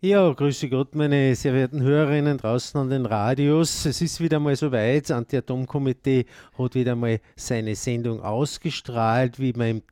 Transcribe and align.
Ja, 0.00 0.32
grüße 0.32 0.68
Gott, 0.68 0.94
meine 0.94 1.34
sehr 1.34 1.50
verehrten 1.50 1.82
Hörerinnen 1.82 2.38
draußen 2.38 2.80
an 2.80 2.88
den 2.88 3.04
Radios. 3.04 3.84
Es 3.84 4.00
ist 4.00 4.20
wieder 4.20 4.38
mal 4.38 4.54
soweit. 4.54 5.10
Das 5.10 5.10
Anti-Atom-Komitee 5.10 6.26
hat 6.56 6.76
wieder 6.76 6.94
mal 6.94 7.18
seine 7.34 7.74
Sendung 7.74 8.22
ausgestrahlt, 8.22 9.40
wie 9.40 9.56
wir 9.56 9.70
im, 9.70 9.82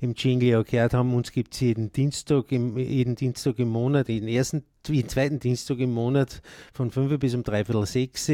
im 0.00 0.14
Jingle 0.14 0.60
auch 0.60 0.64
gehört 0.64 0.94
haben. 0.94 1.12
Uns 1.14 1.32
gibt 1.32 1.54
es 1.54 1.62
jeden 1.62 1.90
Dienstag, 1.90 2.52
im, 2.52 2.78
jeden 2.78 3.16
Dienstag 3.16 3.58
im 3.58 3.70
Monat, 3.70 4.08
jeden 4.08 4.28
ersten 4.28 4.62
jeden 4.86 5.08
zweiten 5.08 5.40
Dienstag 5.40 5.80
im 5.80 5.92
Monat 5.92 6.42
von 6.72 6.92
5 6.92 7.18
bis 7.18 7.34
um 7.34 7.42
dreiviertel 7.42 7.86
sechs. 7.86 8.30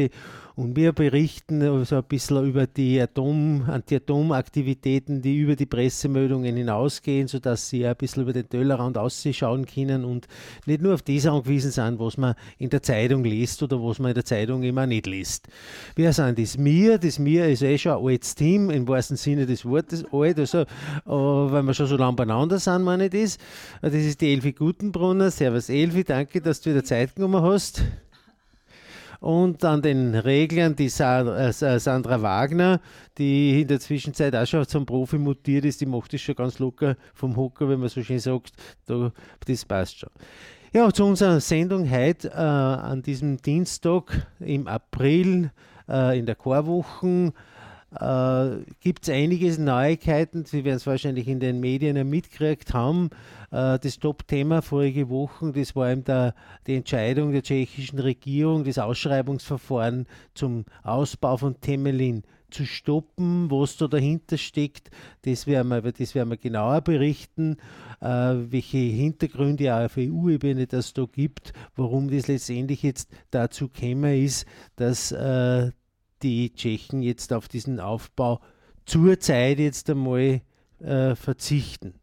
Und 0.55 0.75
wir 0.75 0.93
berichten 0.93 1.83
so 1.83 1.95
ein 1.95 2.03
bisschen 2.03 2.47
über 2.47 2.67
die 2.67 3.01
Atom, 3.01 3.63
Anti-Atom-Aktivitäten, 3.67 5.21
die 5.21 5.37
über 5.37 5.55
die 5.55 5.65
Pressemeldungen 5.65 6.55
hinausgehen, 6.55 7.27
sodass 7.27 7.69
sie 7.69 7.87
ein 7.87 7.95
bisschen 7.95 8.21
über 8.21 8.33
den 8.33 8.47
Tellerrand 8.47 8.97
ausschauen 8.97 9.65
können 9.65 10.05
und 10.05 10.27
nicht 10.67 10.81
nur 10.81 10.93
auf 10.93 11.01
das 11.01 11.25
angewiesen 11.25 11.71
sind, 11.71 11.99
was 11.99 12.17
man 12.17 12.35
in 12.59 12.69
der 12.69 12.83
Zeitung 12.83 13.23
liest 13.23 13.63
oder 13.63 13.81
was 13.81 13.97
man 13.97 14.09
in 14.09 14.15
der 14.15 14.25
Zeitung 14.25 14.61
immer 14.61 14.85
nicht 14.85 15.07
liest. 15.07 15.47
Wir 15.95 16.13
sind 16.13 16.37
das 16.37 16.55
Mir, 16.55 16.99
das 16.99 17.17
Mir 17.17 17.47
ist 17.47 17.63
eh 17.63 17.77
schon 17.79 17.93
ein 17.93 18.05
altes 18.05 18.35
Team, 18.35 18.69
im 18.69 18.87
wahrsten 18.87 19.17
Sinne 19.17 19.47
des 19.47 19.65
Wortes 19.65 20.05
alt, 20.11 20.37
also, 20.37 20.59
äh, 20.59 20.67
weil 21.05 21.63
wir 21.63 21.73
schon 21.73 21.87
so 21.87 21.97
lange 21.97 22.15
beieinander 22.15 22.59
sind, 22.59 22.83
meine 22.83 23.05
ich 23.05 23.11
das. 23.11 23.37
Das 23.81 23.93
ist 23.93 24.21
die 24.21 24.31
Elfi 24.31 24.51
Gutenbrunner. 24.51 25.31
Servus 25.31 25.69
Elfi, 25.69 26.03
danke, 26.03 26.41
dass 26.41 26.61
du 26.61 26.69
wieder 26.69 26.83
Zeit 26.83 27.15
genommen 27.15 27.41
hast. 27.41 27.83
Und 29.23 29.63
an 29.63 29.81
den 29.81 30.15
Reglern 30.15 30.75
die 30.75 30.87
äh, 30.87 31.79
Sandra 31.79 32.21
Wagner, 32.21 32.81
die 33.17 33.61
in 33.61 33.69
der 33.69 33.79
Zwischenzeit 33.79 34.35
auch 34.35 34.45
schon 34.45 34.67
zum 34.67 34.85
Profi 34.85 35.17
mutiert 35.17 35.63
ist, 35.63 35.79
die 35.79 35.85
macht 35.85 36.11
das 36.11 36.19
schon 36.19 36.35
ganz 36.35 36.59
locker 36.59 36.97
vom 37.13 37.37
Hocker, 37.37 37.69
wenn 37.69 37.79
man 37.79 37.87
so 37.87 38.03
schön 38.03 38.19
sagt. 38.19 38.51
das 38.85 39.63
passt 39.63 39.99
schon. 39.99 40.09
Ja, 40.73 40.91
zu 40.91 41.05
unserer 41.05 41.39
Sendung 41.39 41.89
heute 41.89 42.31
äh, 42.31 42.35
an 42.35 43.01
diesem 43.01 43.37
Dienstag 43.37 44.27
im 44.41 44.67
April 44.67 45.51
äh, 45.87 46.19
in 46.19 46.25
der 46.25 46.35
Chorwochen 46.35 47.31
äh, 47.99 48.63
gibt 48.79 49.03
es 49.03 49.09
einige 49.09 49.51
Neuigkeiten. 49.61 50.45
Sie 50.45 50.63
werden 50.63 50.77
es 50.77 50.87
wahrscheinlich 50.87 51.27
in 51.27 51.39
den 51.39 51.59
Medien 51.59 52.09
mitgekriegt 52.09 52.73
haben. 52.73 53.09
Äh, 53.51 53.79
das 53.79 53.99
Top-Thema 53.99 54.61
vorige 54.61 55.09
Woche, 55.09 55.51
das 55.51 55.75
war 55.75 55.91
eben 55.91 56.03
der, 56.03 56.33
die 56.67 56.75
Entscheidung 56.75 57.31
der 57.31 57.43
tschechischen 57.43 57.99
Regierung, 57.99 58.63
das 58.63 58.79
Ausschreibungsverfahren 58.79 60.07
zum 60.33 60.65
Ausbau 60.83 61.37
von 61.37 61.59
Temelin 61.61 62.23
zu 62.53 62.65
stoppen, 62.65 63.49
was 63.49 63.77
da 63.77 63.87
dahinter 63.87 64.37
steckt, 64.37 64.91
das 65.23 65.47
werden 65.47 65.69
wir, 65.69 65.91
das 65.91 66.15
werden 66.15 66.29
wir 66.29 66.37
genauer 66.37 66.81
berichten, 66.81 67.57
äh, 67.99 68.05
welche 68.05 68.77
Hintergründe 68.77 69.75
auch 69.75 69.85
auf 69.85 69.97
EU-Ebene 69.97 70.67
das 70.67 70.93
da 70.93 71.05
gibt, 71.05 71.53
warum 71.75 72.09
das 72.09 72.27
letztendlich 72.27 72.83
jetzt 72.83 73.09
dazu 73.31 73.69
gekommen 73.69 74.23
ist, 74.23 74.45
dass 74.75 75.11
äh, 75.11 75.71
die 76.23 76.53
Tschechen 76.53 77.01
jetzt 77.01 77.33
auf 77.33 77.47
diesen 77.47 77.79
Aufbau 77.79 78.39
zurzeit 78.85 79.59
jetzt 79.59 79.89
einmal 79.89 80.41
äh, 80.79 81.15
verzichten. 81.15 81.95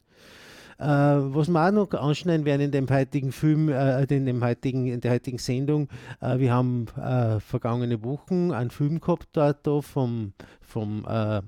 Äh, 0.79 0.85
was 0.85 1.49
wir 1.49 1.67
auch 1.67 1.73
noch 1.73 1.93
anschneiden 1.93 2.47
werden 2.47 2.63
in 2.63 2.71
dem 2.71 2.89
heutigen 2.89 3.33
Film, 3.33 3.69
äh, 3.69 4.03
in, 4.05 4.25
dem 4.25 4.43
heutigen, 4.43 4.87
in 4.87 5.01
der 5.01 5.13
heutigen 5.13 5.39
Sendung, 5.39 5.89
äh, 6.21 6.39
wir 6.39 6.55
haben 6.55 6.87
äh, 6.97 7.39
vergangene 7.41 8.03
Wochen 8.03 8.51
einen 8.53 8.71
Film 8.71 9.01
gehabt 9.01 9.29
dort 9.33 9.67
da 9.67 9.83
vom, 9.83 10.33
vom 10.63 11.05
äh, 11.07 11.43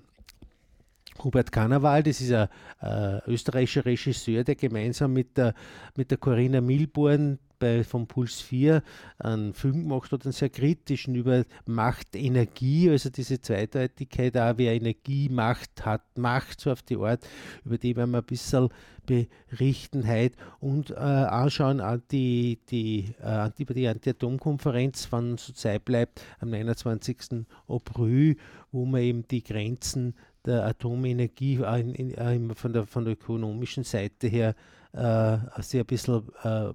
Hubert 1.24 1.50
Karneval, 1.50 2.02
das 2.02 2.20
ist 2.20 2.32
ein 2.32 2.48
äh, 2.82 3.20
österreichischer 3.30 3.86
Regisseur, 3.86 4.44
der 4.44 4.54
gemeinsam 4.54 5.14
mit 5.14 5.38
der, 5.38 5.54
mit 5.96 6.10
der 6.10 6.18
Corinna 6.18 6.60
Milborn 6.60 7.38
bei 7.62 7.84
vom 7.84 8.08
Puls 8.08 8.40
4 8.40 8.82
einen 9.20 9.54
Film 9.54 9.84
gemacht 9.84 10.10
hat, 10.10 10.24
einen 10.24 10.32
sehr 10.32 10.50
kritischen 10.50 11.14
über 11.14 11.44
Macht, 11.64 12.16
Energie, 12.16 12.90
also 12.90 13.08
diese 13.08 13.40
Zweideutigkeit, 13.40 14.36
auch 14.36 14.54
wer 14.56 14.74
Energie, 14.74 15.28
Macht 15.28 15.86
hat, 15.86 16.02
Macht, 16.18 16.60
so 16.60 16.72
auf 16.72 16.82
die 16.82 16.96
Art, 16.96 17.24
über 17.64 17.78
die 17.78 17.94
werden 17.94 18.10
wir 18.10 18.18
ein 18.18 18.24
bisschen 18.24 18.68
berichten 19.06 20.08
heute 20.08 20.36
und 20.58 20.90
äh, 20.90 20.94
anschauen 20.94 21.80
an 21.80 22.02
die, 22.10 22.58
die, 22.68 23.14
äh, 23.22 23.50
die, 23.56 23.64
die 23.64 23.86
Anti-Atom-Konferenz, 23.86 25.06
wann 25.10 25.38
so 25.38 25.52
Zeit 25.52 25.84
bleibt, 25.84 26.20
am 26.40 26.50
29. 26.50 27.46
April, 27.68 28.36
wo 28.72 28.84
man 28.84 29.02
eben 29.02 29.28
die 29.28 29.44
Grenzen 29.44 30.14
der 30.44 30.66
Atomenergie 30.66 31.62
in, 31.62 31.94
in, 31.94 32.10
in, 32.10 32.54
von, 32.56 32.72
der, 32.72 32.86
von 32.86 33.04
der 33.04 33.14
ökonomischen 33.14 33.84
Seite 33.84 34.26
her 34.26 34.56
äh, 34.92 35.38
sehr 35.62 35.82
ein 35.82 35.86
bisschen 35.86 36.28
äh, 36.42 36.72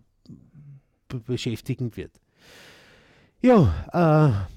beschäftigen 1.08 1.96
wird. 1.96 2.12
Ja, 3.42 4.48
äh, 4.48 4.57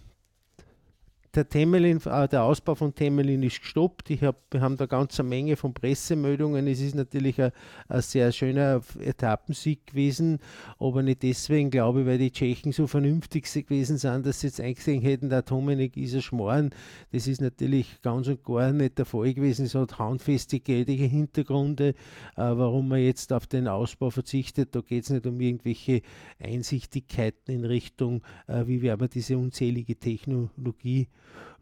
der, 1.35 1.49
Temelin, 1.49 2.01
äh, 2.07 2.29
der 2.29 2.43
Ausbau 2.43 2.75
von 2.75 2.95
Temelin 2.95 3.43
ist 3.45 3.61
gestoppt. 3.61 4.11
Ich 4.11 4.23
hab, 4.23 4.37
wir 4.51 4.61
haben 4.61 4.77
da 4.77 4.87
ganz 4.87 5.21
eine 5.21 5.29
Menge 5.29 5.57
von 5.57 5.73
Pressemeldungen. 5.73 6.67
Es 6.67 6.81
ist 6.81 6.97
natürlich 6.97 7.41
ein, 7.41 7.53
sehr 7.89 8.33
schöner 8.33 8.81
Etappensieg 8.99 9.87
gewesen, 9.87 10.39
aber 10.79 11.03
nicht 11.03 11.23
deswegen, 11.23 11.71
glaube 11.71 12.01
ich, 12.01 12.07
weil 12.07 12.19
die 12.19 12.33
Tschechen 12.33 12.73
so 12.73 12.87
vernünftig 12.87 13.45
gewesen 13.45 13.97
sind, 13.97 14.27
dass 14.27 14.41
sie 14.41 14.49
jetzt 14.49 14.61
eingesehen 14.61 15.03
hätten, 15.03 15.29
der 15.29 15.39
Atomenergie 15.39 16.05
ist 16.05 16.15
ein 16.15 16.23
Schmoren. 16.23 16.71
Das 17.13 17.29
ist 17.29 17.41
natürlich 17.41 18.03
ganz 18.03 18.27
und 18.27 18.43
gar 18.45 18.73
nicht 18.73 18.99
der 18.99 19.05
Fall 19.05 19.33
gewesen. 19.33 19.67
Es 19.67 19.75
hat 19.77 19.99
handfeste 19.99 20.59
geldliche 20.59 21.05
Hintergründe, 21.05 21.91
äh, 21.91 21.95
warum 22.37 22.89
man 22.89 23.01
jetzt 23.01 23.33
auf 23.33 23.47
den 23.47 23.69
Ausbau 23.69 24.11
verzichtet. 24.11 24.75
Da 24.75 24.81
geht 24.81 25.05
es 25.05 25.11
nicht 25.11 25.27
um 25.27 25.41
irgendwelche 25.41 26.03
Einsichtigkeiten 26.41 27.53
in 27.53 27.65
Richtung, 27.65 28.23
äh, 28.49 28.67
wie 28.67 28.83
werden 28.83 29.01
wir 29.01 29.09
diese 29.09 29.39
unzählige 29.39 29.97
Technologie 29.97 31.09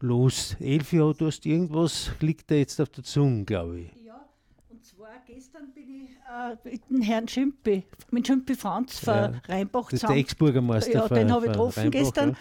los. 0.01 0.55
Elfio, 0.59 1.13
du 1.13 1.27
hast 1.27 1.45
irgendwas, 1.45 2.11
liegt 2.19 2.49
da 2.49 2.55
jetzt 2.55 2.79
auf 2.79 2.89
der 2.89 3.03
Zunge, 3.03 3.43
glaube 3.45 3.81
ich. 3.81 3.91
Ja, 4.05 4.25
und 4.69 4.83
zwar 4.83 5.21
gestern 5.25 5.71
bin 5.73 6.03
ich 6.03 6.09
äh, 6.09 6.69
mit 6.69 6.89
dem 6.89 7.01
Herrn 7.01 7.27
Schimpe, 7.27 7.83
mit 8.11 8.27
Schimpe 8.27 8.55
Franz 8.55 8.99
von 8.99 9.13
ja, 9.13 9.33
Rheinbach 9.47 9.89
Das 9.89 10.03
ist 10.03 10.09
der 10.09 10.17
Ex-Bürgermeister 10.17 10.91
Ja, 10.93 11.07
den 11.07 11.31
habe 11.31 11.45
ich 11.45 11.51
getroffen 11.51 11.91
gestern. 11.91 12.29
Ja. 12.31 12.35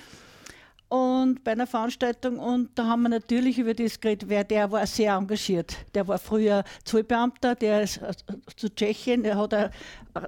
Und 0.89 1.45
bei 1.45 1.53
einer 1.53 1.67
Veranstaltung, 1.67 2.39
und 2.39 2.71
da 2.75 2.87
haben 2.87 3.03
wir 3.03 3.11
natürlich 3.11 3.59
über 3.59 3.75
das 3.75 4.01
geredet, 4.01 4.27
wer 4.31 4.43
der 4.43 4.71
war 4.73 4.87
sehr 4.87 5.13
engagiert. 5.13 5.77
Der 5.95 6.09
war 6.09 6.19
früher 6.19 6.65
Zollbeamter, 6.85 7.55
der 7.57 7.83
ist 7.83 7.99
äh, 7.99 8.13
zu 8.57 8.75
Tschechien, 8.75 9.23
der 9.23 9.37
hat 9.37 9.53
äh, 9.53 9.69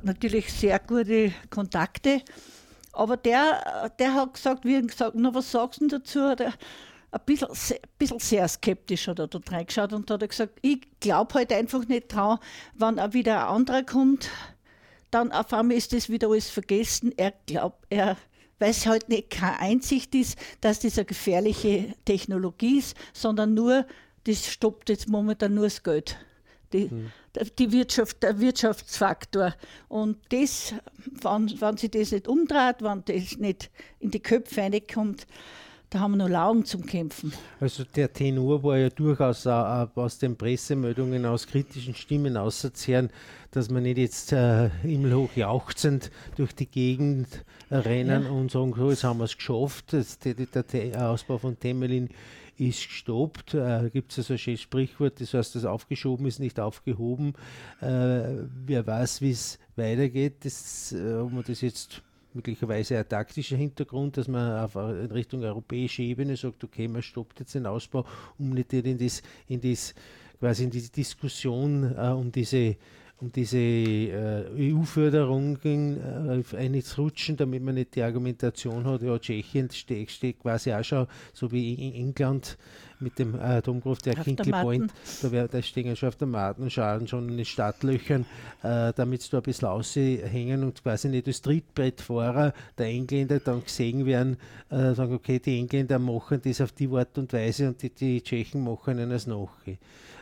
natürlich 0.02 0.52
sehr 0.52 0.78
gute 0.78 1.32
Kontakte. 1.48 2.20
Aber 3.00 3.16
der, 3.16 3.90
der 3.98 4.12
hat 4.12 4.34
gesagt, 4.34 4.66
wie 4.66 4.78
gesagt, 4.82 5.14
na, 5.14 5.32
was 5.32 5.50
sagst 5.50 5.80
du 5.80 5.88
dazu? 5.88 6.20
Hat 6.20 6.40
er 6.40 6.52
ein 7.12 7.20
bisschen, 7.24 7.48
ein 7.48 7.78
bisschen 7.96 8.18
sehr 8.18 8.46
skeptisch 8.46 9.08
hat 9.08 9.18
er 9.18 9.26
dort 9.26 9.50
reingeschaut 9.50 9.94
und 9.94 10.10
hat 10.10 10.28
gesagt, 10.28 10.58
ich 10.60 10.82
glaube 11.00 11.32
halt 11.32 11.50
einfach 11.50 11.88
nicht 11.88 12.12
dran, 12.12 12.38
wenn 12.74 12.98
auch 12.98 13.14
wieder 13.14 13.40
ein 13.40 13.54
anderer 13.54 13.84
kommt, 13.84 14.28
dann 15.10 15.32
auf 15.32 15.50
einmal 15.54 15.78
ist 15.78 15.94
das 15.94 16.10
wieder 16.10 16.28
alles 16.28 16.50
vergessen. 16.50 17.14
Er 17.16 17.32
glaubt, 17.46 17.86
er 17.88 18.18
weiß 18.58 18.84
halt 18.84 19.08
nicht, 19.08 19.30
keine 19.30 19.58
Einsicht 19.60 20.14
ist, 20.14 20.38
dass 20.60 20.80
das 20.80 20.98
eine 20.98 21.06
gefährliche 21.06 21.94
Technologie 22.04 22.80
ist, 22.80 22.98
sondern 23.14 23.54
nur, 23.54 23.86
das 24.24 24.46
stoppt 24.46 24.90
jetzt 24.90 25.08
momentan 25.08 25.54
nur 25.54 25.64
das 25.64 25.82
Geld 25.82 26.18
die, 26.72 26.88
mhm. 26.90 27.10
die 27.58 27.72
Wirtschaft, 27.72 28.22
der 28.22 28.38
Wirtschaftsfaktor. 28.40 29.54
Und 29.88 30.18
das, 30.30 30.74
wenn, 31.22 31.60
wenn 31.60 31.76
sich 31.76 31.90
das 31.90 32.12
nicht 32.12 32.28
umdreht, 32.28 32.76
wenn 32.80 33.02
das 33.04 33.36
nicht 33.38 33.70
in 33.98 34.10
die 34.10 34.20
Köpfe 34.20 34.62
reinkommt, 34.62 35.26
da 35.90 35.98
haben 35.98 36.12
wir 36.12 36.18
noch 36.18 36.28
Laugen 36.28 36.64
zum 36.64 36.86
Kämpfen. 36.86 37.32
Also 37.58 37.82
der 37.82 38.12
Tenor 38.12 38.62
war 38.62 38.78
ja 38.78 38.90
durchaus 38.90 39.44
aus 39.44 40.18
den 40.18 40.36
Pressemeldungen, 40.36 41.26
aus 41.26 41.48
kritischen 41.48 41.96
Stimmen 41.96 42.36
auszuzehren, 42.36 43.10
dass 43.50 43.70
man 43.70 43.82
nicht 43.82 43.98
jetzt 43.98 44.32
äh, 44.32 44.70
himmelhoch 44.82 45.34
jauchzend 45.34 46.12
durch 46.36 46.54
die 46.54 46.66
Gegend 46.66 47.44
rennen 47.72 48.22
ja. 48.22 48.30
und 48.30 48.52
sagen, 48.52 48.72
so, 48.76 48.90
jetzt 48.90 49.02
haben 49.02 49.18
wir 49.18 49.24
es 49.24 49.36
geschafft, 49.36 49.92
das, 49.92 50.20
der, 50.20 50.34
der, 50.34 50.62
der, 50.62 51.10
Ausbau 51.10 51.38
von 51.38 51.58
Temelin 51.58 52.08
ist 52.60 52.88
gestoppt. 52.88 53.54
Äh, 53.54 53.90
Gibt 53.90 54.12
es 54.12 54.18
also 54.18 54.34
ein 54.34 54.38
schönes 54.38 54.60
Sprichwort, 54.60 55.20
das 55.20 55.34
heißt, 55.34 55.54
das 55.54 55.64
aufgeschoben 55.64 56.26
ist 56.26 56.38
nicht 56.38 56.60
aufgehoben. 56.60 57.34
Äh, 57.80 58.44
wer 58.66 58.86
weiß, 58.86 59.22
wie 59.22 59.30
es 59.30 59.58
weitergeht, 59.76 60.44
das, 60.44 60.92
äh, 60.92 61.14
ob 61.14 61.32
man 61.32 61.44
das 61.46 61.60
jetzt 61.62 62.02
möglicherweise 62.32 62.98
ein 62.98 63.08
taktischer 63.08 63.56
Hintergrund, 63.56 64.16
dass 64.16 64.28
man 64.28 64.60
auf 64.60 64.76
in 64.76 65.10
Richtung 65.10 65.42
europäische 65.42 66.02
Ebene 66.02 66.36
sagt, 66.36 66.62
okay, 66.62 66.86
man 66.86 67.02
stoppt 67.02 67.40
jetzt 67.40 67.54
den 67.54 67.66
Ausbau, 67.66 68.04
um 68.38 68.50
nicht 68.50 68.72
in 68.72 68.98
das, 68.98 69.22
in 69.48 69.60
das 69.60 69.94
quasi 70.38 70.64
in 70.64 70.70
diese 70.70 70.90
Diskussion 70.90 71.94
äh, 71.96 72.08
um 72.08 72.30
diese 72.30 72.76
um 73.20 73.30
diese 73.30 73.58
äh, 73.58 74.72
EU-Förderungen 74.72 75.98
äh, 76.52 76.56
einzurutschen, 76.56 77.36
damit 77.36 77.62
man 77.62 77.74
nicht 77.74 77.94
die 77.94 78.02
Argumentation 78.02 78.84
hat, 78.84 79.02
ja, 79.02 79.18
Tschechien 79.18 79.70
steht, 79.70 80.10
steht 80.10 80.38
quasi 80.40 80.72
auch 80.72 80.84
schon, 80.84 81.06
so 81.32 81.52
wie 81.52 81.92
England 81.94 82.56
mit 83.00 83.18
dem 83.18 83.34
äh, 83.34 83.58
Atomkraftwerk 83.58 84.24
Hinkley 84.24 84.52
Point, 84.52 84.92
da, 85.22 85.32
wär, 85.32 85.48
da 85.48 85.62
stehen 85.62 85.94
schon 85.96 86.08
auf 86.08 86.16
der 86.16 86.28
Matenschalen 86.28 87.06
schon 87.06 87.28
in 87.28 87.36
den 87.36 87.44
Startlöchern, 87.44 88.26
äh, 88.62 88.92
damit 88.94 89.22
sie 89.22 89.30
da 89.30 89.38
ein 89.38 89.42
bisschen 89.42 89.68
aushängen 89.68 90.64
und 90.64 90.82
quasi 90.82 91.08
nicht 91.08 91.26
als 91.26 91.42
Trittbrettfahrer 91.42 92.52
der 92.78 92.86
Engländer 92.86 93.40
dann 93.40 93.64
gesehen 93.64 94.06
werden, 94.06 94.36
äh, 94.70 94.94
sagen, 94.94 95.14
okay, 95.14 95.38
die 95.38 95.58
Engländer 95.58 95.98
machen 95.98 96.40
das 96.42 96.60
auf 96.60 96.72
die 96.72 96.88
Art 96.88 97.16
und 97.18 97.32
Weise 97.32 97.68
und 97.68 97.82
die, 97.82 97.90
die 97.90 98.22
Tschechen 98.22 98.62
machen 98.62 99.10
das 99.10 99.26
nachher. 99.26 99.78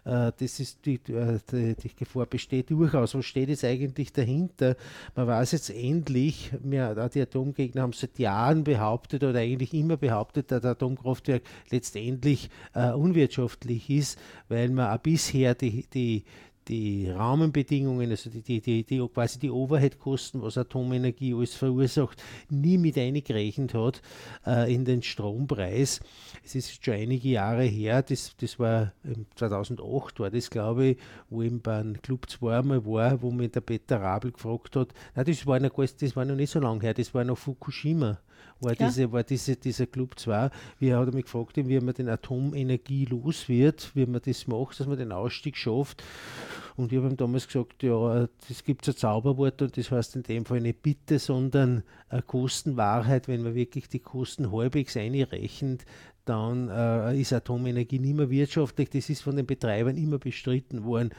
Äh, 0.09 0.33
das 0.39 0.61
ist 0.61 0.85
die, 0.87 0.95
äh, 1.13 1.39
die, 1.53 1.75
die, 1.75 1.95
Gefahr 1.95 2.27
besteht 2.27 2.71
durchaus. 2.71 3.15
Was 3.15 3.27
steht 3.27 3.51
jetzt 3.51 3.65
eigentlich 3.65 4.13
dahinter? 4.13 4.77
Man 5.15 5.27
weiß 5.27 5.53
jetzt 5.53 5.71
endlich, 5.71 6.51
wir, 6.63 7.09
die 7.09 7.21
Atomgegner 7.21 7.83
haben 7.83 7.93
seit 7.93 8.19
Jahren 8.19 8.65
behauptet 8.65 9.23
oder 9.23 9.39
eigentlich 9.41 9.75
immer 9.75 9.97
behauptet, 9.97 10.51
dass 10.51 10.63
das 10.63 10.73
Atomkraftwerk 10.73 11.43
letztendlich 11.71 12.49
äh, 12.75 12.93
unwirtschaftlich 12.93 13.91
ist, 13.91 14.19
weil 14.49 14.71
man 14.71 14.95
auch 14.95 15.01
bisher 15.01 15.55
die, 15.55 15.87
die 15.93 16.25
die 16.69 17.11
Rahmenbedingungen, 17.11 18.11
also 18.11 18.31
die, 18.31 18.43
die, 18.43 18.61
die, 18.61 18.85
die 18.85 19.09
quasi 19.09 19.39
die 19.39 19.51
Overhead-Kosten, 19.51 20.43
was 20.43 20.59
Atomenergie 20.59 21.35
alles 21.35 21.55
verursacht, 21.55 22.23
nie 22.51 22.79
mit 22.79 22.99
eingerechnet 22.99 23.75
hat 23.75 24.03
äh, 24.47 24.73
in 24.73 24.85
den 24.85 25.03
Strompreis. 25.03 26.01
Es 26.45 26.55
ist 26.55 26.85
schon 26.85 26.95
einige 26.95 27.29
Jahre 27.29 27.65
her, 27.65 28.03
das, 28.03 28.37
das 28.37 28.59
war 28.59 28.93
2008 29.37 30.21
war 30.21 30.31
das, 30.31 30.51
glaube 30.51 30.87
ich, 30.87 30.99
wo 31.31 31.43
ich 31.43 31.53
beim 31.63 32.01
Club 32.03 32.29
2 32.29 32.59
einmal 32.59 32.85
war, 32.85 33.23
wo 33.23 33.31
mir 33.31 33.49
der 33.49 33.63
Peter 33.63 34.01
Rabel 34.01 34.33
gefragt 34.33 34.77
hat, 34.77 34.93
na, 35.15 35.25
das 35.25 35.47
war 35.47 35.59
noch, 35.61 35.71
das 35.75 36.17
war 36.17 36.25
noch 36.25 36.37
nicht 36.37 36.51
so 36.51 36.61
lange 36.61 36.83
her, 36.83 36.95
das 36.95 37.15
war 37.15 37.25
noch 37.25 37.39
Fukushima 37.39 38.19
war, 38.61 38.79
ja. 38.79 38.87
diese, 38.87 39.13
war 39.13 39.23
diese, 39.23 39.57
dieser 39.57 39.87
Club 39.87 40.19
2. 40.19 40.51
Wie 40.79 40.95
hat 40.95 41.07
er 41.07 41.15
mich 41.15 41.25
gefragt, 41.25 41.57
wie 41.57 41.81
man 41.81 41.95
den 41.95 42.09
Atomenergie 42.09 43.05
los 43.05 43.49
wird, 43.49 43.91
wie 43.95 44.07
man 44.07 44.21
das 44.25 44.47
macht, 44.47 44.81
dass 44.81 44.87
man 44.87 44.99
den 44.99 45.13
Ausstieg 45.13 45.57
schafft. 45.57 46.03
Und 46.77 46.93
ich 46.93 46.99
habe 46.99 47.09
ihm 47.09 47.17
damals 47.17 47.49
gesagt, 47.49 47.83
ja, 47.83 48.29
das 48.49 48.63
gibt 48.63 48.87
ein 48.87 48.97
Zauberwort 48.97 49.61
und 49.63 49.77
das 49.77 49.91
heißt 49.91 50.15
in 50.15 50.23
dem 50.23 50.45
Fall 50.45 50.61
nicht 50.61 50.83
Bitte, 50.83 51.19
sondern 51.19 51.83
eine 52.09 52.23
Kostenwahrheit, 52.23 53.27
wenn 53.27 53.43
man 53.43 53.57
wirklich 53.57 53.89
die 53.89 53.99
Kosten 53.99 54.53
halbwegs 54.53 54.97
einrechnet, 54.97 55.85
dann 56.29 56.69
äh, 56.69 57.19
ist 57.19 57.33
Atomenergie 57.33 57.99
nicht 57.99 58.17
mehr 58.17 58.31
wirtschaftlich. 58.31 58.91
Das 58.91 59.09
ist 59.09 59.23
von 59.23 59.37
den 59.37 59.47
Betreibern 59.47 59.97
immer 59.97 60.19
bestritten 60.19 60.85
worden. 60.85 61.11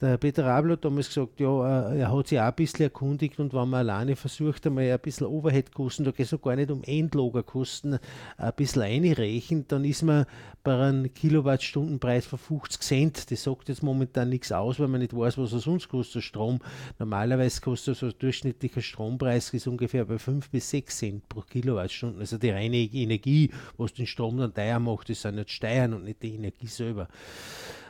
Der 0.00 0.16
Peter 0.18 0.44
Rabel 0.44 0.72
hat 0.72 0.84
damals 0.84 1.08
gesagt, 1.08 1.40
ja, 1.40 1.90
äh, 1.90 2.00
er 2.00 2.16
hat 2.16 2.28
sich 2.28 2.38
auch 2.38 2.44
ein 2.44 2.54
bisschen 2.54 2.84
erkundigt 2.84 3.40
und 3.40 3.52
wenn 3.52 3.68
man 3.68 3.80
alleine 3.80 4.16
versucht, 4.16 4.66
einmal 4.66 4.84
ein 4.84 5.00
bisschen 5.00 5.26
Overhead-Kosten, 5.26 6.04
da 6.04 6.10
geht 6.12 6.32
es 6.32 6.40
gar 6.40 6.56
nicht 6.56 6.70
um 6.70 6.82
Endlagerkosten, 6.84 7.98
ein 8.36 8.52
bisschen 8.54 8.82
einreichen, 8.82 9.66
dann 9.68 9.84
ist 9.84 10.02
man 10.02 10.26
bei 10.62 10.78
einem 10.78 11.12
Kilowattstundenpreis 11.12 12.26
von 12.26 12.38
50 12.38 12.82
Cent. 12.82 13.30
Das 13.30 13.42
sagt 13.42 13.68
jetzt 13.68 13.82
momentan 13.82 14.28
nichts 14.28 14.52
aus, 14.52 14.78
weil 14.78 14.88
man 14.88 15.00
nicht 15.00 15.16
weiß, 15.16 15.38
was 15.38 15.52
er 15.52 15.58
sonst 15.58 15.88
kostet, 15.88 16.22
Strom. 16.22 16.60
Normalerweise 16.98 17.60
kostet 17.60 17.96
so 17.96 18.06
ein 18.06 18.14
durchschnittlicher 18.18 18.80
Strompreis 18.80 19.52
ist 19.52 19.66
ungefähr 19.66 20.04
bei 20.04 20.18
5 20.18 20.50
bis 20.50 20.70
6 20.70 20.98
Cent 20.98 21.28
pro 21.28 21.40
Kilowattstunde. 21.40 22.20
Also 22.20 22.38
die 22.38 22.50
reine 22.50 22.76
Energie, 22.76 23.50
was 23.76 23.94
den 23.94 24.06
Strom 24.06 24.38
dann 24.38 24.51
teuer 24.52 24.78
macht, 24.78 25.08
das 25.08 25.22
sind 25.22 25.36
nicht 25.36 25.50
Steuern 25.50 25.94
und 25.94 26.04
nicht 26.04 26.22
die 26.22 26.34
Energie 26.34 26.66
selber. 26.66 27.08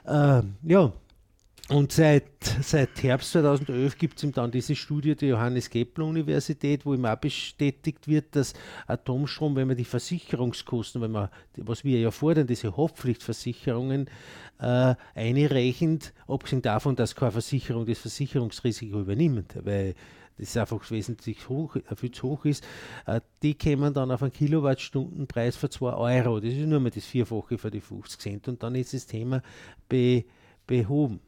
Äh, 0.04 0.42
ja, 0.62 0.92
und 1.68 1.92
seit, 1.92 2.24
seit 2.60 3.02
Herbst 3.02 3.32
2011 3.32 3.96
gibt 3.96 4.22
es 4.22 4.32
dann 4.32 4.50
diese 4.50 4.74
Studie 4.74 5.14
der 5.14 5.28
Johannes 5.28 5.70
Kepler 5.70 6.06
Universität, 6.06 6.84
wo 6.84 6.92
ihm 6.92 7.06
auch 7.06 7.16
bestätigt 7.16 8.08
wird, 8.08 8.34
dass 8.34 8.52
Atomstrom, 8.86 9.54
wenn 9.56 9.68
man 9.68 9.76
die 9.76 9.84
Versicherungskosten, 9.84 11.00
wenn 11.00 11.12
man, 11.12 11.28
was 11.56 11.84
wir 11.84 12.00
ja 12.00 12.10
fordern, 12.10 12.46
diese 12.46 12.76
Haftpflichtversicherungen 12.76 14.10
äh, 14.58 14.94
einreichend, 15.14 16.12
abgesehen 16.26 16.62
davon, 16.62 16.96
dass 16.96 17.14
keine 17.14 17.32
Versicherung 17.32 17.86
das 17.86 17.98
Versicherungsrisiko 17.98 19.00
übernimmt, 19.00 19.54
weil 19.64 19.94
das 20.38 20.56
einfach 20.56 20.90
wesentlich 20.90 21.48
hoch, 21.48 21.76
äh, 21.76 21.96
viel 21.96 22.10
zu 22.10 22.30
hoch 22.30 22.44
ist, 22.44 22.64
äh, 23.06 23.20
die 23.42 23.54
kämen 23.54 23.92
dann 23.94 24.10
auf 24.10 24.22
einen 24.22 24.32
Kilowattstundenpreis 24.32 25.56
von 25.56 25.70
2 25.70 25.92
Euro. 25.92 26.40
Das 26.40 26.52
ist 26.52 26.66
nur 26.66 26.80
mal 26.80 26.90
das 26.90 27.04
Vierfache 27.04 27.58
für 27.58 27.70
die 27.70 27.80
50 27.80 28.20
Cent 28.20 28.48
und 28.48 28.62
dann 28.62 28.74
ist 28.74 28.94
das 28.94 29.06
Thema 29.06 29.42
be, 29.88 30.24
behoben. 30.66 31.20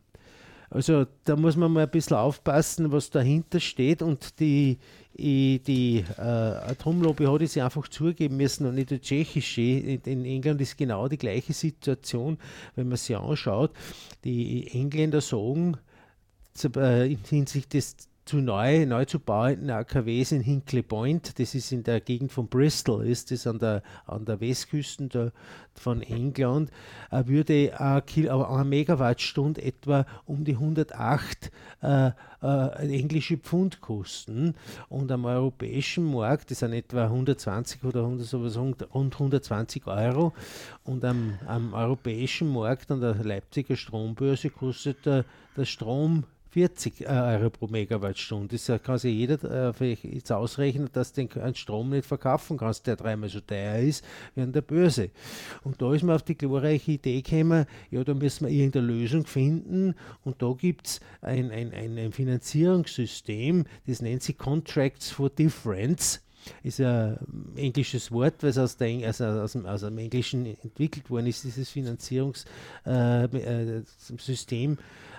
Also 0.71 1.07
da 1.23 1.37
muss 1.37 1.57
man 1.57 1.73
mal 1.73 1.85
ein 1.85 1.91
bisschen 1.91 2.17
aufpassen, 2.17 2.91
was 2.91 3.09
dahinter 3.09 3.61
steht 3.61 4.03
und 4.03 4.41
die, 4.41 4.79
die 5.17 6.05
äh, 6.19 6.21
Atomlobby 6.21 7.27
hat 7.27 7.43
es 7.43 7.55
ja 7.55 7.67
einfach 7.67 7.87
zugeben 7.87 8.37
müssen 8.39 8.67
und 8.67 8.75
nicht 8.75 8.91
die 8.91 9.01
tschechische. 9.01 9.61
In, 9.63 10.25
England 10.25 10.61
ist 10.61 10.77
genau 10.77 11.07
die 11.07 11.17
gleiche 11.19 11.53
Situation, 11.53 12.39
wenn 12.75 12.89
man 12.89 12.97
sich 12.97 13.17
anschaut. 13.17 13.71
Die 14.25 14.67
Engländer 14.73 15.21
sagen 15.21 15.77
äh, 16.77 17.17
hinsichtlich 17.29 17.69
des 17.69 17.97
zu 18.25 18.39
neu, 18.39 18.87
neu 18.87 19.05
zu 19.05 19.19
bauenden 19.19 19.71
AKWs 19.71 20.33
in 20.33 20.41
Hinkley 20.41 20.83
Point, 20.83 21.39
das 21.39 21.55
ist 21.55 21.73
in 21.73 21.83
der 21.83 22.01
Gegend 22.01 22.33
von 22.33 22.49
Bristol, 22.49 23.07
ist 23.07 23.31
das 23.31 23.47
an 23.47 23.59
der, 23.59 23.83
an 24.07 24.25
der 24.25 24.41
Westküste 24.41 25.09
der, 25.09 25.33
von 25.75 26.03
England, 26.03 26.71
äh, 27.11 27.27
würde 27.27 27.79
eine 27.79 28.65
Megawattstunde 28.65 29.63
etwa 29.63 30.07
um 30.25 30.45
die 30.45 30.55
108 30.55 31.51
äh, 31.83 32.13
äh, 32.43 32.99
englische 32.99 33.37
Pfund 33.37 33.81
kosten. 33.81 34.55
Und 34.89 35.11
am 35.13 35.25
europäischen 35.25 36.11
Markt, 36.11 36.51
das 36.51 36.61
sind 36.61 36.73
etwa 36.73 37.05
120 37.05 37.85
oder 37.85 38.01
100, 38.01 38.27
sowas, 38.27 38.57
rund 38.57 39.15
120 39.15 39.87
Euro. 39.87 40.33
Und 40.85 41.05
am, 41.05 41.39
am 41.47 41.75
europäischen 41.75 42.53
Markt 42.53 42.91
an 42.91 43.01
der 43.01 43.15
Leipziger 43.17 43.77
Strombörse 43.77 44.51
kostet 44.51 45.05
der, 45.05 45.25
der 45.57 45.65
Strom 45.65 46.25
40 46.55 47.01
äh, 47.01 47.07
Euro 47.07 47.51
pro 47.51 47.67
Megawattstunde. 47.67 48.57
Das 48.57 48.83
kann 48.85 48.97
sich 48.97 49.13
jeder 49.13 49.75
äh, 49.81 49.97
jetzt 50.05 50.31
ausrechnen, 50.31 50.89
dass 50.93 51.13
du 51.13 51.27
den 51.27 51.55
Strom 51.57 51.91
nicht 51.91 52.07
verkaufen 52.07 52.59
kannst, 52.59 52.87
der 52.87 52.95
dreimal 52.95 53.29
so 53.29 53.41
teuer 53.41 53.79
ist 53.79 54.05
wie 54.37 54.43
an 54.43 54.53
der 54.53 54.61
Börse. 54.61 55.11
Und 55.65 55.83
da 55.83 55.93
ist 55.93 56.05
man 56.05 56.15
auf 56.15 56.23
die 56.23 56.39
glorreiche 56.39 56.93
Idee 56.93 57.23
gekommen, 57.23 57.67
ja, 57.91 58.05
da 58.05 58.15
müssen 58.15 58.47
wir 58.47 58.53
irgendeine 58.53 58.87
Lösung 58.87 59.27
finden. 59.27 59.97
Und 60.23 60.43
da 60.43 60.53
gibt 60.53 60.87
es 60.87 61.01
ein, 61.23 61.51
ein, 61.51 61.73
ein 61.73 62.13
Finanzierungssystem, 62.13 63.65
das 63.89 64.01
nennt 64.01 64.23
sich 64.23 64.39
Contracts 64.39 65.11
for 65.11 65.31
Difference 65.31 66.21
ist 66.63 66.81
ein 66.81 67.19
englisches 67.57 68.13
Wort, 68.13 68.45
es 68.45 68.59
aus, 68.59 68.77
der, 68.77 69.07
also 69.07 69.25
aus, 69.25 69.53
dem, 69.53 69.67
aus 69.67 69.81
dem 69.81 69.99
Englischen 69.99 70.47
entwickelt 70.47 71.11
worden 71.11 71.27
ist, 71.27 71.45
dieses 71.45 71.71
Finanzierungssystem. 71.71 72.47
Äh, 72.87 74.75
äh, 74.75 74.77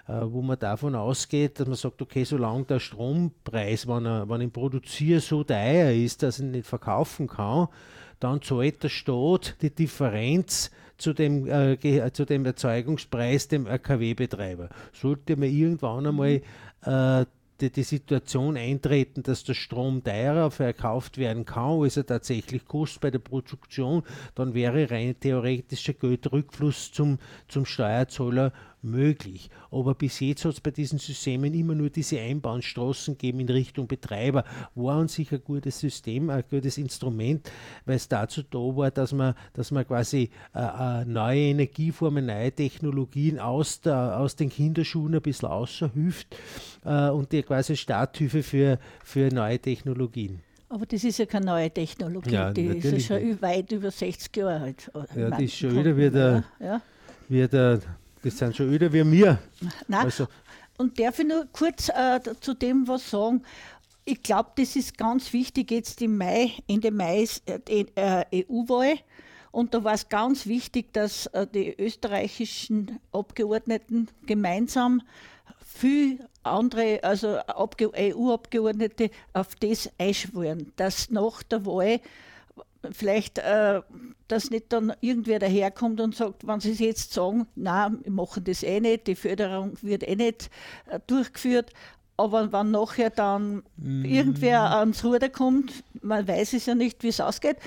wo 0.07 0.41
man 0.41 0.59
davon 0.59 0.95
ausgeht, 0.95 1.59
dass 1.59 1.67
man 1.67 1.75
sagt, 1.75 2.01
okay, 2.01 2.23
solange 2.23 2.65
der 2.65 2.79
Strompreis, 2.79 3.87
wenn 3.87 4.05
er, 4.05 4.29
wenn 4.29 4.41
ich 4.41 4.53
produziere, 4.53 5.19
so 5.19 5.43
teuer 5.43 5.91
ist, 5.91 6.21
dass 6.21 6.39
ich 6.39 6.45
ihn 6.45 6.51
nicht 6.51 6.67
verkaufen 6.67 7.27
kann, 7.27 7.67
dann 8.19 8.41
zahlt 8.41 8.83
der 8.83 8.89
Staat 8.89 9.55
die 9.61 9.73
Differenz 9.73 10.71
zu 10.97 11.13
dem, 11.13 11.47
äh, 11.47 12.11
zu 12.13 12.25
dem 12.25 12.45
Erzeugungspreis 12.45 13.47
dem 13.47 13.67
RKW-Betreiber. 13.67 14.69
Sollte 14.93 15.35
man 15.35 15.49
irgendwann 15.49 16.07
einmal 16.07 16.41
äh, 16.83 17.25
die, 17.61 17.69
die, 17.71 17.83
Situation 17.83 18.57
eintreten, 18.57 19.23
dass 19.23 19.43
der 19.43 19.53
Strom 19.53 20.03
teurer 20.03 20.51
verkauft 20.51 21.17
werden 21.17 21.45
kann, 21.45 21.81
als 21.81 21.97
er 21.97 22.05
tatsächlich 22.05 22.65
kostet 22.65 23.01
bei 23.01 23.11
der 23.11 23.19
Produktion, 23.19 24.03
dann 24.35 24.53
wäre 24.53 24.89
rein 24.91 25.15
theoretischer 25.19 25.93
Geldrückfluss 25.93 26.91
zum, 26.91 27.17
zum 27.47 27.65
Steuerzahler 27.65 28.51
möglich. 28.85 29.49
Aber 29.71 29.95
bis 29.95 30.19
jetzt 30.19 30.45
hat 30.45 30.53
es 30.53 30.61
bei 30.61 30.71
diesen 30.71 30.99
Systemen 30.99 31.53
immer 31.53 31.75
nur 31.75 31.89
diese 31.89 32.19
Einbahnstraßen 32.19 33.17
gegeben 33.17 33.41
in 33.41 33.49
Richtung 33.49 33.87
Betreiber. 33.87 34.45
War 34.75 34.95
an 34.97 35.07
sich 35.07 35.31
ein 35.31 35.43
gutes 35.43 35.79
System, 35.79 36.29
ein 36.29 36.43
gutes 36.49 36.77
Instrument, 36.77 37.51
weil 37.85 37.95
es 37.95 38.07
dazu 38.07 38.43
da 38.43 38.59
war, 38.59 38.91
dass 38.91 39.11
man, 39.11 39.35
dass 39.53 39.71
man 39.71 39.85
quasi 39.85 40.29
äh, 40.53 41.01
äh, 41.01 41.05
neue 41.05 41.41
Energieformen, 41.41 42.25
neue 42.27 42.51
Technologien 42.51 43.39
aus, 43.39 43.81
der, 43.81 44.19
aus 44.19 44.35
den 44.35 44.49
Kinderschuhen 44.49 45.15
ein 45.15 45.21
bisschen 45.21 45.49
außerhüft 45.49 46.35
äh, 46.85 47.09
und 47.09 47.31
die 47.31 47.43
quasi 47.43 47.75
Starthilfe 47.75 48.43
für, 48.43 48.79
für 49.03 49.33
neue 49.33 49.59
Technologien. 49.59 50.41
Aber 50.69 50.85
das 50.85 51.03
ist 51.03 51.19
ja 51.19 51.25
keine 51.25 51.45
neue 51.45 51.71
Technologie, 51.71 52.31
ja, 52.31 52.51
die 52.51 52.65
ist 52.65 52.91
ja 52.91 52.99
schon 52.99 53.27
nicht. 53.27 53.41
weit 53.41 53.71
über 53.71 53.91
60 53.91 54.35
Jahre 54.35 54.61
alt. 54.61 54.91
Ja, 55.15 55.29
die 55.31 55.45
ist 55.45 55.55
schon 55.55 55.75
wieder 55.75 55.95
wie 55.95 56.09
der, 56.09 56.43
ja. 56.59 56.81
wie 57.29 57.47
der 57.47 57.79
das 58.25 58.37
sind 58.37 58.55
schon 58.55 58.73
öder 58.73 58.91
wie 58.91 59.03
mir. 59.03 59.39
Nein. 59.87 60.05
Also, 60.05 60.27
und 60.77 60.99
darf 60.99 61.19
ich 61.19 61.27
nur 61.27 61.47
kurz 61.53 61.89
äh, 61.89 62.19
zu 62.41 62.53
dem 62.53 62.87
was 62.87 63.09
sagen? 63.09 63.41
ich 64.05 64.21
glaube, 64.21 64.51
das 64.55 64.75
ist 64.75 64.97
ganz 64.97 65.33
wichtig 65.33 65.71
jetzt 65.71 66.01
im 66.01 66.17
Mai, 66.17 66.51
Ende 66.67 66.91
Mai 66.91 67.23
ist 67.23 67.43
die 67.67 67.87
EU-Wahl. 67.97 68.99
Und 69.51 69.73
da 69.73 69.83
war 69.83 69.93
es 69.93 70.09
ganz 70.09 70.45
wichtig, 70.45 70.93
dass 70.93 71.29
die 71.53 71.73
österreichischen 71.75 72.99
Abgeordneten 73.11 74.09
gemeinsam 74.25 75.01
viel 75.65 76.19
andere, 76.43 76.99
also 77.03 77.39
EU-Abgeordnete 77.47 79.09
auf 79.33 79.55
das 79.55 79.89
einschwören, 79.97 80.71
dass 80.75 81.09
nach 81.09 81.41
der 81.43 81.65
Wahl 81.65 81.99
vielleicht, 82.91 83.39
äh, 83.39 83.81
dass 84.27 84.49
nicht 84.49 84.73
dann 84.73 84.93
irgendwer 85.01 85.39
daherkommt 85.39 86.01
und 86.01 86.15
sagt, 86.15 86.47
wenn 86.47 86.59
sie 86.59 86.71
jetzt 86.73 87.13
sagen, 87.13 87.47
nein, 87.55 87.99
wir 88.03 88.11
machen 88.11 88.43
das 88.43 88.63
eh 88.63 88.79
nicht, 88.79 89.07
die 89.07 89.15
Förderung 89.15 89.73
wird 89.81 90.07
eh 90.07 90.15
nicht 90.15 90.49
äh, 90.87 90.99
durchgeführt, 91.07 91.71
aber 92.17 92.51
wenn 92.51 92.71
nachher 92.71 93.09
dann 93.09 93.63
mm. 93.77 94.05
irgendwer 94.05 94.77
ans 94.77 95.03
Ruder 95.03 95.29
kommt, 95.29 95.83
man 96.01 96.27
weiß 96.27 96.53
es 96.53 96.65
ja 96.65 96.75
nicht, 96.75 97.03
wie 97.03 97.09
es 97.09 97.19
ausgeht, 97.19 97.57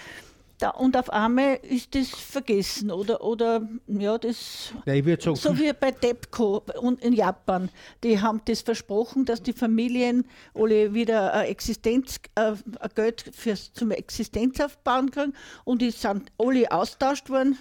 da, 0.58 0.70
und 0.70 0.96
auf 0.96 1.10
einmal 1.10 1.60
ist 1.62 1.94
das 1.94 2.08
vergessen 2.08 2.90
oder, 2.90 3.22
oder 3.22 3.68
ja, 3.86 4.18
das 4.18 4.72
ja, 4.86 4.94
sagen, 5.18 5.36
so 5.36 5.58
wie 5.58 5.72
bei 5.72 5.92
TEPCO 5.92 6.64
in 7.00 7.12
Japan. 7.12 7.70
Die 8.02 8.20
haben 8.20 8.40
das 8.44 8.62
versprochen, 8.62 9.24
dass 9.24 9.42
die 9.42 9.52
Familien 9.52 10.26
alle 10.54 10.92
wieder 10.94 11.32
ein 11.32 11.46
Existenz, 11.46 12.20
ein 12.34 12.58
Geld 12.94 13.24
fürs, 13.32 13.72
zum 13.72 13.92
Existenzaufbauen 13.92 15.10
kriegen 15.10 15.34
und 15.64 15.80
die 15.80 15.92
sind 15.92 16.32
alle 16.38 16.70
austauscht 16.72 17.30
worden, 17.30 17.56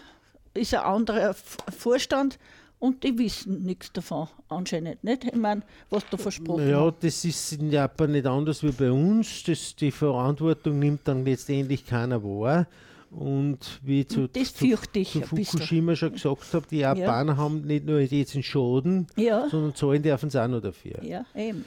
ist 0.55 0.73
ein 0.73 0.81
anderer 0.81 1.35
Vorstand 1.77 2.39
und 2.79 3.03
die 3.03 3.17
wissen 3.17 3.63
nichts 3.63 3.91
davon, 3.91 4.27
anscheinend 4.50 5.03
nicht. 5.03 5.24
Ich 5.24 5.36
meine, 5.36 5.63
was 5.89 6.03
da 6.10 6.17
versprochen 6.17 6.69
Ja, 6.69 6.91
das 6.91 7.25
ist 7.25 7.53
in 7.53 7.72
Japan 7.72 8.12
nicht 8.12 8.27
anders 8.27 8.62
wie 8.63 8.72
bei 8.72 8.91
uns. 8.91 9.43
Das, 9.43 9.75
die 9.75 9.91
Verantwortung 9.91 10.77
nimmt 10.79 11.07
dann 11.07 11.25
letztendlich 11.25 11.86
keiner 11.86 12.24
wahr. 12.24 12.67
Und 13.10 13.79
wie 13.84 14.01
ich 14.01 14.10
zu, 14.10 14.27
das 14.27 14.53
zu, 14.53 14.75
zu 14.75 15.22
Fukushima 15.22 15.96
schon 15.96 16.12
gesagt 16.12 16.53
habe, 16.53 16.67
die 16.69 16.79
Japaner 16.79 17.34
ja. 17.34 17.38
haben 17.38 17.62
nicht 17.62 17.86
nur 17.86 18.00
jetzt 18.01 18.36
einen 18.36 18.43
Schaden, 18.43 19.07
ja. 19.15 19.48
sondern 19.50 19.74
zahlen 19.75 20.03
dürfen 20.03 20.29
sie 20.29 20.43
auch 20.43 20.48
noch 20.48 20.62
dafür. 20.62 21.03
Ja, 21.03 21.25
eben. 21.34 21.63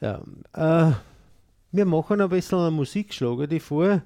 Ja, 0.00 0.20
äh, 0.52 0.92
wir 1.72 1.84
machen 1.86 2.20
ein 2.20 2.28
bisschen 2.28 2.58
einen 2.58 2.76
Musikschlager 2.76 3.46
die 3.46 3.60
vor. 3.60 4.02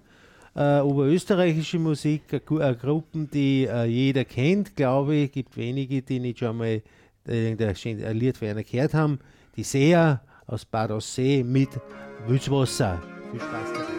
Äh, 0.59 0.81
oberösterreichische 0.81 1.79
Musik, 1.79 2.23
eine, 2.33 2.75
Gruppen, 2.75 3.31
die 3.31 3.69
äh, 3.71 3.85
jeder 3.85 4.25
kennt, 4.25 4.75
glaube 4.75 5.15
ich. 5.15 5.27
Es 5.27 5.33
gibt 5.33 5.57
wenige, 5.57 6.03
die 6.03 6.19
nicht 6.19 6.41
schon 6.41 6.57
mal 6.57 6.83
äh, 7.29 7.53
ein 7.53 8.19
Lied 8.19 8.37
für 8.37 8.51
einen 8.51 8.65
gehört 8.65 8.93
haben. 8.93 9.21
Die 9.55 9.63
Seher 9.63 10.21
aus 10.49 10.65
Bad 10.65 10.91
Aussee 10.91 11.45
mit 11.45 11.69
Wühlswasser. 12.27 13.01
Viel 13.31 13.41
Spaß 13.41 13.73
dabei. 13.73 13.98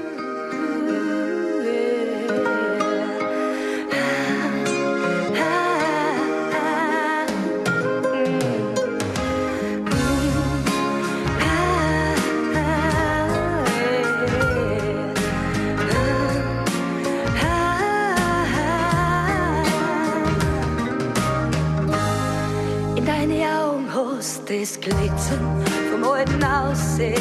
Das 24.69 24.79
Glitzern 24.81 25.63
vom 25.91 26.03
alten 26.03 26.43
Aussehersee. 26.43 27.17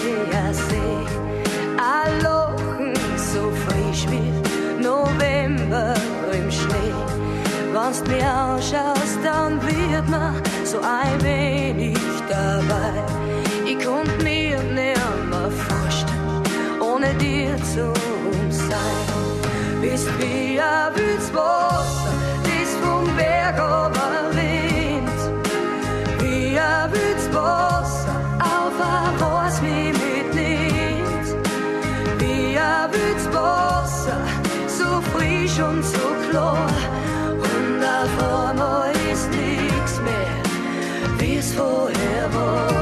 Ein 1.79 2.21
Lachen 2.23 2.93
so 3.17 3.51
frisch 3.65 4.07
wie 4.11 4.83
November 4.83 5.95
im 6.33 6.51
Schnee. 6.51 6.93
Wenn's 7.73 8.03
mir 8.07 8.29
anschaust, 8.29 9.19
dann 9.25 9.61
wird 9.63 10.09
man 10.11 10.35
so 10.65 10.79
ein 10.81 11.23
wenig 11.23 11.97
dabei. 12.29 12.93
Ich 13.65 13.83
konnt 13.85 14.23
mir 14.23 14.59
nimmer 14.63 15.51
vorstellen, 15.51 16.43
ohne 16.83 17.15
dir 17.15 17.57
zu 17.59 17.93
sein. 18.51 19.81
Bist 19.81 20.09
wie 20.19 20.61
ein 20.61 20.95
Wühlswasser, 20.97 21.78
und 35.61 35.85
so 35.85 36.31
klar. 36.31 36.69
Und 37.33 37.83
auf 37.83 38.49
einmal 38.49 38.93
ist 39.13 39.29
nichts 39.31 40.01
mehr, 40.01 40.43
wie's 41.19 41.55
vorher 41.55 42.33
war. 42.33 42.78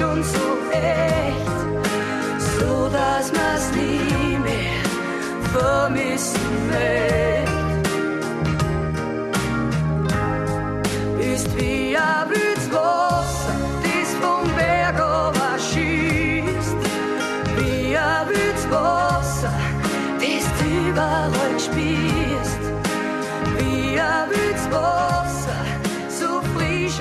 Schon 0.00 0.22
so 0.22 0.58
echt, 0.72 1.46
so 2.56 2.88
man's 3.32 3.70
nie 3.72 4.38
mehr 4.38 4.82
vermissen 5.52 6.66
möchte. 6.68 7.49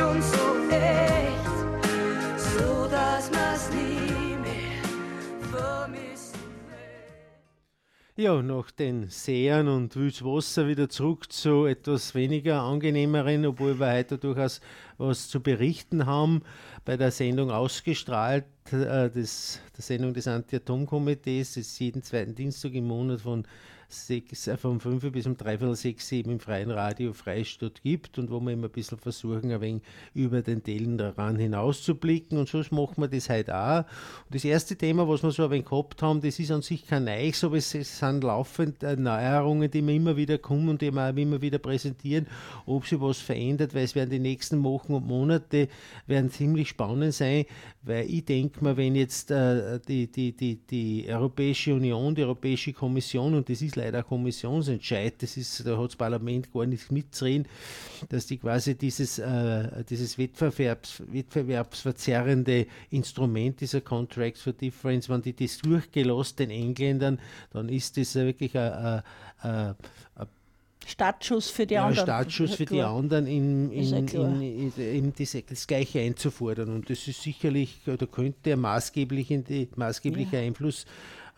Und 0.01 0.23
so 0.23 0.69
echt. 0.69 0.99
Ja, 8.19 8.41
nach 8.41 8.69
den 8.69 9.07
Seen 9.07 9.69
und 9.69 9.95
Wühlswasser 9.95 10.67
wieder 10.67 10.89
zurück 10.89 11.31
zu 11.31 11.65
etwas 11.65 12.13
weniger 12.15 12.63
angenehmeren, 12.63 13.45
obwohl 13.45 13.79
wir 13.79 13.93
heute 13.93 14.17
durchaus 14.17 14.59
was 14.97 15.29
zu 15.29 15.39
berichten 15.39 16.05
haben. 16.05 16.41
Bei 16.83 16.97
der 16.97 17.11
Sendung 17.11 17.49
ausgestrahlt, 17.49 18.43
äh, 18.73 19.09
der 19.09 19.23
Sendung 19.23 20.13
des 20.13 20.27
Anti-Atom-Komitees, 20.27 21.55
ist 21.55 21.79
jeden 21.79 22.03
zweiten 22.03 22.35
Dienstag 22.35 22.73
im 22.73 22.87
Monat 22.87 23.21
von 23.21 23.47
sechs, 23.89 24.47
äh, 24.47 24.57
von 24.57 24.79
fünf 24.79 25.09
bis 25.11 25.25
um 25.25 25.35
dreiviertel 25.35 25.75
sechs 25.75 26.11
eben 26.11 26.31
im 26.31 26.39
freien 26.39 26.71
Radio 26.71 27.13
Freistadt 27.13 27.81
gibt 27.81 28.17
und 28.17 28.29
wo 28.29 28.39
wir 28.39 28.53
immer 28.53 28.67
ein 28.67 28.71
bisschen 28.71 28.97
versuchen, 28.97 29.51
ein 29.51 29.61
wenig 29.61 29.81
über 30.13 30.41
den 30.41 30.63
Tellerrand 30.63 31.39
hinaus 31.39 31.83
zu 31.83 31.95
blicken 31.95 32.37
und 32.37 32.47
so 32.47 32.59
machen 32.71 32.95
wir 32.97 33.07
das 33.07 33.29
heute 33.29 33.55
auch. 33.55 33.79
Und 33.79 34.35
das 34.35 34.45
erste 34.45 34.75
Thema, 34.75 35.07
was 35.07 35.23
wir 35.23 35.31
so 35.31 35.45
ein 35.45 35.51
wenig 35.51 35.65
gehabt 35.65 36.01
haben, 36.01 36.21
das 36.21 36.39
ist 36.39 36.51
an 36.51 36.61
sich 36.61 36.85
kein 36.85 37.05
Neues, 37.05 37.43
aber 37.43 37.57
es 37.57 37.71
sind 37.71 38.23
laufend 38.23 38.81
Neuerungen, 38.81 39.71
die 39.71 39.85
wir 39.85 39.93
immer 39.95 40.15
wieder 40.15 40.37
kommen 40.37 40.69
und 40.69 40.81
die 40.81 40.91
wir 40.91 41.09
auch 41.09 41.15
immer 41.15 41.41
wieder 41.41 41.57
präsentieren, 41.57 42.27
ob 42.65 42.85
sich 42.85 43.01
was 43.01 43.17
verändert, 43.17 43.73
weil 43.73 43.85
es 43.85 43.95
werden 43.95 44.11
die 44.11 44.19
nächsten 44.19 44.63
Wochen 44.63 44.93
und 44.93 45.07
Monate 45.07 45.67
werden 46.05 46.29
ziemlich 46.29 46.69
spannend 46.69 47.13
sein, 47.13 47.45
weil 47.81 48.09
ich 48.09 48.25
denke 48.25 48.63
mir, 48.63 48.77
wenn 48.77 48.95
jetzt 48.95 49.31
äh, 49.31 49.79
die, 49.87 50.11
die, 50.11 50.33
die, 50.33 50.55
die 50.57 51.05
Europäische 51.09 51.73
Union, 51.73 52.13
die 52.13 52.23
Europäische 52.23 52.73
Kommission, 52.73 53.33
und 53.33 53.49
das 53.49 53.61
ist 53.61 53.78
leider 53.79 53.99
ein 53.99 54.05
Kommissionsentscheid, 54.05 55.21
das 55.21 55.37
ist, 55.37 55.65
da 55.65 55.77
hat 55.77 55.89
das 55.89 55.95
Parlament 55.95 56.51
gar 56.53 56.65
nichts 56.65 56.91
mitzureden, 56.91 57.47
dass 58.09 58.27
die 58.27 58.37
quasi 58.37 58.75
dieses, 58.75 59.19
äh, 59.19 59.83
dieses 59.89 60.17
Wettbewerbs, 60.17 61.03
wettbewerbsverzerrende 61.07 62.67
Instrument 62.91 63.59
dieser 63.59 63.81
Contracts 63.81 64.41
for 64.41 64.53
Difference, 64.53 65.09
wenn 65.09 65.21
die 65.21 65.35
das 65.35 65.57
durchgelassen 65.57 66.37
den 66.37 66.51
Engländern, 66.51 67.19
dann 67.51 67.69
ist 67.69 67.97
das 67.97 68.15
wirklich 68.15 68.57
ein, 68.57 69.03
Startschuss 70.89 71.49
für 71.49 71.67
die 71.67 71.75
ja, 71.75 71.85
anderen. 71.85 72.05
Startschuss 72.05 72.55
für 72.55 72.65
die 72.65 72.81
anderen, 72.81 73.27
in, 73.27 73.71
in, 73.71 74.07
in, 74.07 74.73
in 74.75 75.13
das, 75.15 75.67
Gleiche 75.67 75.99
einzufordern. 75.99 76.69
Und 76.69 76.89
das 76.89 77.07
ist 77.07 77.21
sicherlich, 77.21 77.79
oder 77.85 78.07
könnte 78.07 78.55
maßgeblich 78.55 79.27
die, 79.47 79.69
maßgeblicher 79.75 80.39
ja. 80.39 80.47
Einfluss 80.47 80.85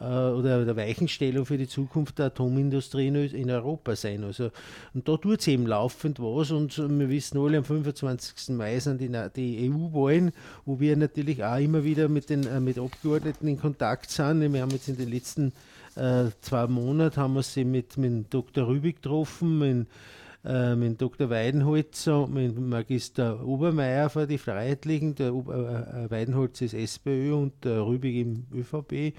äh, 0.01 0.31
oder 0.31 0.65
der 0.65 0.75
Weichenstellung 0.75 1.45
für 1.45 1.57
die 1.57 1.67
Zukunft 1.67 2.19
der 2.19 2.27
Atomindustrie 2.27 3.07
in, 3.07 3.49
Europa 3.51 3.95
sein. 3.95 4.23
Also, 4.23 4.49
und 4.93 5.07
da 5.07 5.17
tut 5.17 5.41
es 5.41 5.47
eben 5.47 5.67
laufend 5.67 6.19
was 6.19 6.51
und 6.51 6.77
wir 6.77 7.09
wissen 7.09 7.37
alle, 7.37 7.59
am 7.59 7.63
25. 7.63 8.55
Mai 8.55 8.79
sind 8.79 8.99
die, 9.01 9.69
EU-Wahlen, 9.69 10.31
wo 10.65 10.79
wir 10.79 10.97
natürlich 10.97 11.43
auch 11.43 11.59
immer 11.59 11.83
wieder 11.83 12.09
mit 12.09 12.29
den 12.29 12.47
äh, 12.47 12.59
mit 12.59 12.79
Abgeordneten 12.79 13.47
in 13.47 13.59
Kontakt 13.59 14.09
sind. 14.09 14.41
Wir 14.53 14.61
haben 14.61 14.71
jetzt 14.71 14.89
in 14.89 14.97
den 14.97 15.09
letzten 15.09 15.53
äh, 15.95 16.25
zwei 16.41 16.67
Monaten 16.67 17.17
haben 17.17 17.33
wir 17.33 17.43
sie 17.43 17.65
mit, 17.65 17.97
mit 17.97 18.33
Dr. 18.33 18.67
Rübig 18.67 19.01
getroffen, 19.01 19.59
mit, 19.59 19.87
äh, 20.45 20.75
mit 20.75 21.01
Dr. 21.01 21.29
Weidenholzer 21.29 22.27
mit 22.27 22.57
Magister 22.57 23.45
Obermeier 23.45 24.09
für 24.09 24.25
die 24.25 24.37
Freiheitlichen. 24.37 25.15
Der 25.15 25.27
äh, 25.27 26.05
äh, 26.05 26.09
Weidenholzer 26.11 26.65
ist 26.65 26.73
SPÖ 26.73 27.33
und 27.33 27.53
der 27.63 27.85
Rübig 27.85 28.15
im 28.15 28.45
ÖVP. 28.53 29.13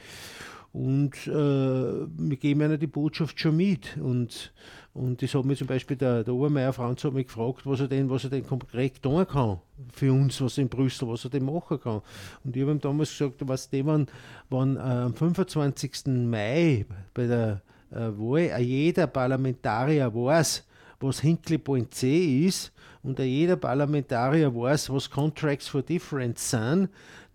Und 0.72 1.26
äh, 1.26 1.30
wir 1.30 2.36
geben 2.36 2.62
ihnen 2.62 2.78
die 2.78 2.86
Botschaft 2.86 3.38
schon 3.38 3.56
mit. 3.58 3.98
Und, 3.98 4.52
und 4.94 5.20
das 5.20 5.34
hat 5.34 5.44
mir 5.44 5.54
zum 5.54 5.66
Beispiel 5.66 5.96
der, 5.98 6.24
der 6.24 6.32
Obermeier 6.32 6.72
Franz 6.72 7.04
hat 7.04 7.12
mich 7.12 7.26
gefragt, 7.26 7.62
was 7.64 7.80
er 7.80 7.88
denn, 7.88 8.08
was 8.08 8.24
er 8.24 8.30
denn 8.30 8.46
konkret 8.46 9.02
tun 9.02 9.26
kann 9.26 9.58
für 9.92 10.12
uns, 10.12 10.40
was 10.40 10.56
in 10.56 10.70
Brüssel, 10.70 11.08
was 11.08 11.24
er 11.24 11.30
denn 11.30 11.44
machen 11.44 11.78
kann. 11.78 12.00
Und 12.42 12.56
ich 12.56 12.62
habe 12.62 12.72
ihm 12.72 12.80
damals 12.80 13.10
gesagt, 13.10 13.36
was 13.40 13.68
dem, 13.68 13.86
wenn, 13.86 14.06
wenn 14.48 14.76
äh, 14.76 14.80
am 14.80 15.14
25. 15.14 16.06
Mai 16.06 16.86
bei 17.12 17.26
der 17.26 17.60
äh, 17.90 18.08
Wahl 18.16 18.60
jeder 18.62 19.06
Parlamentarier 19.06 20.12
weiß, 20.14 20.64
was 21.00 21.20
Hinkley 21.20 21.58
Point 21.58 21.92
C 21.92 22.46
ist 22.46 22.72
und 23.02 23.18
jeder 23.18 23.56
Parlamentarier 23.56 24.54
weiß, 24.54 24.90
was 24.90 25.10
Contracts 25.10 25.68
for 25.68 25.82
Difference 25.82 26.50
sind, 26.50 26.88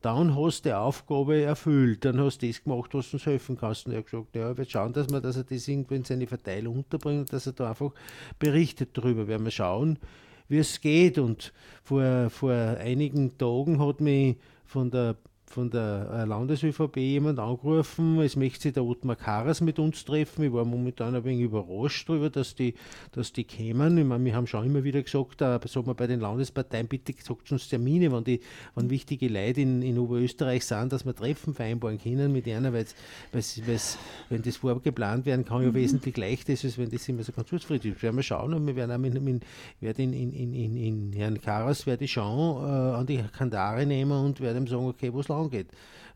dann 0.08 0.38
hast 0.38 0.64
du 0.64 0.70
die 0.70 0.74
Aufgabe 0.74 1.42
erfüllt, 1.42 2.06
dann 2.06 2.18
hast 2.22 2.42
du 2.42 2.48
das 2.48 2.64
gemacht, 2.64 2.94
was 2.94 3.12
uns 3.12 3.26
helfen 3.26 3.58
kannst. 3.58 3.86
Und 3.86 3.92
er 3.92 3.98
hat 3.98 4.06
gesagt, 4.06 4.36
ja, 4.38 4.58
wir 4.58 4.64
schauen, 4.64 4.94
dass 4.94 5.10
wir, 5.10 5.20
dass 5.20 5.36
er 5.36 5.44
das 5.44 5.68
irgendwie 5.68 5.96
in 5.96 6.06
seine 6.06 6.28
Verteilung 6.28 6.78
unterbringt 6.78 7.20
und 7.20 7.34
dass 7.34 7.46
er 7.46 7.52
da 7.52 7.72
einfach 7.72 7.92
berichtet 8.40 8.92
darüber. 8.94 9.28
Werden 9.28 9.44
wir 9.44 9.52
schauen, 9.52 10.00
wie 10.48 10.60
es 10.60 10.80
geht. 10.80 11.18
Und 11.18 11.52
vor, 11.84 12.30
vor 12.30 12.54
einigen 12.54 13.38
Tagen 13.38 13.86
hat 13.86 14.00
mich 14.00 14.38
von 14.66 14.90
der 14.92 15.18
von 15.50 15.70
der 15.70 16.10
äh, 16.12 16.26
Landes-ÖVP 16.26 16.98
jemand 16.98 17.40
angerufen, 17.40 18.20
es 18.20 18.36
möchte 18.36 18.64
sich 18.64 18.74
der 18.74 18.84
Ottmar 18.84 19.16
Karas 19.16 19.62
mit 19.62 19.80
uns 19.80 20.04
treffen. 20.04 20.44
Ich 20.44 20.52
war 20.52 20.66
momentan 20.66 21.16
ein 21.16 21.24
wenig 21.24 21.46
überrascht 21.46 22.10
darüber, 22.10 22.30
dass 22.30 22.54
die, 22.54 22.74
dass 23.14 23.32
die 23.32 23.46
kämen. 23.46 23.98
Ich 23.98 24.06
meine, 24.06 24.24
wir 24.26 24.36
haben 24.36 24.46
schon 24.46 24.66
immer 24.66 24.84
wieder 24.84 25.02
gesagt, 25.02 25.42
äh, 25.42 25.60
sagen 25.66 25.88
wir 25.88 25.94
bei 25.94 26.08
den 26.08 26.20
Landesparteien, 26.20 26.88
bitte 26.88 27.14
sagt 27.24 27.52
uns 27.52 27.70
Termine, 27.70 28.12
wenn, 28.12 28.24
die, 28.24 28.42
wenn 28.76 28.90
wichtige 28.90 29.30
Leute 29.30 29.62
in, 29.62 29.82
in 29.82 29.98
Oberösterreich 29.98 30.66
sind, 30.66 30.92
dass 30.92 31.06
wir 31.06 31.16
Treffen 31.16 31.54
vereinbaren 31.54 31.98
können 31.98 32.32
mit 32.32 32.48
einer, 32.48 32.74
weil 32.74 32.86
wenn 33.32 34.42
das 34.42 34.58
vorgeplant 34.58 35.26
werden 35.26 35.46
kann, 35.46 35.64
ja 35.64 35.70
mhm. 35.70 35.76
wesentlich 35.76 36.18
leichter 36.18 36.54
ist, 36.54 36.66
als 36.66 36.78
wenn 36.78 36.90
das 36.90 37.08
immer 37.08 37.24
so 37.24 37.32
ganz 37.32 37.50
kurzfristig 37.50 37.96
ist. 37.96 38.04
Werden 38.04 38.18
wir 38.18 38.24
schauen 38.24 38.54
und 38.54 38.68
wir 38.68 38.76
werden 38.76 38.92
auch 38.92 38.98
mit, 38.98 39.22
mit, 39.22 39.44
werden 39.80 40.14
in, 40.14 40.34
in, 40.34 40.54
in, 40.54 40.76
in 40.76 41.14
Herrn 41.14 41.40
Karas 41.40 41.86
werde 41.86 42.04
ich 42.04 42.12
schauen, 42.12 42.64
äh, 42.64 42.98
an 42.98 43.06
die 43.06 43.24
Kandare 43.38 43.86
nehmen 43.86 44.12
und 44.12 44.42
werde 44.42 44.60
ihm 44.60 44.68
sagen, 44.68 44.88
okay, 44.88 45.12
was 45.14 45.30
angeht. 45.38 45.68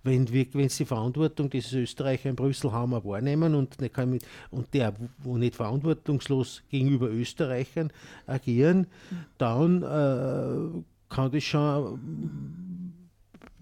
Wenn, 0.04 0.28
wenn 0.32 0.70
sie 0.70 0.84
die 0.84 0.88
Verantwortung 0.88 1.50
dieses 1.50 1.74
Österreicher 1.74 2.30
in 2.30 2.36
Brüssel 2.36 2.72
haben, 2.72 2.92
wahrnehmen 2.92 3.54
und, 3.54 3.80
mit, 3.80 4.26
und 4.50 4.74
der, 4.74 4.94
wo 5.20 5.38
nicht 5.38 5.56
verantwortungslos 5.56 6.64
gegenüber 6.70 7.10
Österreichern 7.10 7.92
agieren, 8.26 8.88
dann 9.38 9.84
äh, 9.84 11.14
kann 11.14 11.32
das 11.32 11.44
schon 11.44 12.94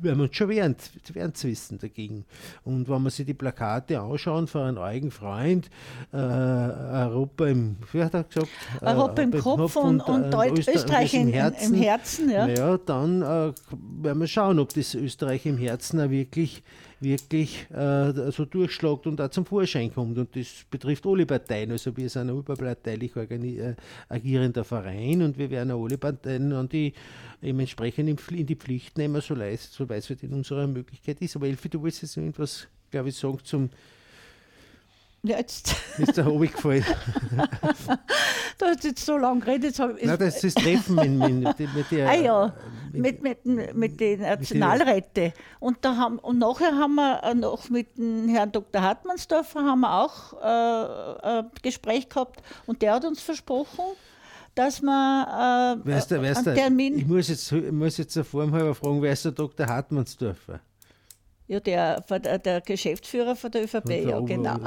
wir 0.01 0.17
uns 0.17 0.35
schon 0.35 0.49
wehren 0.49 0.75
zu 0.77 1.47
wissen 1.47 1.77
dagegen. 1.79 2.25
Und 2.63 2.89
wenn 2.89 3.01
man 3.01 3.11
sich 3.11 3.25
die 3.25 3.33
Plakate 3.33 3.99
anschauen 3.99 4.47
von 4.47 4.61
einem 4.61 4.77
eigenen 4.77 5.11
Freund, 5.11 5.69
äh, 6.13 6.17
Europa 6.17 7.47
im, 7.47 7.77
wie 7.91 8.03
hat 8.03 8.13
er 8.13 8.23
gesagt? 8.23 8.49
Europa 8.81 9.21
äh, 9.21 9.25
im 9.25 9.39
Kopf, 9.39 9.75
und, 9.75 10.01
und, 10.01 10.33
und 10.33 10.57
Österreich, 10.57 10.75
Österreich 10.75 11.13
im 11.13 11.27
Herzen, 11.29 11.73
im 11.73 11.81
Herzen 11.81 12.29
ja. 12.29 12.47
ja 12.47 12.77
dann 12.77 13.21
äh, 13.21 13.53
werden 14.01 14.19
wir 14.19 14.27
schauen, 14.27 14.59
ob 14.59 14.73
das 14.73 14.93
Österreich 14.95 15.45
im 15.45 15.57
Herzen 15.57 15.99
auch 16.01 16.09
wirklich 16.09 16.63
wirklich 17.01 17.69
äh, 17.71 18.31
so 18.31 18.45
durchschlagt 18.45 19.07
und 19.07 19.21
auch 19.21 19.29
zum 19.29 19.45
Vorschein 19.45 19.93
kommt. 19.93 20.17
Und 20.17 20.35
das 20.35 20.65
betrifft 20.69 21.05
alle 21.05 21.25
Parteien. 21.25 21.71
Also 21.71 21.95
wir 21.95 22.09
sind 22.09 22.29
ein 22.29 22.37
überparteilich 22.37 23.15
äh, 23.15 23.75
agierender 24.09 24.63
Verein 24.63 25.21
und 25.21 25.37
wir 25.37 25.49
werden 25.49 25.71
alle 25.71 25.97
Parteien 25.97 26.51
an 26.53 26.67
die 26.69 26.93
eben 27.41 27.59
entsprechend 27.59 28.09
in 28.31 28.45
die 28.45 28.55
Pflicht 28.55 28.97
nehmen, 28.97 29.21
so 29.21 29.33
leist, 29.33 29.73
so 29.73 29.87
weit 29.87 30.09
es 30.09 30.23
in 30.23 30.33
unserer 30.33 30.67
Möglichkeit 30.67 31.21
ist. 31.21 31.35
Aber 31.35 31.47
Elfi, 31.47 31.69
du 31.69 31.81
wolltest 31.81 32.03
jetzt 32.03 32.17
irgendwas, 32.17 32.67
glaube 32.91 33.09
ich, 33.09 33.15
sagen 33.15 33.39
zum 33.43 33.69
ja, 35.23 35.37
jetzt. 35.37 35.75
Ist 35.97 36.15
der 36.15 36.25
Hobby 36.25 36.47
gefallen? 36.47 36.85
du 38.57 38.65
hast 38.65 38.83
jetzt 38.83 39.05
so 39.05 39.17
lange 39.17 39.41
geredet. 39.41 39.77
Nein, 39.77 40.17
das 40.17 40.43
ist 40.43 40.55
das 40.55 40.63
Treffen 40.63 40.95
mit, 40.95 41.59
mit, 41.59 41.75
mit 41.75 41.91
der. 41.91 42.09
Ah 42.09 42.15
ja, 42.15 42.53
mit, 42.93 43.21
mit, 43.21 43.45
mit 43.75 43.99
den 43.99 44.21
Nationalräten. 44.21 45.33
Und, 45.59 45.77
da 45.81 45.97
haben, 45.97 46.19
und 46.19 46.39
nachher 46.39 46.77
haben 46.77 46.95
wir 46.95 47.35
noch 47.35 47.69
mit 47.69 47.97
dem 47.97 48.29
Herrn 48.29 48.51
Dr. 48.51 48.81
Hartmannsdorfer 48.81 49.61
haben 49.61 49.81
wir 49.81 49.93
auch 49.93 50.33
äh, 50.41 51.27
ein 51.27 51.51
Gespräch 51.61 52.07
gehabt 52.09 52.41
und 52.65 52.81
der 52.81 52.93
hat 52.93 53.05
uns 53.05 53.21
versprochen, 53.21 53.85
dass 54.55 54.81
man 54.81 55.79
äh, 55.83 55.85
weißt 55.85 56.11
du, 56.11 56.21
weißt 56.21 56.47
einen 56.47 56.57
Termin. 56.57 56.97
Ich 56.97 57.07
muss 57.07 57.27
jetzt, 57.27 57.51
ich 57.51 57.71
muss 57.71 57.97
jetzt 57.97 58.15
der 58.15 58.23
Form 58.23 58.51
halber 58.53 58.73
fragen, 58.73 59.01
wer 59.01 59.13
ist 59.13 59.25
der 59.25 59.31
Dr. 59.33 59.67
Hartmannsdorfer? 59.67 60.61
Ja, 61.49 61.59
der, 61.59 62.01
der, 62.01 62.37
der, 62.37 62.61
Geschäftsführer 62.61 63.35
von 63.35 63.49
der 63.49 63.63
ÖVP, 63.63 63.89
ja, 64.05 64.19
genau. 64.19 64.57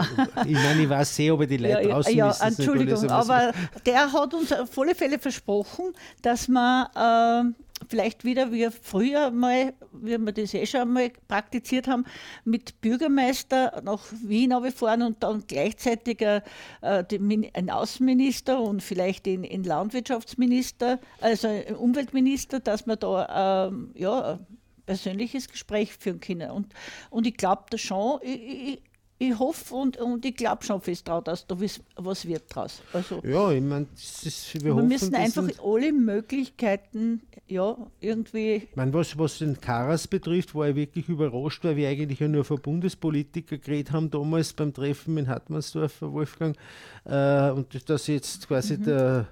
Ich 0.45 0.53
meine, 0.53 0.83
ich 0.83 0.89
weiß 0.89 1.15
sehr, 1.15 1.33
ob 1.33 1.47
die 1.47 1.57
Leute 1.57 1.81
ja, 1.81 1.89
draußen 1.89 2.13
Ja, 2.13 2.33
ja 2.33 2.47
Entschuldigung, 2.49 3.09
aber 3.09 3.53
der 3.87 4.13
hat 4.13 4.35
uns 4.35 4.53
auf 4.53 4.77
alle 4.77 4.97
Fälle 4.97 5.21
versprochen, 5.21 5.93
dass 6.23 6.49
man 6.49 6.87
äh, 6.97 7.53
vielleicht 7.89 8.25
wieder 8.25 8.51
wie 8.51 8.69
früher 8.71 9.31
mal, 9.31 9.75
wie 9.93 10.19
wir 10.19 10.33
das 10.33 10.55
eh 10.55 10.67
schon 10.67 10.93
mal 10.93 11.11
praktiziert 11.29 11.87
haben, 11.87 12.05
mit 12.45 12.81
Bürgermeister 12.81 13.81
nach 13.85 14.03
Wien 14.25 14.53
fahren 14.73 15.03
und 15.03 15.23
dann 15.23 15.45
gleichzeitig 15.47 16.21
äh, 16.21 16.41
ein 16.81 17.71
Außenminister 17.71 18.61
und 18.61 18.83
vielleicht 18.83 19.27
den, 19.27 19.43
den 19.45 19.63
Landwirtschaftsminister, 19.63 20.99
also 21.21 21.49
Umweltminister, 21.79 22.59
dass 22.59 22.87
man 22.87 22.99
da 22.99 23.69
äh, 23.69 24.01
ja, 24.01 24.41
persönliches 24.87 25.49
Gespräch 25.49 25.93
führen 25.95 26.21
können. 26.21 26.51
Und, 26.51 26.73
und 27.11 27.27
ich 27.27 27.37
glaube 27.37 27.65
da 27.71 27.79
schon, 27.79 28.21
ich, 28.23 28.41
ich, 28.41 28.83
ich 29.23 29.39
hoffe 29.39 29.75
und, 29.75 29.97
und 29.99 30.25
ich 30.25 30.35
glaube 30.35 30.65
schon 30.65 30.81
fest 30.81 31.07
daran, 31.07 31.23
dass 31.25 31.47
da 31.47 31.57
was, 31.61 32.27
wird 32.27 32.43
draus. 32.55 32.83
Also, 32.93 33.21
ja, 33.25 33.53
ich 33.53 33.63
meine, 33.63 33.87
wir, 33.87 34.77
wir 34.77 34.83
müssen 34.83 35.15
einfach 35.15 35.49
alle 35.63 35.93
Möglichkeiten 35.93 37.23
ja, 37.47 37.77
irgendwie. 38.01 38.55
Ich 38.55 38.77
meine, 38.77 38.93
was, 38.95 39.17
was 39.17 39.39
den 39.39 39.61
Karas 39.61 40.09
betrifft, 40.09 40.55
war 40.55 40.69
ich 40.69 40.77
wirklich 40.77 41.09
überrascht, 41.09 41.63
weil 41.65 41.77
wir 41.77 41.89
eigentlich 41.89 42.19
ja 42.19 42.27
nur 42.27 42.45
von 42.45 42.61
Bundespolitiker 42.61 43.59
geredet 43.59 43.93
haben, 43.93 44.11
damals 44.11 44.53
beim 44.55 44.73
Treffen 44.73 45.17
in 45.19 45.29
Hartmannsdorfer, 45.29 46.13
Wolfgang, 46.13 46.57
äh, 47.05 47.51
und 47.51 47.89
dass 47.89 48.07
jetzt 48.09 48.49
quasi 48.49 48.77
mhm. 48.77 48.85
der, 48.85 49.29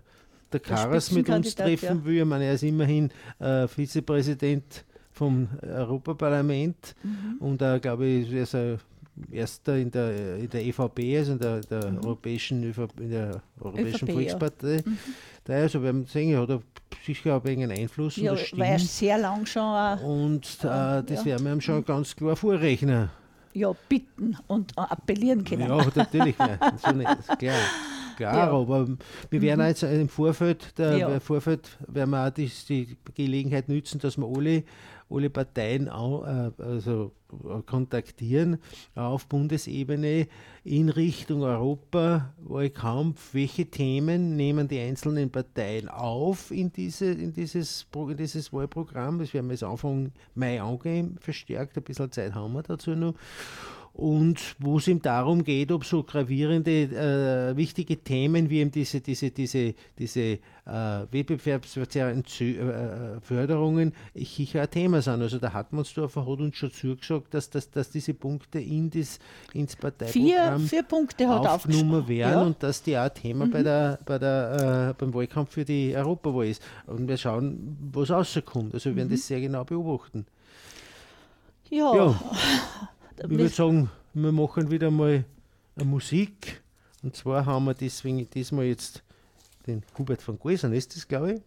der 0.53 0.61
Karas 0.61 1.11
mit 1.11 1.29
uns 1.29 1.55
treffen 1.55 1.99
ja. 1.99 2.05
will. 2.05 2.19
Ich 2.19 2.25
meine, 2.25 2.45
er 2.45 2.55
ist 2.55 2.63
immerhin 2.63 3.11
äh, 3.41 3.67
Vizepräsident 3.67 4.85
vom 5.21 5.49
Europaparlament 5.63 6.95
mhm. 7.03 7.37
und 7.41 7.61
da 7.61 7.77
glaube 7.77 8.07
ich, 8.07 8.33
er 8.33 8.45
ist 8.45 8.55
ein 8.55 8.79
erster 9.31 9.77
in 9.77 9.91
der, 9.91 10.37
in 10.39 10.49
der 10.49 10.65
EVP, 10.65 11.19
also 11.19 11.33
in 11.33 11.39
der, 11.39 11.61
der 11.61 11.91
mhm. 11.91 11.99
Europäischen, 11.99 12.63
in 12.63 13.11
der 13.11 13.43
Europäischen 13.61 14.09
ÖVP, 14.09 14.15
Volkspartei. 14.15 14.77
Ja. 14.77 14.83
Mhm. 14.87 14.99
Da 15.45 15.53
also 15.53 15.83
wir 15.83 16.05
sehen, 16.07 16.39
hat 16.39 16.49
er 16.49 16.63
sicher 17.05 17.37
auch 17.37 17.45
wegen 17.45 17.71
Einfluss. 17.71 18.17
Ja, 18.17 18.33
war 18.33 18.67
er 18.67 18.79
sehr 18.79 19.19
lang 19.19 19.45
schon. 19.45 19.99
und 19.99 20.47
äh, 20.63 21.03
das 21.03 21.05
ja. 21.11 21.25
werden 21.27 21.45
wir 21.45 21.53
ihm 21.53 21.61
schon 21.61 21.85
ganz 21.85 22.17
klar 22.17 22.35
vorrechnen. 22.35 23.11
Ja, 23.53 23.75
bitten 23.91 24.39
und 24.47 24.73
appellieren 24.79 25.45
können. 25.45 25.69
Ja, 25.69 25.87
natürlich. 25.95 26.37
so 26.83 26.93
nicht, 26.93 27.39
klar 27.39 27.61
klar, 28.21 28.37
ja. 28.37 28.51
aber 28.51 28.89
wir 29.31 29.43
werden 29.43 29.61
mhm. 29.61 29.67
jetzt 29.67 29.83
im 29.83 30.09
Vorfeld, 30.09 30.79
der, 30.79 30.97
ja. 30.97 31.21
Vorfeld 31.21 31.69
werden 31.89 32.11
wir 32.11 32.27
auch 32.27 32.31
die, 32.31 32.51
die, 32.69 32.97
Gelegenheit 33.15 33.69
nützen, 33.69 33.99
dass 33.99 34.19
wir 34.19 34.27
alle, 34.27 34.63
alle 35.11 35.31
Parteien 35.31 35.87
äh, 35.87 36.63
also 36.63 37.13
äh, 37.33 37.63
kontaktieren 37.63 38.59
auf 38.95 39.27
Bundesebene 39.27 40.29
in 40.65 40.89
Richtung 40.89 41.43
Europawahlkampf. 41.43 43.35
Welche 43.35 43.67
Themen 43.67 44.37
nehmen 44.37 44.69
die 44.69 44.81
einzelnen 44.81 45.31
Parteien 45.31 45.89
auf 45.89 46.51
in, 46.51 46.73
diese, 46.73 47.13
in, 47.13 47.33
dieses, 47.33 47.87
in 47.95 48.17
dieses 48.17 48.53
Wahlprogramm? 48.53 49.19
Das 49.19 49.35
werden 49.35 49.47
wir 49.47 49.55
jetzt 49.55 49.65
Anfang 49.65 50.13
Mai 50.35 50.61
angehen, 50.61 51.17
verstärkt. 51.21 51.77
Ein 51.77 51.83
bisschen 51.83 52.13
Zeit 52.13 52.35
haben 52.35 52.53
wir 52.53 52.63
dazu 52.63 52.93
noch 52.93 53.15
und 53.93 54.55
wo 54.59 54.79
es 54.79 54.87
ihm 54.87 55.03
darum 55.03 55.43
geht, 55.43 55.73
ob 55.73 55.85
so 55.85 56.03
gravierende, 56.05 57.51
äh, 57.51 57.57
wichtige 57.57 57.99
Themen 57.99 58.49
wie 58.49 58.61
eben 58.61 58.71
diese, 58.71 59.01
diese, 59.01 59.31
diese, 59.31 59.75
diese 59.99 60.21
äh, 60.21 60.39
wettbewerbsverzerrenden 61.11 62.25
äh, 62.25 63.21
Förderungen 63.21 63.93
sicher 64.15 64.63
ein 64.63 64.71
Thema 64.71 65.03
sind. 65.03 65.21
Also 65.23 65.39
der 65.39 65.53
Hartmannsdorfer 65.53 66.23
hat 66.23 66.39
uns 66.39 66.57
schon 66.57 66.71
zugesagt, 66.73 67.35
dass, 67.35 67.51
dass, 67.51 67.71
dass 67.71 67.91
diese 67.91 68.15
Punkte 68.15 68.61
in 68.61 68.91
das, 68.91 69.19
ins 69.53 69.75
Parteiprogramm 69.75 70.61
vier, 70.61 70.69
vier 70.69 70.83
Punkte 70.85 71.29
hat 71.29 71.47
aufgenommen 71.47 72.07
werden 72.07 72.33
ja. 72.33 72.43
und 72.43 72.63
dass 72.63 72.83
die 72.83 72.97
auch 72.97 73.09
Thema 73.09 73.47
mhm. 73.47 73.51
bei 73.51 73.63
der, 73.63 73.99
bei 74.07 74.19
der, 74.19 74.91
äh, 74.91 74.95
beim 74.99 75.13
Wahlkampf 75.13 75.53
für 75.53 75.65
die 75.65 75.95
Europawahl 75.97 76.47
ist. 76.47 76.63
Und 76.87 77.09
wir 77.09 77.17
schauen, 77.17 77.77
was 77.93 78.11
rauskommt. 78.11 78.73
Also 78.73 78.91
wir 78.91 78.97
werden 78.97 79.09
mhm. 79.09 79.13
das 79.13 79.27
sehr 79.27 79.41
genau 79.41 79.65
beobachten. 79.65 80.27
ja. 81.71 81.95
ja. 81.95 82.21
Ich 83.23 83.29
würde 83.29 83.49
sagen, 83.51 83.91
wir 84.15 84.33
machen 84.33 84.71
wieder 84.71 84.91
mal 84.91 85.25
eine 85.77 85.85
Musik. 85.85 86.63
Und 87.03 87.15
zwar 87.15 87.45
haben 87.45 87.67
wir 87.67 87.75
deswegen 87.75 88.29
diesmal 88.31 88.65
jetzt 88.65 89.03
den 89.67 89.83
Hubert 89.99 90.23
von 90.23 90.39
Gäusern, 90.39 90.73
ist 90.73 90.97
das, 90.97 91.07
glaube 91.07 91.35
ich. 91.35 91.43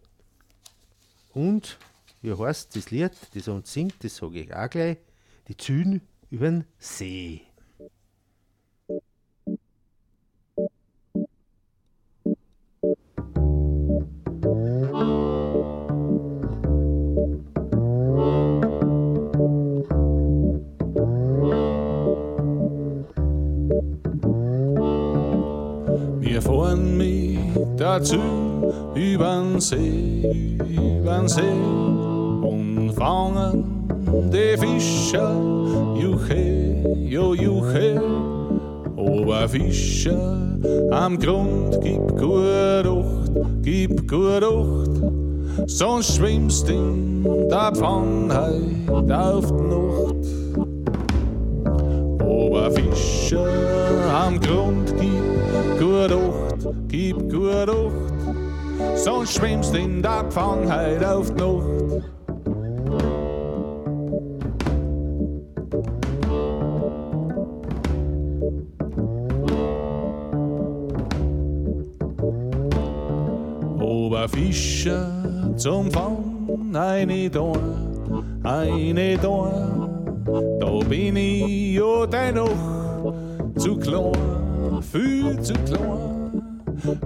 Und, 1.33 1.79
wie 2.21 2.31
heißt 2.31 2.75
das 2.75 2.91
Lied, 2.91 3.13
das 3.33 3.47
er 3.47 3.55
uns 3.55 3.73
singt, 3.73 4.03
das 4.03 4.17
sage 4.17 4.41
ich 4.41 4.53
auch 4.53 4.69
gleich, 4.69 4.97
die 5.47 5.57
Zügen 5.57 6.01
über 6.29 6.45
den 6.45 6.65
See. 6.77 7.41
Dazu 28.03 28.19
übern 28.95 29.61
See, 29.61 30.57
übern 30.69 31.27
See 31.27 31.41
und 31.41 32.91
fangen 32.97 33.63
die 34.29 34.57
Fischer, 34.57 35.33
Juche, 35.95 36.83
jo 36.97 37.33
Juche. 37.33 38.01
Aber 38.97 39.47
Fischer 39.47 40.57
am 40.91 41.17
Grund, 41.17 41.79
gib 41.81 42.07
gut 42.17 42.85
Acht, 42.85 43.31
gib 43.61 44.07
gut 44.07 44.43
Acht, 44.43 45.01
sonst 45.67 46.17
schwimmst 46.17 46.69
in 46.69 47.23
der 47.23 47.71
Pfannheit 47.73 49.11
auf 49.11 49.47
die 49.47 49.63
Nacht. 49.63 50.12
Gib 56.87 57.17
gut 57.29 57.69
Acht, 57.69 58.97
sonst 58.97 59.35
schwimmst 59.35 59.75
in 59.75 60.01
der 60.01 60.25
Pfannheit 60.29 61.03
auf 61.03 61.33
die 61.33 61.41
Nacht. 61.41 62.03
Fischer 74.27 75.53
zum 75.57 75.91
Fang, 75.91 76.73
eine 76.73 77.29
da, 77.29 77.53
eine 78.43 79.17
da, 79.17 79.99
da 80.59 80.79
bin 80.87 81.15
ich 81.17 81.75
ja 81.75 82.05
dennoch 82.07 83.13
zu 83.57 83.77
klein, 83.77 84.81
viel 84.81 85.39
zu 85.41 85.53
klein. 85.65 86.02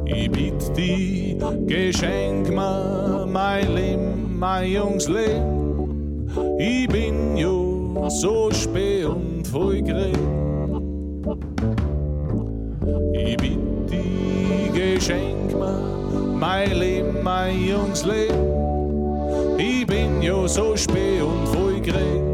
Ich 0.06 0.32
bitt 0.32 0.76
die 0.76 1.38
Geschenk 1.68 2.50
mir, 2.50 3.28
mein 3.32 3.76
Leben, 3.76 4.40
mein 4.40 4.72
Jungs 4.72 5.08
Leben. 5.08 6.28
Ich 6.58 6.88
bin 6.88 7.38
jo 7.38 8.08
so 8.10 8.50
spät 8.52 9.06
und 9.06 9.48
voll 9.48 9.82
grün. 9.84 10.14
Ich 13.14 13.38
bitt 13.38 13.60
die 13.92 14.72
Geschenk 14.74 15.54
mir, 15.54 16.36
mein 16.40 16.80
Leben, 16.80 17.22
mein 17.22 17.64
Jungs 17.64 18.04
Leben. 18.04 19.60
Ich 19.60 19.86
bin 19.86 20.24
jo 20.24 20.48
so 20.48 20.76
spät 20.76 21.22
und 21.22 21.48
voll 21.50 21.80
grün. 21.82 22.27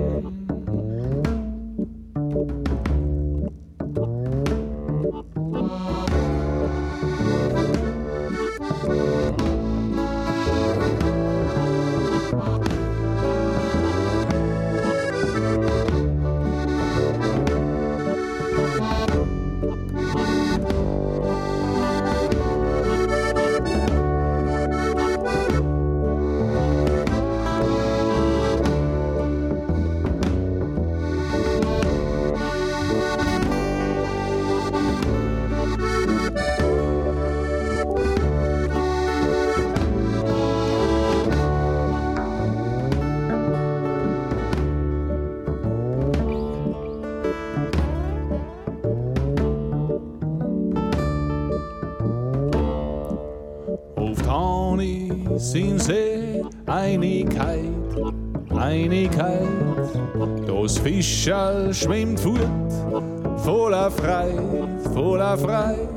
Sie 55.37 56.43
Einigkeit, 56.65 57.59
Einigkeit. 58.55 59.47
Das 60.47 60.77
Fischerl 60.77 61.73
schwimmt 61.73 62.19
fort, 62.19 63.03
voller 63.37 63.91
Freit, 63.91 64.39
voller 64.93 65.37
Freit. 65.37 65.89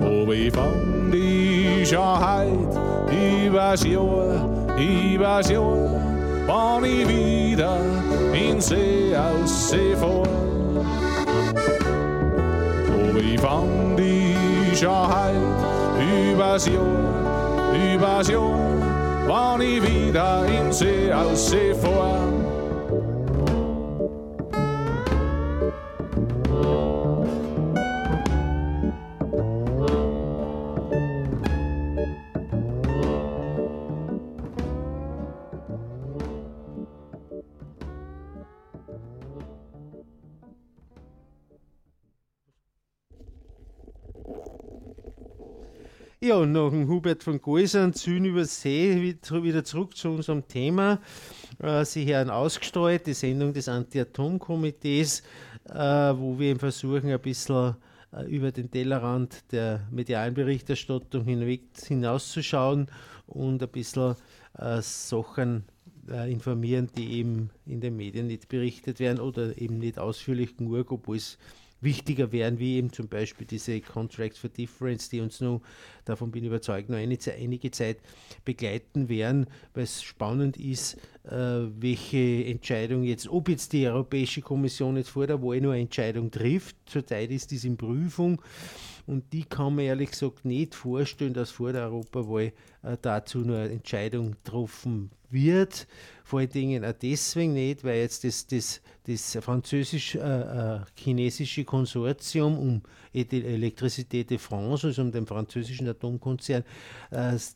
Aber 0.00 0.34
ich 0.34 0.52
fand 0.52 1.12
die 1.12 1.84
Schönheit 1.84 2.48
übers 3.10 3.84
Jahr, 3.84 4.76
übers 4.76 5.50
Jahr, 5.50 6.02
wann 6.46 6.84
ich 6.84 7.08
wieder 7.08 7.78
in 8.32 8.60
See 8.60 9.14
aus 9.16 9.70
See 9.70 9.94
vor. 9.96 10.26
Aber 12.88 13.20
ich 13.20 13.40
fand 13.40 13.98
die 13.98 14.34
Schönheit 14.74 15.34
übers 16.32 16.66
Jahr, 16.66 17.13
übers 17.92 18.28
Jahr, 18.28 18.54
wann 19.26 19.60
ich 19.60 19.82
wieder 19.82 20.46
in 20.46 20.72
See 20.72 21.12
aus 21.12 21.50
See 21.50 21.74
vor. 21.74 22.43
Ja, 46.24 46.46
nach 46.46 46.70
dem 46.70 46.88
Hubert 46.88 47.22
von 47.22 47.38
Geusern, 47.38 47.92
Süden 47.92 48.24
über 48.24 48.46
See, 48.46 49.14
wieder 49.30 49.62
zurück 49.62 49.94
zu 49.94 50.08
unserem 50.08 50.48
Thema. 50.48 50.98
Äh, 51.58 51.84
Sie 51.84 52.06
hören 52.06 52.30
ausgestreut, 52.30 53.06
die 53.06 53.12
Sendung 53.12 53.52
des 53.52 53.68
Anti-Atom-Komitees, 53.68 55.22
äh, 55.68 55.74
wo 55.74 56.38
wir 56.38 56.58
versuchen, 56.58 57.10
ein 57.10 57.20
bisschen 57.20 57.76
äh, 58.14 58.24
über 58.24 58.52
den 58.52 58.70
Tellerrand 58.70 59.52
der 59.52 59.86
medialen 59.90 60.32
Berichterstattung 60.32 61.24
hinweg 61.24 61.64
hinauszuschauen 61.86 62.86
und 63.26 63.62
ein 63.62 63.68
bisschen 63.68 64.16
Sachen 64.80 65.64
informieren, 66.26 66.88
die 66.96 67.18
eben 67.18 67.50
in 67.66 67.82
den 67.82 67.96
Medien 67.96 68.28
nicht 68.28 68.48
berichtet 68.48 68.98
werden 68.98 69.20
oder 69.20 69.58
eben 69.58 69.76
nicht 69.76 69.98
ausführlich 69.98 70.56
genug, 70.56 70.90
obwohl 70.90 71.16
es 71.16 71.38
wichtiger 71.84 72.32
wären, 72.32 72.58
wie 72.58 72.76
eben 72.76 72.92
zum 72.92 73.08
Beispiel 73.08 73.46
diese 73.46 73.80
Contracts 73.80 74.38
for 74.38 74.50
Difference, 74.50 75.08
die 75.08 75.20
uns 75.20 75.40
noch, 75.40 75.60
davon 76.04 76.30
bin 76.30 76.42
ich 76.42 76.48
überzeugt, 76.48 76.88
noch 76.88 76.96
eine, 76.96 77.16
einige 77.38 77.70
Zeit 77.70 77.98
begleiten 78.44 79.08
werden, 79.08 79.46
weil 79.74 79.84
es 79.84 80.02
spannend 80.02 80.56
ist, 80.56 80.94
äh, 81.24 81.30
welche 81.30 82.44
Entscheidung 82.46 83.04
jetzt, 83.04 83.28
ob 83.28 83.48
jetzt 83.48 83.72
die 83.72 83.86
Europäische 83.86 84.40
Kommission 84.40 84.96
jetzt 84.96 85.10
vor 85.10 85.26
der 85.26 85.42
Wahl 85.42 85.60
nur 85.60 85.72
eine 85.72 85.82
Entscheidung 85.82 86.30
trifft, 86.30 86.76
zurzeit 86.86 87.30
ist 87.30 87.50
dies 87.50 87.64
in 87.64 87.76
Prüfung 87.76 88.40
und 89.06 89.32
die 89.32 89.44
kann 89.44 89.76
man 89.76 89.84
ehrlich 89.84 90.10
gesagt 90.12 90.44
nicht 90.44 90.74
vorstellen, 90.74 91.34
dass 91.34 91.50
vor 91.50 91.72
der 91.72 91.84
Europawahl 91.84 92.52
äh, 92.82 92.96
dazu 93.00 93.38
nur 93.40 93.58
eine 93.58 93.70
Entscheidung 93.70 94.32
getroffen 94.32 95.10
wird. 95.30 95.86
Vor 96.22 96.40
allen 96.40 96.50
Dingen 96.50 96.84
auch 96.84 96.92
deswegen 96.92 97.52
nicht, 97.52 97.84
weil 97.84 97.98
jetzt 97.98 98.24
das, 98.24 98.46
das, 98.46 98.80
das 99.06 99.38
französisch-chinesische 99.40 101.60
äh, 101.60 101.62
äh 101.62 101.66
Konsortium 101.66 102.58
um 102.58 102.82
Elektrizität 103.12 104.30
de 104.30 104.38
France, 104.38 104.86
also 104.88 105.02
um 105.02 105.12
den 105.12 105.26
französischen 105.26 105.86
Atomkonzern, 105.86 106.64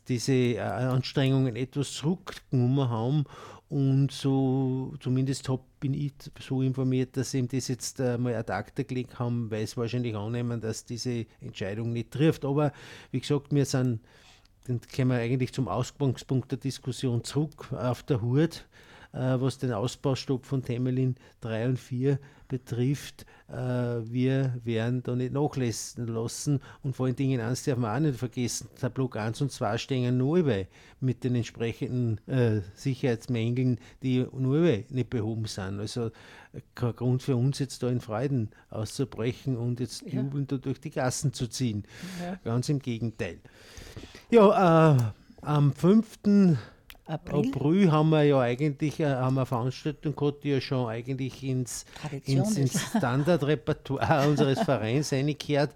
diese 0.07 0.63
Anstrengungen 0.63 1.57
etwas 1.57 1.91
zurückgenommen 1.91 2.89
haben 2.89 3.25
und 3.69 4.11
so, 4.11 4.95
zumindest 4.99 5.47
hab, 5.47 5.61
bin 5.79 5.93
ich 5.93 6.13
so 6.39 6.61
informiert, 6.63 7.15
dass 7.15 7.31
sie 7.31 7.39
ihm 7.39 7.47
das 7.47 7.67
jetzt 7.67 7.99
mal 7.99 8.33
ad 8.35 8.51
acta 8.51 8.81
gelegt 8.83 9.19
haben, 9.19 9.51
weil 9.51 9.63
es 9.63 9.77
wahrscheinlich 9.77 10.15
annehmen, 10.15 10.59
dass 10.59 10.85
diese 10.85 11.27
Entscheidung 11.39 11.93
nicht 11.93 12.09
trifft. 12.09 12.45
Aber 12.45 12.73
wie 13.11 13.19
gesagt, 13.19 13.53
wir 13.53 13.65
sind, 13.65 13.99
dann 14.65 14.81
kommen 14.95 15.11
wir 15.11 15.17
eigentlich 15.17 15.53
zum 15.53 15.67
Ausgangspunkt 15.67 16.51
der 16.51 16.57
Diskussion 16.57 17.23
zurück 17.23 17.71
auf 17.71 18.01
der 18.03 18.21
Hut. 18.21 18.65
Äh, 19.11 19.41
was 19.41 19.57
den 19.57 19.73
Ausbaustopp 19.73 20.45
von 20.45 20.61
Temelin 20.61 21.15
3 21.41 21.69
und 21.69 21.79
4 21.79 22.19
betrifft. 22.47 23.25
Äh, 23.47 23.53
wir 23.53 24.59
werden 24.63 25.01
da 25.01 25.15
nicht 25.15 25.33
nachlassen 25.33 26.05
lassen 26.05 26.59
und 26.83 26.95
vor 26.95 27.07
allen 27.07 27.15
Dingen 27.15 27.41
eins 27.41 27.63
darf 27.63 27.79
man 27.79 27.95
auch 27.95 28.07
nicht 28.07 28.19
vergessen, 28.19 28.69
der 28.79 28.89
Block 28.89 29.15
1 29.15 29.41
und 29.41 29.51
2 29.51 29.79
stehen 29.79 30.17
neu 30.17 30.65
mit 30.99 31.23
den 31.23 31.33
entsprechenden 31.33 32.19
äh, 32.27 32.61
Sicherheitsmängeln, 32.75 33.79
die 34.03 34.27
neu 34.31 34.83
nicht 34.89 35.09
behoben 35.09 35.45
sind. 35.45 35.79
Also 35.79 36.11
kein 36.75 36.95
Grund 36.95 37.23
für 37.23 37.35
uns 37.35 37.57
jetzt 37.57 37.81
da 37.81 37.89
in 37.89 38.01
Freuden 38.01 38.49
auszubrechen 38.69 39.57
und 39.57 39.79
jetzt 39.79 40.03
ja. 40.03 40.21
jubelnd 40.21 40.51
da 40.51 40.57
durch 40.57 40.81
die 40.81 40.91
Gassen 40.91 41.33
zu 41.33 41.47
ziehen. 41.47 41.83
Ja. 42.21 42.35
Ganz 42.43 42.69
im 42.69 42.77
Gegenteil. 42.77 43.39
Ja, 44.29 44.95
äh, 44.95 44.97
am 45.41 45.73
5. 45.73 46.19
April. 47.09 47.47
April 47.47 47.91
haben 47.91 48.09
wir 48.11 48.23
ja 48.23 48.39
eigentlich 48.39 48.99
äh, 48.99 49.07
haben 49.07 49.37
eine 49.37 49.45
Veranstaltung 49.45 50.15
gehabt, 50.15 50.43
die 50.43 50.49
ja 50.49 50.61
schon 50.61 50.87
eigentlich 50.87 51.43
ins, 51.43 51.85
ins, 52.25 52.55
ins 52.55 52.81
Standardrepertoire 52.97 54.27
unseres 54.27 54.59
Vereins 54.59 55.11
eingekehrt. 55.11 55.71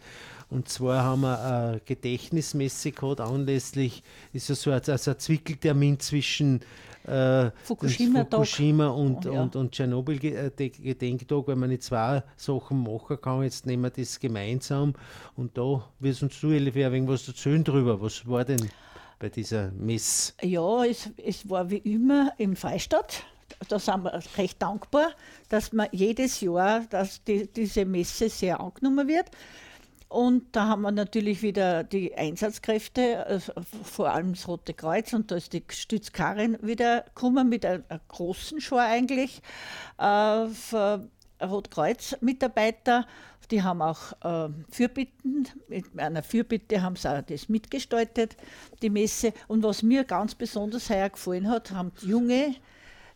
Und 0.52 0.70
zwar 0.70 1.04
haben 1.04 1.22
wir 1.22 1.40
eine 1.42 1.82
Gedächtnismesse 1.84 2.92
gehabt, 2.92 3.20
anlässlich, 3.20 4.04
ist 4.34 4.50
ja 4.50 4.56
so 4.56 4.70
ein, 4.70 4.82
also 4.86 5.12
ein 5.12 5.18
Zwickeltermin 5.18 6.00
zwischen 6.00 6.62
äh, 7.08 7.50
Fukushima, 7.64 8.26
Fukushima 8.30 8.88
und, 8.90 9.26
oh, 9.26 9.34
ja. 9.34 9.42
und, 9.42 9.56
und 9.56 9.72
Tschernobyl-Gedenktag, 9.72 11.44
äh, 11.44 11.48
weil 11.48 11.56
man 11.56 11.70
nicht 11.70 11.82
zwei 11.82 12.22
Sachen 12.38 12.84
machen 12.84 13.20
kann. 13.20 13.42
Jetzt 13.42 13.66
nehmen 13.66 13.84
wir 13.84 13.90
das 13.90 14.20
gemeinsam. 14.20 14.94
Und 15.36 15.58
da 15.58 15.84
wirst 16.00 16.22
uns 16.22 16.40
du, 16.40 16.52
Elif, 16.52 16.76
ein 16.76 16.92
wenig 16.92 17.10
was 17.10 17.28
erzählen 17.28 17.64
drüber. 17.64 18.00
Was 18.00 18.28
war 18.28 18.46
denn 18.46 18.70
bei 19.24 19.30
dieser 19.30 19.72
Miss? 19.72 20.36
Ja, 20.42 20.84
es, 20.84 21.10
es 21.16 21.50
war 21.50 21.70
wie 21.70 21.78
immer 21.78 22.34
im 22.38 22.58
Freistadt. 22.58 23.24
Da 23.70 23.80
sind 23.80 24.04
wir 24.04 24.22
recht 24.38 24.62
dankbar, 24.62 25.12
dass 25.48 25.72
man 25.72 25.88
jedes 25.94 26.42
Jahr, 26.42 26.82
dass 26.90 27.24
die, 27.24 27.48
diese 27.48 27.86
Messe 27.86 28.28
sehr 28.28 28.60
angenommen 28.60 29.08
wird. 29.08 29.32
Und 30.10 30.54
da 30.54 30.68
haben 30.68 30.82
wir 30.82 30.92
natürlich 30.92 31.42
wieder 31.42 31.86
die 31.86 32.14
Einsatzkräfte, 32.14 33.26
also 33.26 33.54
vor 33.86 34.12
allem 34.12 34.34
das 34.34 34.46
Rote 34.46 34.74
Kreuz 34.74 35.14
und 35.14 35.32
da 35.32 35.38
ist 35.38 35.54
die 35.54 35.64
Stützkarin 35.70 36.58
wieder 36.62 37.04
gekommen 37.04 37.48
mit 37.48 37.66
einer, 37.66 37.82
großen 38.10 38.60
Show 38.60 38.76
eigentlich. 38.76 39.42
Äh, 40.00 40.48
Rotkreuz-Mitarbeiter, 41.42 43.08
die 43.54 43.62
haben 43.62 43.84
auch 43.84 44.14
äh, 44.24 44.50
Fürbitten, 44.72 45.48
mit 45.68 45.86
einer 45.96 46.24
Fürbitte 46.24 46.82
haben 46.82 46.96
sie 46.96 47.08
auch 47.08 47.22
das 47.22 47.50
mitgestaltet, 47.50 48.36
die 48.82 48.90
Messe. 48.90 49.32
Und 49.48 49.62
was 49.62 49.84
mir 49.84 50.04
ganz 50.06 50.34
besonders 50.34 50.90
heuer 50.90 51.10
gefallen 51.10 51.48
hat, 51.48 51.70
haben 51.70 51.92
junge, 52.02 52.56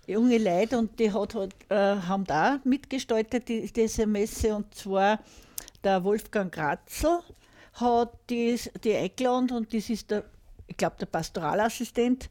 junge 0.05 0.37
Leute 0.37 0.77
und 0.77 0.99
die 0.99 1.11
hat, 1.11 1.33
hat, 1.33 1.55
äh, 1.69 1.75
haben 1.75 2.23
da 2.25 2.59
mitgestaltet, 2.65 3.49
die, 3.49 3.65
diese 3.73 4.05
Messe. 4.05 4.53
Und 4.53 4.75
zwar 4.75 5.19
der 5.83 6.03
Wolfgang 6.03 6.53
Kratzel 6.53 7.19
hat 7.73 8.13
die, 8.29 8.59
die 8.83 8.93
eingeladen 8.93 9.49
und 9.51 9.73
das 9.73 9.89
ist 9.89 10.11
der, 10.11 10.23
ich 10.67 10.77
glaube, 10.77 10.97
der 10.99 11.07
Pastoralassistent 11.07 12.29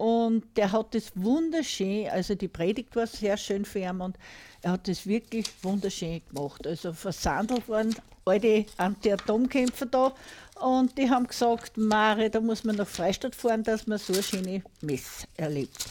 und 0.00 0.56
der 0.56 0.72
hat 0.72 0.94
das 0.94 1.12
wunderschön, 1.14 2.08
also 2.08 2.34
die 2.34 2.48
Predigt 2.48 2.96
war 2.96 3.06
sehr 3.06 3.36
schön 3.36 3.66
für 3.66 3.80
ihn 3.80 4.00
und 4.00 4.16
er 4.62 4.72
hat 4.72 4.88
das 4.88 5.06
wirklich 5.06 5.44
wunderschön 5.60 6.22
gemacht. 6.26 6.66
Also 6.66 6.94
versandelt 6.94 7.68
waren 7.68 7.94
alte 8.24 8.64
Anti-Atomkämpfer 8.78 9.84
da 9.84 10.14
und 10.58 10.96
die 10.96 11.10
haben 11.10 11.26
gesagt, 11.26 11.76
Mare, 11.76 12.30
da 12.30 12.40
muss 12.40 12.64
man 12.64 12.76
nach 12.76 12.86
Freistadt 12.86 13.34
fahren, 13.34 13.62
dass 13.62 13.86
man 13.86 13.98
so 13.98 14.14
eine 14.14 14.22
schöne 14.22 14.62
Messe 14.80 15.26
erlebt. 15.36 15.84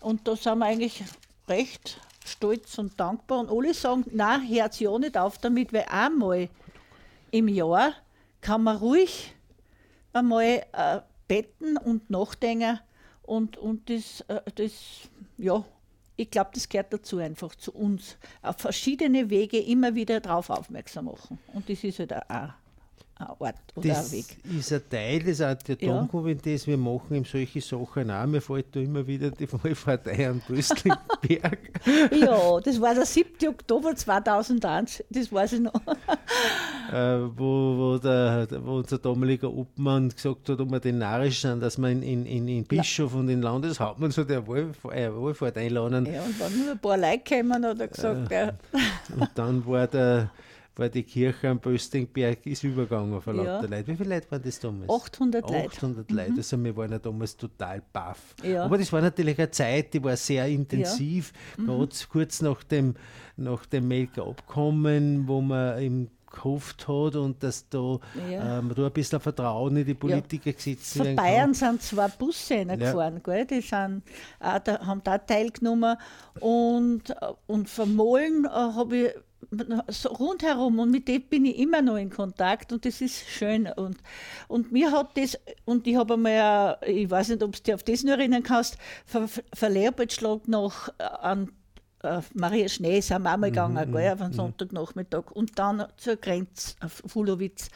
Und 0.00 0.26
da 0.26 0.34
sind 0.34 0.58
wir 0.58 0.66
eigentlich 0.66 1.04
recht 1.46 2.00
stolz 2.26 2.76
und 2.78 2.98
dankbar 2.98 3.38
und 3.38 3.48
alle 3.48 3.74
sagen, 3.74 4.04
na, 4.10 4.40
hört 4.40 4.80
ja 4.80 4.98
nicht 4.98 5.16
auf 5.16 5.38
damit, 5.38 5.72
weil 5.72 5.86
einmal 5.88 6.48
im 7.30 7.46
Jahr 7.46 7.92
kann 8.40 8.64
man 8.64 8.78
ruhig 8.78 9.36
einmal 10.12 10.64
äh, 10.72 11.00
betten 11.28 11.76
und 11.76 12.10
nachdenken, 12.10 12.80
und, 13.22 13.56
und 13.56 13.88
das, 13.88 14.20
äh, 14.28 14.40
das, 14.54 15.08
ja, 15.38 15.64
ich 16.16 16.30
glaube, 16.30 16.50
das 16.54 16.68
gehört 16.68 16.92
dazu 16.92 17.18
einfach 17.18 17.54
zu 17.54 17.72
uns. 17.72 18.16
Auf 18.42 18.56
verschiedene 18.58 19.30
Wege 19.30 19.58
immer 19.58 19.94
wieder 19.94 20.20
darauf 20.20 20.50
aufmerksam 20.50 21.06
machen. 21.06 21.38
Und 21.52 21.68
das 21.68 21.82
ist 21.84 21.98
halt 21.98 22.12
auch 22.14 22.50
Ort 23.38 23.54
oder 23.74 23.88
das 23.88 24.12
Weg. 24.12 24.36
ist 24.56 24.72
ein 24.72 24.82
Teil 24.88 25.20
des 25.20 25.40
Atomkomitees. 25.40 26.66
Ja. 26.66 26.72
Wir 26.72 26.76
machen 26.76 27.14
ihm 27.14 27.24
solche 27.24 27.60
Sachen 27.60 28.10
auch. 28.10 28.26
Mir 28.26 28.40
fällt 28.40 28.74
da 28.74 28.80
immer 28.80 29.06
wieder 29.06 29.30
die 29.30 29.46
Vollpartei 29.46 30.28
an 30.28 30.42
Brüsselberg. 30.46 31.70
ja, 32.12 32.60
das 32.60 32.80
war 32.80 32.94
der 32.94 33.06
7. 33.06 33.48
Oktober 33.48 33.94
2001, 33.94 35.04
das 35.10 35.32
weiß 35.32 35.54
ich 35.54 35.60
noch. 35.60 35.74
äh, 36.92 37.18
wo, 37.36 37.76
wo, 37.76 37.98
der, 37.98 38.48
wo 38.64 38.76
unser 38.76 38.98
damaliger 38.98 39.52
Obmann 39.52 40.08
gesagt 40.08 40.48
hat, 40.48 40.60
ob 40.60 40.70
wir 40.70 40.80
den 40.80 40.98
narisch 40.98 41.40
sind, 41.40 41.60
dass 41.60 41.78
man 41.78 42.02
in, 42.02 42.26
in, 42.26 42.48
in 42.48 42.64
Bischof 42.64 43.12
ja. 43.12 43.20
und 43.20 43.28
in 43.28 43.42
Landeshauptmann 43.42 44.10
so 44.10 44.24
der 44.24 44.46
Wohlfahrt, 44.46 44.94
äh, 44.94 45.14
Wohlfahrt 45.14 45.58
einladen. 45.58 46.06
Ja, 46.06 46.22
und 46.22 46.40
wenn 46.40 46.58
nur 46.64 46.72
ein 46.72 46.78
paar 46.78 46.96
Leute 46.96 47.22
kommen, 47.28 47.64
hat 47.64 47.80
er 47.80 47.88
gesagt. 47.88 48.32
Äh, 48.32 48.46
ja. 48.46 48.52
Und 49.18 49.30
dann 49.34 49.66
war 49.66 49.86
der 49.86 50.30
war 50.76 50.88
die 50.88 51.02
Kirche 51.02 51.48
am 51.48 51.58
Böstingberg 51.58 52.46
ist 52.46 52.64
übergegangen 52.64 53.12
lauter 53.12 53.44
ja. 53.44 53.60
Leute. 53.60 53.86
Wie 53.88 53.96
viele 53.96 54.14
Leute 54.14 54.30
waren 54.30 54.42
das 54.42 54.58
damals? 54.58 54.90
800 54.90 55.50
Leute. 55.50 55.66
800 55.68 56.10
Leute. 56.10 56.30
Mhm. 56.30 56.36
Also 56.38 56.64
wir 56.64 56.76
waren 56.76 56.92
ja 56.92 56.98
damals 56.98 57.36
total 57.36 57.82
baff. 57.92 58.34
Ja. 58.42 58.64
Aber 58.64 58.78
das 58.78 58.92
war 58.92 59.00
natürlich 59.00 59.38
eine 59.38 59.50
Zeit, 59.50 59.92
die 59.94 60.02
war 60.02 60.16
sehr 60.16 60.46
intensiv. 60.46 61.32
Ja. 61.58 61.64
Mhm. 61.64 61.88
kurz 62.10 62.40
nach 62.40 62.62
dem, 62.64 62.94
nach 63.36 63.66
dem 63.66 63.88
Melker 63.88 64.26
Abkommen, 64.26 65.28
wo 65.28 65.40
man 65.40 65.78
im 65.82 66.08
gehofft 66.32 66.88
hat 66.88 67.14
und 67.16 67.42
dass 67.42 67.68
da, 67.68 67.98
ja. 68.30 68.58
ähm, 68.58 68.72
da 68.74 68.86
ein 68.86 68.92
bisschen 68.92 69.20
Vertrauen 69.20 69.76
in 69.76 69.84
die 69.84 69.94
Politiker 69.94 70.50
ja. 70.50 70.52
gesetzt 70.52 70.98
werden 70.98 71.16
Von 71.16 71.16
Bayern 71.16 71.54
sind 71.54 71.82
zwei 71.82 72.08
Busse 72.08 72.54
reingefahren, 72.54 73.14
ja. 73.16 73.20
gell? 73.22 73.44
die 73.44 73.60
sind, 73.60 74.02
auch 74.40 74.58
da, 74.60 74.86
haben 74.86 75.02
da 75.04 75.18
teilgenommen 75.18 75.96
und, 76.40 77.14
und 77.46 77.68
von 77.68 77.94
Molen 77.94 78.46
äh, 78.46 78.48
habe 78.48 78.96
ich 78.96 79.10
so 79.88 80.08
rundherum 80.10 80.78
und 80.78 80.90
mit 80.90 81.08
dem 81.08 81.22
bin 81.22 81.44
ich 81.44 81.58
immer 81.58 81.82
noch 81.82 81.96
in 81.96 82.10
Kontakt 82.10 82.72
und 82.72 82.84
das 82.84 83.00
ist 83.00 83.28
schön 83.28 83.66
und, 83.76 83.98
und 84.48 84.72
mir 84.72 84.92
hat 84.92 85.16
das 85.16 85.38
und 85.64 85.86
ich 85.86 85.96
habe 85.96 86.14
einmal, 86.14 86.78
ich 86.86 87.10
weiß 87.10 87.28
nicht, 87.30 87.42
ob 87.42 87.52
du 87.52 87.62
dich 87.62 87.74
auf 87.74 87.82
das 87.82 88.04
nur 88.04 88.14
erinnern 88.14 88.42
kannst, 88.42 88.78
Ver, 89.04 89.28
Ver 89.28 89.68
Leopoldschlag 89.68 90.48
noch 90.48 90.88
an 90.98 91.50
äh, 92.02 92.20
Maria 92.34 92.68
Schnee 92.68 93.00
sind 93.00 93.22
wir 93.22 93.32
auch 93.32 93.36
mal 93.36 93.48
Mhm, 93.48 93.52
gegangen, 93.52 93.90
mhm, 93.90 93.92
gell, 93.92 94.12
auf 94.12 94.20
einen 94.20 94.32
mhm. 94.32 94.36
Sonntagnachmittag. 94.36 95.30
Und 95.30 95.58
dann 95.58 95.86
zur 95.96 96.16
Grenze 96.16 96.74
auf 96.80 97.02
Fulowitz. 97.06 97.70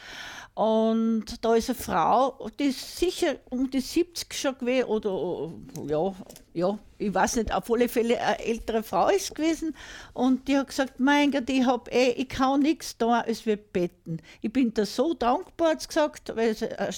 Und 0.54 1.44
da 1.44 1.54
ist 1.54 1.70
eine 1.70 1.78
Frau, 1.78 2.48
die 2.58 2.64
ist 2.64 2.96
sicher 2.96 3.36
um 3.50 3.70
die 3.70 3.80
70 3.80 4.32
schon 4.34 4.58
gewesen, 4.58 4.86
oder 4.86 5.52
ja, 5.86 6.14
ja, 6.56 6.78
ich 6.96 7.12
weiß 7.12 7.36
nicht, 7.36 7.52
auf 7.52 7.70
alle 7.70 7.86
Fälle 7.86 8.18
eine 8.18 8.42
ältere 8.42 8.82
Frau 8.82 9.10
ist 9.10 9.34
gewesen. 9.34 9.76
Und 10.14 10.48
die 10.48 10.56
hat 10.56 10.68
gesagt, 10.68 10.98
mein 10.98 11.30
Gott, 11.30 11.50
ich 11.50 11.66
hab 11.66 11.92
eh, 11.92 12.12
ich 12.12 12.30
kann 12.30 12.60
nichts 12.60 12.96
da, 12.96 13.20
als 13.20 13.44
wir 13.44 13.58
beten. 13.58 14.22
Ich 14.40 14.50
bin 14.50 14.72
da 14.72 14.86
so 14.86 15.12
dankbar, 15.12 15.72
hat 15.72 15.82
sie 15.82 15.88
gesagt, 15.88 16.34
weil 16.34 16.54
sie, 16.56 16.64
äh, 16.64 16.90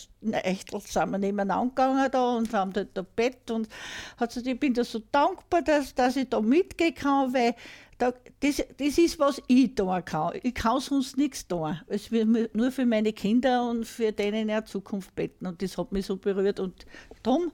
echt 0.44 0.70
sind 0.70 1.10
wir 1.10 1.18
nebeneinander 1.18 1.70
gegangen 1.70 2.08
da 2.12 2.36
und 2.36 2.54
haben 2.54 2.72
da, 2.72 2.84
da 2.84 3.02
Bett 3.02 3.50
und 3.50 3.68
hat 4.16 4.28
gesagt, 4.28 4.46
ich 4.46 4.60
bin 4.60 4.74
da 4.74 4.84
so 4.84 5.00
dankbar, 5.10 5.62
dass, 5.62 5.92
dass 5.92 6.14
ich 6.14 6.28
da 6.28 6.40
mitgehen 6.40 6.94
kann, 6.94 7.34
weil 7.34 7.56
da, 7.98 8.14
das, 8.38 8.62
das 8.76 8.96
ist, 8.96 9.18
was 9.18 9.42
ich 9.48 9.74
tun 9.74 10.04
kann. 10.04 10.38
Ich 10.44 10.54
kann 10.54 10.78
sonst 10.78 11.16
nichts 11.16 11.48
tun. 11.48 11.80
Es 11.88 12.12
wird 12.12 12.54
nur 12.54 12.70
für 12.70 12.86
meine 12.86 13.12
Kinder 13.12 13.68
und 13.68 13.86
für 13.86 14.12
denen 14.12 14.42
in 14.42 14.48
der 14.48 14.64
Zukunft 14.66 15.16
beten. 15.16 15.48
Und 15.48 15.60
das 15.62 15.76
hat 15.76 15.90
mich 15.90 16.06
so 16.06 16.16
berührt. 16.16 16.60
Und 16.60 16.86
darum 17.24 17.50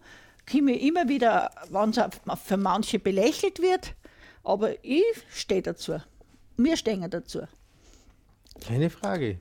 komme 0.50 0.78
immer 0.78 1.08
wieder, 1.08 1.50
wenn 1.70 1.90
es 1.90 2.40
für 2.44 2.56
manche 2.56 2.98
belächelt 2.98 3.60
wird, 3.60 3.94
aber 4.42 4.84
ich 4.84 5.04
stehe 5.30 5.62
dazu. 5.62 6.00
Wir 6.56 6.76
stehen 6.76 7.08
dazu. 7.10 7.42
Keine 8.66 8.88
Frage. 8.88 9.36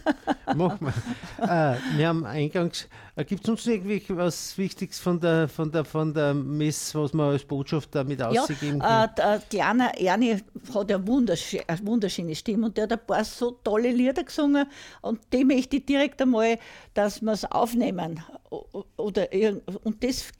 Mach 0.54 0.80
mal. 0.80 0.92
Äh, 1.38 1.76
wir 1.96 2.08
haben 2.08 2.24
eingangs. 2.24 2.88
Äh, 3.16 3.24
Gibt 3.24 3.44
es 3.44 3.50
uns 3.50 3.66
irgendwie 3.66 4.02
was 4.08 4.56
Wichtiges 4.56 4.98
von 4.98 5.20
der, 5.20 5.48
von 5.48 5.70
der, 5.70 5.84
von 5.84 6.14
der 6.14 6.32
Mess, 6.32 6.94
was 6.94 7.12
man 7.12 7.32
als 7.32 7.44
Botschaft 7.44 7.94
damit 7.94 8.22
ausgegeben 8.22 8.78
ja, 8.80 9.06
kann? 9.06 9.08
äh, 9.08 9.14
der 9.16 9.42
kleine 9.50 10.00
Ernie 10.00 10.38
hat 10.74 10.90
eine, 10.90 11.06
wundersch 11.06 11.56
eine 11.66 11.86
wunderschöne 11.86 12.34
Stimme 12.34 12.66
und 12.66 12.76
der 12.76 12.84
hat 12.84 12.92
ein 12.92 13.06
paar 13.06 13.24
so 13.24 13.52
tolle 13.62 13.90
Lieder 13.90 14.24
gesungen 14.24 14.66
und 15.02 15.20
die 15.32 15.44
möchte 15.44 15.76
ich 15.76 15.86
direkt 15.86 16.22
einmal, 16.22 16.58
dass 16.94 17.20
wir 17.20 17.32
es 17.32 17.44
aufnehmen. 17.44 18.22
Oder, 18.96 19.28
und 19.84 20.02
das, 20.04 20.30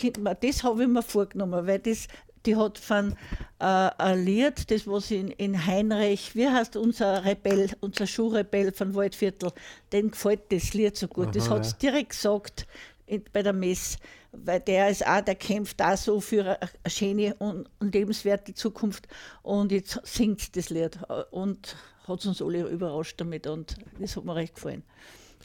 das 0.40 0.64
habe 0.64 0.83
ich 0.83 0.88
mir 0.88 1.03
vorgenommen, 1.03 1.66
weil 1.66 1.79
das, 1.79 2.09
die 2.46 2.57
hat 2.57 2.78
von 2.78 3.16
äh, 3.61 4.14
Lied, 4.14 4.70
das 4.70 4.87
was 4.87 5.11
in, 5.11 5.28
in 5.28 5.66
Heinrich, 5.66 6.35
wie 6.35 6.48
heißt 6.48 6.76
unser 6.76 7.24
Rebell, 7.24 7.70
unser 7.81 8.07
Schulrebell 8.07 8.72
von 8.72 8.94
Waldviertel, 8.94 9.52
dem 9.92 10.11
gefällt 10.11 10.50
das 10.50 10.74
Lied 10.74 10.96
so 10.96 11.09
gut. 11.09 11.35
das 11.35 11.46
Aha, 11.46 11.57
hat 11.57 11.66
sie 11.66 11.76
direkt 11.81 12.11
gesagt 12.11 12.66
in, 13.07 13.22
bei 13.33 13.42
der 13.42 13.52
Mess, 13.52 13.98
weil 14.33 14.61
der 14.61 14.88
ist 14.88 15.07
auch, 15.07 15.20
der 15.20 15.35
kämpft 15.35 15.81
auch 15.83 15.96
so 15.96 16.20
für 16.20 16.42
eine, 16.42 16.59
eine 16.61 16.90
schöne 16.90 17.35
und, 17.35 17.68
und 17.78 17.94
lebenswerte 17.94 18.55
Zukunft 18.55 19.07
und 19.42 19.72
jetzt 19.72 20.00
singt 20.05 20.57
das 20.57 20.70
Lied 20.70 20.98
und 21.31 21.76
hat 22.09 22.26
uns 22.26 22.42
alle 22.42 22.68
überrascht 22.68 23.20
damit 23.20 23.46
und 23.46 23.76
das 23.98 24.16
hat 24.16 24.24
mir 24.24 24.35
recht 24.35 24.55
gefallen. 24.55 24.83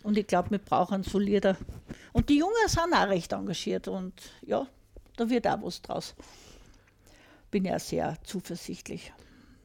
Und 0.03 0.17
ich 0.17 0.27
glaube, 0.27 0.51
wir 0.51 0.59
brauchen 0.59 1.03
so 1.03 1.19
Lieder. 1.19 1.57
Und 2.13 2.29
die 2.29 2.37
Jungen 2.37 2.53
sind 2.67 2.93
auch 2.93 3.07
recht 3.09 3.33
engagiert 3.33 3.87
und 3.87 4.13
ja, 4.45 4.67
da 5.17 5.29
wird 5.29 5.47
auch 5.47 5.61
was 5.61 5.81
draus. 5.81 6.15
Bin 7.51 7.65
ja 7.65 7.79
sehr 7.79 8.15
zuversichtlich. 8.23 9.11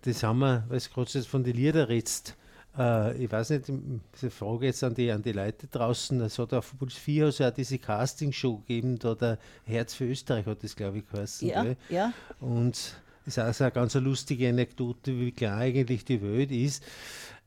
Das 0.03 0.23
haben 0.23 0.41
wir, 0.41 0.65
weil 0.69 0.77
es 0.77 0.91
gerade 0.91 1.11
jetzt 1.13 1.29
von 1.29 1.45
den 1.45 1.57
Liedern 1.57 1.87
redst. 1.87 2.37
Äh, 2.77 3.25
ich 3.25 3.31
weiß 3.31 3.51
nicht, 3.51 3.65
diese 4.15 4.31
Frage 4.31 4.67
jetzt 4.67 4.83
an 4.83 4.95
die, 4.95 5.11
an 5.11 5.23
die 5.23 5.33
Leute 5.33 5.67
draußen. 5.67 6.21
Es 6.23 6.39
hat 6.39 6.53
auf 6.55 6.75
Puls 6.79 6.95
4 6.95 7.27
also 7.27 7.45
auch 7.45 7.51
diese 7.51 7.79
Castingshow 7.79 8.59
gegeben, 8.59 8.99
da 8.99 9.15
der 9.15 9.39
Herz 9.65 9.95
für 9.95 10.05
Österreich 10.05 10.47
hat 10.47 10.63
das, 10.63 10.75
glaube 10.75 10.99
ich, 10.99 11.09
geheißen. 11.09 11.49
Ja, 11.49 11.63
gell? 11.63 11.77
ja. 11.89 12.13
Und 12.41 12.95
das 13.25 13.37
ist 13.37 13.39
auch 13.39 13.53
so 13.55 13.65
eine 13.65 13.73
ganz 13.73 13.95
lustige 13.95 14.49
Anekdote, 14.49 15.19
wie 15.19 15.33
klein 15.33 15.61
eigentlich 15.61 16.05
die 16.05 16.21
Welt 16.23 16.51
ist. 16.51 16.83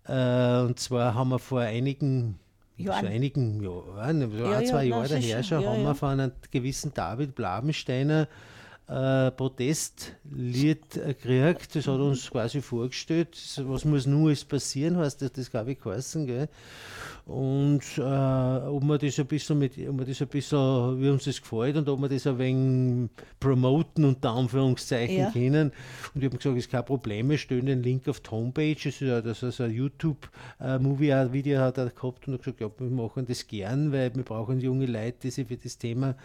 Äh, 0.08 0.60
und 0.62 0.80
zwar 0.80 1.16
haben 1.16 1.30
wir 1.30 1.40
vor 1.40 1.62
einigen, 1.62 2.40
Jahren. 2.78 3.00
vor 3.00 3.10
einigen 3.10 3.62
Jahren, 3.64 4.22
Ja, 4.22 4.38
ein, 4.58 4.62
ja, 4.62 4.64
zwei 4.64 4.78
nein, 4.84 4.90
Jahre 4.90 5.10
daher 5.10 5.44
schon, 5.44 5.62
Ja, 5.62 5.70
haben 5.72 5.82
ja. 5.82 5.88
wir 5.88 5.96
von 5.96 6.20
einem 6.20 6.32
gewissen 6.52 6.94
David 6.94 7.36
Blabensteiner 7.36 8.28
äh, 8.88 9.32
Protestlied 9.32 10.98
äh, 10.98 11.14
gekriegt. 11.14 11.76
Das 11.76 11.88
hat 11.88 12.00
uns 12.00 12.30
quasi 12.30 12.62
vorgestellt. 12.62 13.36
Was 13.66 13.84
muss 13.86 14.06
nur 14.06 14.28
alles 14.28 14.46
passieren, 14.46 14.98
heißt 14.98 15.22
das, 15.22 15.32
das 15.32 15.50
glaube 15.50 15.72
ich, 15.72 15.80
geheißen. 15.80 16.28
Gell? 16.28 16.48
Und 17.26 17.82
äh, 17.98 18.02
ob 18.02 18.84
wir 18.84 19.00
das 19.00 19.18
ein 19.20 19.26
bisschen 19.26 19.58
mit, 19.58 19.72
ob 19.90 19.98
wir 19.98 20.06
das 20.06 20.22
ein 20.22 20.28
bisschen, 20.28 21.02
wie 21.02 21.10
uns 21.10 21.24
das 21.24 21.42
gefällt 21.42 21.76
und 21.78 21.90
ob 21.90 22.00
wir 22.00 22.10
das 22.10 22.28
ein 22.28 22.38
wenig 22.38 23.10
promoten 23.40 24.06
unter 24.06 24.30
Anführungszeichen 24.32 25.18
Ja. 25.18 25.32
können. 25.32 25.72
Und 26.14 26.24
ich 26.24 26.26
habe 26.26 26.38
gesagt, 26.38 26.58
ist 26.58 26.70
kein 26.70 26.86
Problem, 26.86 27.32
wir 27.32 27.40
stellen 27.40 27.66
den 27.66 27.82
Link 27.82 28.08
auf 28.08 28.20
die 28.20 28.30
Homepage. 28.30 28.76
Das 28.76 28.86
ist, 28.86 29.00
ja, 29.02 29.22
das 29.22 29.42
ist 29.42 29.60
ein 29.62 29.72
YouTube-Movie-Video 29.72 31.60
hat 31.60 31.80
er 31.80 31.90
gehabt 31.90 32.28
und 32.28 32.36
hat 32.36 32.44
gesagt, 32.44 32.62
ja, 32.62 32.70
wir 32.78 32.90
machen 32.92 33.26
das 33.26 33.48
gern, 33.48 33.92
weil 33.92 34.16
wir 34.16 34.24
brauchen 34.24 34.60
junge 34.60 34.86
Leute, 34.86 35.18
die 35.24 35.32
sich 35.32 35.48
für 35.48 35.58
das 35.58 35.80
Thema 35.80 36.12
äh, 36.12 36.16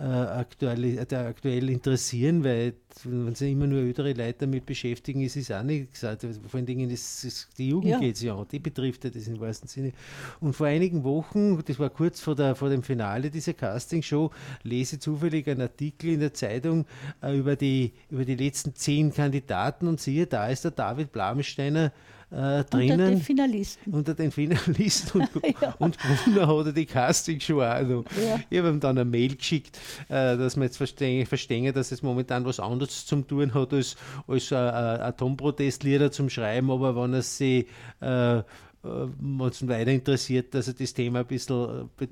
aktuell, 0.00 0.84
äh, 0.84 1.14
aktuell 1.14 1.68
interessieren, 1.68 2.42
weil 2.44 2.74
wenn 3.04 3.34
sich 3.34 3.52
immer 3.52 3.66
nur 3.66 3.80
ältere 3.80 4.12
Leute 4.14 4.40
damit 4.40 4.64
beschäftigen, 4.64 5.20
ist 5.20 5.36
es 5.36 5.50
auch 5.50 5.62
nicht 5.62 5.92
gesagt. 5.92 6.22
Vor 6.22 6.58
allen 6.58 6.66
Dingen 6.66 6.88
ist, 6.90 7.24
ist 7.24 7.48
die 7.58 7.68
Jugend 7.68 7.90
Ja. 7.90 7.98
geht 7.98 8.16
es 8.16 8.22
ja 8.22 8.34
an, 8.34 8.46
die 8.50 8.58
betrifft 8.58 9.04
ja 9.04 9.10
das 9.10 9.26
im 9.28 9.38
wahrsten 9.38 9.68
Sinne. 9.68 9.92
Und 10.40 10.54
vor 10.54 10.66
einigen 10.66 11.04
Wochen, 11.04 11.62
das 11.64 11.78
war 11.78 11.90
kurz 11.90 12.20
vor, 12.20 12.34
der, 12.34 12.54
vor 12.54 12.70
dem 12.70 12.82
Finale 12.82 13.30
dieser 13.30 13.52
Castingshow, 13.52 14.30
lese 14.62 14.96
ich 14.96 15.02
zufällig 15.02 15.46
einen 15.48 15.60
Artikel 15.62 16.10
in 16.10 16.20
der 16.20 16.32
Zeitung 16.32 16.86
äh, 17.22 17.36
über, 17.36 17.56
die, 17.56 17.92
über 18.08 18.24
die 18.24 18.36
letzten 18.36 18.74
zehn 18.74 19.12
Kandidaten 19.12 19.86
und 19.88 20.00
siehe, 20.00 20.26
da 20.26 20.48
ist 20.48 20.64
der 20.64 20.70
David 20.70 21.12
Blamensteiner 21.12 21.92
äh, 22.32 22.58
Unter 22.58 22.64
drinnen 22.64 22.98
den 22.98 23.20
Finalisten. 23.20 23.92
unter 23.92 24.14
den 24.14 24.30
Finalisten 24.32 25.20
und, 25.34 25.60
Ja. 25.60 25.74
und 25.78 25.98
Brunner 25.98 26.46
hat 26.48 26.66
er 26.66 26.72
die 26.72 26.86
Castingshow 26.86 27.60
auch 27.62 27.82
noch. 27.82 28.04
Ja. 28.22 28.40
Ich 28.48 28.58
habe 28.58 28.68
ihm 28.70 28.80
dann 28.80 28.96
eine 28.98 29.04
Mail 29.04 29.36
geschickt, 29.36 29.78
äh, 30.08 30.36
dass 30.36 30.56
wir 30.56 30.64
jetzt 30.64 30.78
verstehen, 30.78 31.26
verstehen, 31.26 31.72
dass 31.74 31.92
es 31.92 32.02
momentan 32.02 32.44
was 32.44 32.58
anderes 32.58 33.04
zum 33.06 33.26
tun 33.28 33.52
hat 33.54 33.72
als, 33.72 33.96
als 34.26 34.50
äh, 34.50 34.54
äh, 34.56 34.58
Atomprotestlieder 34.58 36.10
zum 36.10 36.30
Schreiben, 36.30 36.70
aber 36.70 36.96
wenn 36.96 37.14
er 37.14 37.22
sich 37.22 37.66
äh, 38.00 38.38
äh, 38.38 38.42
uns 38.82 39.68
weiter 39.68 39.90
interessiert, 39.92 40.54
dass 40.54 40.68
er 40.68 40.74
das 40.74 40.94
Thema 40.94 41.20
ein 41.20 41.26
bisschen 41.26 41.88
äh, 42.00 42.06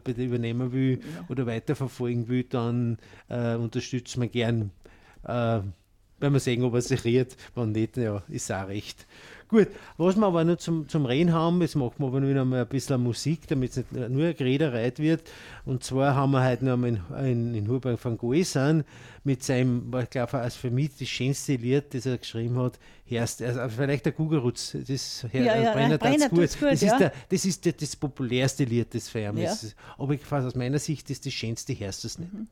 be, 0.12 0.22
übernehmen 0.24 0.72
will 0.72 1.00
oder 1.28 1.46
weiterverfolgen 1.46 2.28
will, 2.28 2.44
dann 2.44 2.98
äh, 3.28 3.54
unterstützen 3.54 4.22
wir 4.22 4.28
gern. 4.28 4.70
Äh, 5.24 5.60
werden 6.18 6.32
wir 6.32 6.40
sehen, 6.40 6.62
ob 6.64 6.74
er 6.74 6.80
sich 6.80 7.04
rührt. 7.04 7.36
Wenn 7.54 7.72
nicht, 7.72 7.96
ja, 7.96 8.22
ist 8.28 8.50
auch 8.50 8.68
recht. 8.68 9.06
Gut, 9.48 9.68
was 9.96 10.16
wir 10.16 10.26
aber 10.26 10.42
noch 10.42 10.56
zum, 10.56 10.88
zum 10.88 11.06
Reden 11.06 11.32
haben, 11.32 11.60
jetzt 11.62 11.76
machen 11.76 11.94
wir 11.98 12.08
aber 12.08 12.20
nur 12.20 12.34
noch 12.34 12.44
mal 12.44 12.62
ein 12.62 12.66
bisschen 12.68 13.00
Musik, 13.00 13.46
damit 13.46 13.70
es 13.70 13.76
nicht 13.76 13.92
nur 13.92 14.24
eine 14.24 14.34
Gerederei 14.34 14.92
wird. 14.96 15.30
Und 15.64 15.84
zwar 15.84 16.16
haben 16.16 16.32
wir 16.32 16.44
heute 16.44 16.64
noch 16.64 16.72
einmal 16.72 16.98
in, 17.24 17.54
in, 17.54 17.68
van 17.68 18.18
Gogh 18.18 18.42
sind, 18.42 18.84
mit 19.22 19.44
seinem, 19.44 19.84
was 19.92 20.04
ich 20.04 20.10
glaube, 20.10 20.38
als 20.38 20.56
für 20.56 20.70
mich 20.70 20.96
das 20.98 21.08
schönste 21.08 21.54
Lied, 21.54 21.94
das 21.94 22.06
er 22.06 22.18
geschrieben 22.18 22.58
hat, 22.58 22.78
Herst, 23.04 23.40
also 23.40 23.60
vielleicht 23.68 24.04
der 24.04 24.12
Gugerutz, 24.12 24.76
das 24.86 25.24
Herr, 25.30 25.44
Ja, 25.44 25.56
ja, 25.56 25.72
Brenner 25.72 25.98
Brenner 25.98 26.28
gut. 26.28 26.58
gut, 26.58 26.72
Das 26.72 26.80
ja. 26.80 26.92
ist, 26.92 26.98
der, 26.98 27.12
das, 27.28 27.44
ist 27.44 27.64
der, 27.64 27.72
das 27.72 27.94
populärste 27.94 28.64
Lied, 28.64 28.92
das 28.94 29.08
für 29.08 29.20
ihn 29.20 29.36
Ja. 29.38 29.54
Aber 29.96 30.14
ich, 30.14 30.32
aus 30.32 30.54
meiner 30.56 30.80
Sicht 30.80 31.08
ist 31.10 31.24
das 31.24 31.32
schönste 31.32 31.72
Herst 31.72 32.04
es 32.04 32.18
nicht. 32.18 32.32
Ist 32.32 32.48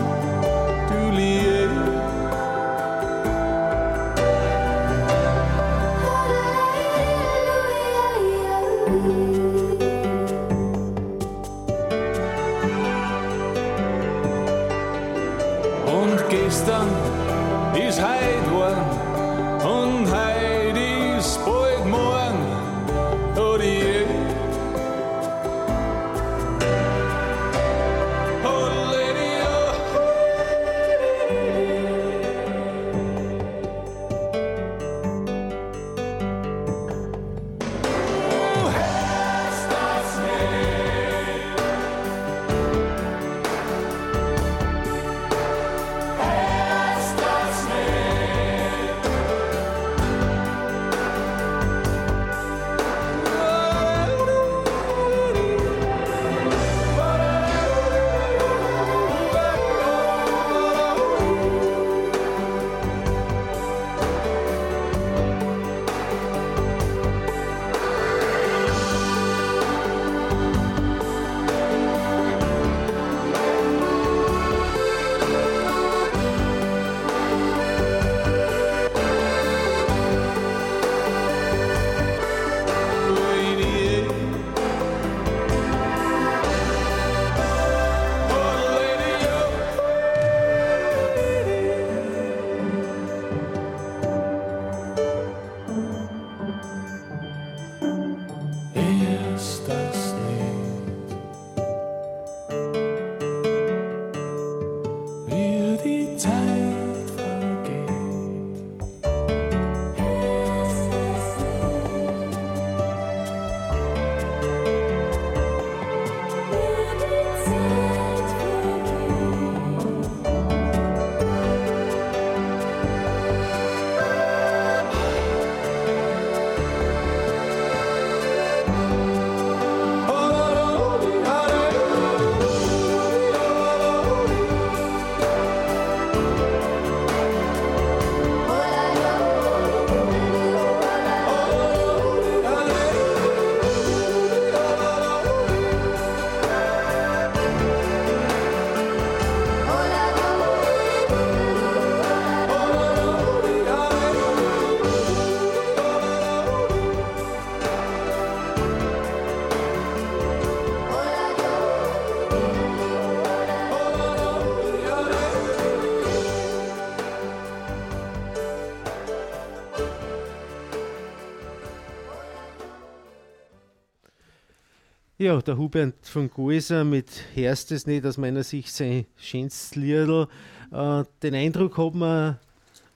Ja, 175.23 175.41
der 175.41 175.57
Hubert 175.57 176.05
von 176.05 176.29
Geuser 176.29 176.83
mit 176.83 177.09
Herst 177.35 177.71
es 177.71 177.87
nicht 177.87 178.05
aus 178.05 178.19
meiner 178.19 178.43
Sicht 178.43 178.73
sein 178.75 179.07
schönstes 179.17 179.77
Liedl. 179.77 180.27
Äh, 180.73 181.05
den 181.23 181.35
Eindruck 181.37 181.79
hat 181.79 181.95
man 181.95 182.39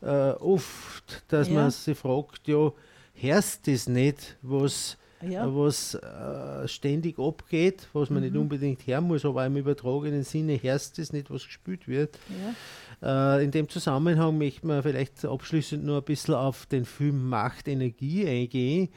äh, 0.03 0.31
oft, 0.33 1.23
dass 1.29 1.47
Ja. 1.49 1.55
man 1.55 1.71
sich 1.71 1.97
fragt, 1.97 2.49
ja, 2.49 2.73
hörst 3.15 3.69
es 3.69 3.89
nicht, 3.89 4.37
was, 4.43 4.97
Ja. 5.23 5.47
was 5.55 5.95
äh, 5.95 6.67
ständig 6.67 7.17
abgeht, 7.19 7.87
was 7.93 8.11
man 8.11 8.19
Mhm. 8.25 8.29
nicht 8.29 8.37
unbedingt 8.37 8.87
hören 8.89 9.05
muss, 9.05 9.25
aber 9.25 9.47
im 9.47 9.57
übertragenen 9.57 10.25
Sinne 10.25 10.61
hörst 10.61 10.99
es 10.99 11.13
nicht, 11.13 11.31
was 11.31 11.45
gespielt 11.45 11.87
wird. 11.87 12.19
Ja. 13.01 13.37
Äh, 13.39 13.45
in 13.45 13.53
dem 13.53 13.69
Zusammenhang 13.69 14.37
möchte 14.37 14.67
man 14.67 14.83
vielleicht 14.83 15.25
abschließend 15.25 15.85
nur 15.85 15.99
ein 15.99 16.05
bisschen 16.05 16.35
auf 16.35 16.67
den 16.67 16.85
Film 16.85 17.29
Macht 17.29 17.69
Energie 17.69 18.27
eingehen, 18.27 18.89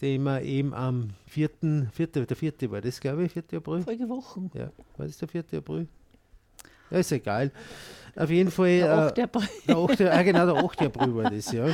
den 0.00 0.22
man 0.22 0.42
eben 0.44 0.74
am 0.74 1.10
4., 1.26 1.50
4. 1.92 2.06
der 2.06 2.36
4. 2.36 2.52
war 2.70 2.80
das, 2.80 3.00
glaube 3.00 3.24
ich, 3.24 3.32
4. 3.32 3.42
April? 3.56 3.82
Vorige 3.82 4.08
Wochen. 4.08 4.50
Ja, 4.54 4.70
war 4.96 5.06
das 5.06 5.18
der 5.18 5.28
4. 5.28 5.44
April? 5.56 5.88
Ja, 6.90 6.98
ist 6.98 7.12
egal. 7.12 7.50
Auf 8.16 8.30
jeden 8.30 8.50
Fall. 8.50 8.78
Der 8.78 8.88
äh, 8.88 9.10
8. 9.10 9.18
April. 9.20 9.48
der 9.66 9.76
8. 9.76 10.00
ah, 10.00 10.22
genau, 10.22 10.46
der 10.46 10.64
8. 10.64 10.82
April 10.82 11.14
war 11.14 11.30
das, 11.30 11.52
ja. 11.52 11.66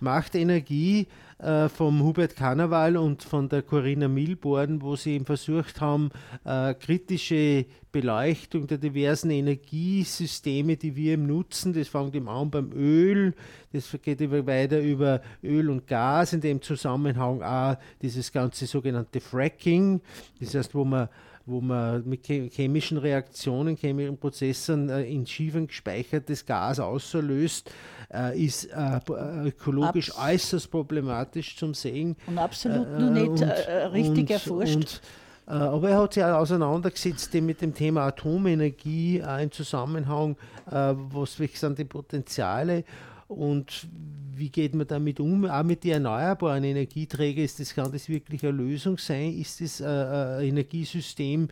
Macht 0.00 0.34
Energie 0.34 1.06
äh, 1.42 1.68
vom 1.68 2.02
Hubert 2.02 2.36
Karneval 2.36 2.96
und 2.96 3.22
von 3.24 3.48
der 3.48 3.62
Corinna 3.62 4.08
Milborn, 4.08 4.80
wo 4.80 4.96
sie 4.96 5.14
eben 5.14 5.26
versucht 5.26 5.80
haben, 5.80 6.10
äh, 6.44 6.74
kritische 6.74 7.66
Beleuchtung 7.90 8.66
der 8.66 8.78
diversen 8.78 9.30
Energiesysteme, 9.30 10.76
die 10.76 10.96
wir 10.96 11.14
eben 11.14 11.26
nutzen, 11.26 11.72
das 11.72 11.88
fängt 11.88 12.14
eben 12.14 12.28
an 12.28 12.50
beim 12.50 12.72
Öl, 12.72 13.34
das 13.72 13.94
geht 14.02 14.20
über, 14.20 14.46
weiter 14.46 14.80
über 14.80 15.20
Öl 15.42 15.68
und 15.68 15.86
Gas, 15.86 16.32
in 16.32 16.40
dem 16.40 16.62
Zusammenhang 16.62 17.42
auch 17.42 17.76
dieses 18.00 18.32
ganze 18.32 18.66
sogenannte 18.66 19.20
Fracking, 19.20 20.00
das 20.40 20.54
heißt, 20.54 20.74
wo 20.74 20.84
man 20.84 21.08
wo 21.46 21.60
man 21.60 22.02
mit 22.08 22.22
che- 22.24 22.48
chemischen 22.50 22.98
Reaktionen, 22.98 23.76
chemischen 23.76 24.16
Prozessen 24.18 24.88
äh, 24.88 25.02
in 25.04 25.26
Schiefern 25.26 25.66
gespeichertes 25.66 26.44
Gas 26.46 26.78
auslöst, 26.80 27.70
äh, 28.12 28.38
ist 28.44 28.64
äh, 28.66 28.96
äh, 28.96 29.48
ökologisch 29.48 30.10
Abs- 30.12 30.34
äußerst 30.34 30.70
problematisch 30.70 31.56
zum 31.56 31.74
Sehen. 31.74 32.16
Und 32.26 32.38
absolut 32.38 32.86
Äh, 32.86 32.98
noch 33.00 33.10
nicht 33.10 33.28
und- 33.28 33.42
äh, 33.42 33.72
richtig 33.86 34.22
und- 34.24 34.30
erforscht. 34.30 34.74
Und, 34.76 35.00
äh, 35.48 35.50
aber 35.52 35.90
er 35.90 35.98
hat 36.02 36.14
sich 36.14 36.22
auch 36.24 36.38
auseinandergesetzt 36.38 37.34
mit 37.34 37.60
dem 37.60 37.74
Thema 37.74 38.06
Atomenergie, 38.06 39.22
auch 39.24 39.38
im 39.40 39.50
Zusammenhang, 39.50 40.36
äh, 40.70 40.94
was 40.94 41.36
sind 41.36 41.78
die 41.78 41.84
Potenziale 41.84 42.84
und 43.32 43.88
wie 44.34 44.50
geht 44.50 44.74
man 44.74 44.86
damit 44.86 45.20
um? 45.20 45.44
Auch 45.44 45.62
mit 45.62 45.84
den 45.84 45.92
erneuerbaren 45.92 46.64
Energieträgern, 46.64 47.44
ist 47.44 47.60
das, 47.60 47.74
kann 47.74 47.92
das 47.92 48.08
wirklich 48.08 48.42
eine 48.42 48.52
Lösung 48.52 48.98
sein? 48.98 49.38
Ist 49.38 49.60
das 49.60 49.80
äh, 49.80 49.84
ein 49.84 50.48
Energiesystem, 50.48 51.48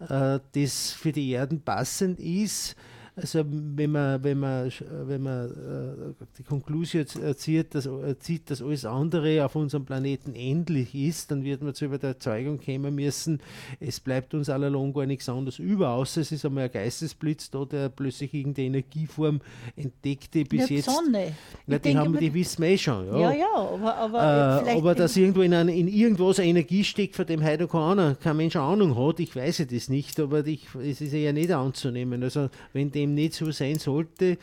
äh, 0.00 0.40
das 0.52 0.92
für 0.92 1.12
die 1.12 1.30
Erden 1.30 1.60
passend 1.60 2.18
ist? 2.20 2.76
Also 3.16 3.44
wenn 3.46 3.92
man, 3.92 4.24
wenn 4.24 4.40
man, 4.40 4.72
wenn 5.06 5.22
man 5.22 5.50
äh, 5.50 6.24
die 6.36 6.42
Konklusion 6.42 7.06
zieht 7.36 7.72
dass, 7.72 7.86
äh, 7.86 8.18
zieht, 8.18 8.50
dass 8.50 8.60
alles 8.60 8.84
andere 8.84 9.44
auf 9.44 9.54
unserem 9.54 9.84
Planeten 9.84 10.34
endlich 10.34 10.96
ist, 10.96 11.30
dann 11.30 11.44
wird 11.44 11.62
man 11.62 11.74
zu 11.74 11.86
der 11.86 11.98
Überzeugung 11.98 12.58
kommen 12.58 12.92
müssen, 12.92 13.40
es 13.78 14.00
bleibt 14.00 14.34
uns 14.34 14.50
allalong 14.50 14.92
gar 14.92 15.06
nichts 15.06 15.28
anderes 15.28 15.60
über, 15.60 15.90
außer 15.90 16.22
es 16.22 16.32
ist 16.32 16.44
einmal 16.44 16.64
ein 16.64 16.72
Geistesblitz 16.72 17.50
da, 17.50 17.64
der 17.64 17.88
plötzlich 17.88 18.34
irgendeine 18.34 18.66
Energieform 18.66 19.40
entdeckt, 19.76 20.34
die 20.34 20.42
bis 20.42 20.68
ja, 20.68 20.76
jetzt... 20.76 20.90
Sonne. 20.90 21.34
Ja, 21.68 21.76
Ich 21.76 21.82
die, 21.82 21.96
haben, 21.96 22.18
die 22.18 22.34
wissen 22.34 22.62
wir 22.62 22.70
eh 22.70 22.78
schon. 22.78 23.06
ja, 23.06 23.32
ja, 23.32 23.54
aber, 23.54 23.96
aber 23.96 24.66
Äh, 24.66 24.76
aber 24.76 24.94
dass 24.96 25.16
irgendwo 25.16 25.42
in, 25.42 25.54
ein, 25.54 25.68
in 25.68 25.86
irgendwas 25.86 26.40
eine 26.40 26.48
Energie 26.48 26.82
steckt, 26.82 27.14
von 27.14 27.26
dem 27.26 27.44
heute 27.44 27.68
keiner, 27.68 28.16
kein 28.16 28.38
Mensch 28.38 28.56
Ahnung 28.56 28.96
hat, 28.96 29.20
ich 29.20 29.36
weiß 29.36 29.58
ja 29.58 29.64
das 29.66 29.88
nicht, 29.88 30.18
aber 30.18 30.44
ich, 30.46 30.66
es 30.74 31.00
ist 31.00 31.12
ja 31.12 31.32
nicht 31.32 31.52
anzunehmen. 31.52 32.20
Also 32.24 32.48
wenn 32.72 32.90
dem 32.90 33.03
dem 33.04 33.14
nicht 33.14 33.34
so 33.34 33.50
sein 33.50 33.78
sollte, 33.78 34.38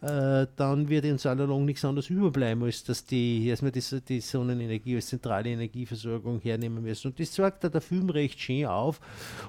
äh, 0.00 0.46
dann 0.56 0.88
wird 0.88 1.04
uns 1.04 1.26
allalong 1.26 1.64
nichts 1.64 1.84
anderes 1.84 2.10
überbleiben, 2.10 2.64
als 2.64 2.84
dass, 2.84 3.04
die, 3.04 3.54
wir 3.60 3.70
die, 3.70 4.00
die 4.08 4.20
Sonnenenergie 4.20 4.96
als 4.96 5.08
zentrale 5.08 5.50
Energieversorgung 5.50 6.40
hernehmen 6.40 6.82
müssen. 6.82 7.08
Und 7.08 7.20
das 7.20 7.32
zeigt 7.32 7.64
da 7.64 7.68
der 7.68 7.80
Film 7.80 8.10
recht 8.10 8.40
schön 8.40 8.66
auf. 8.66 9.00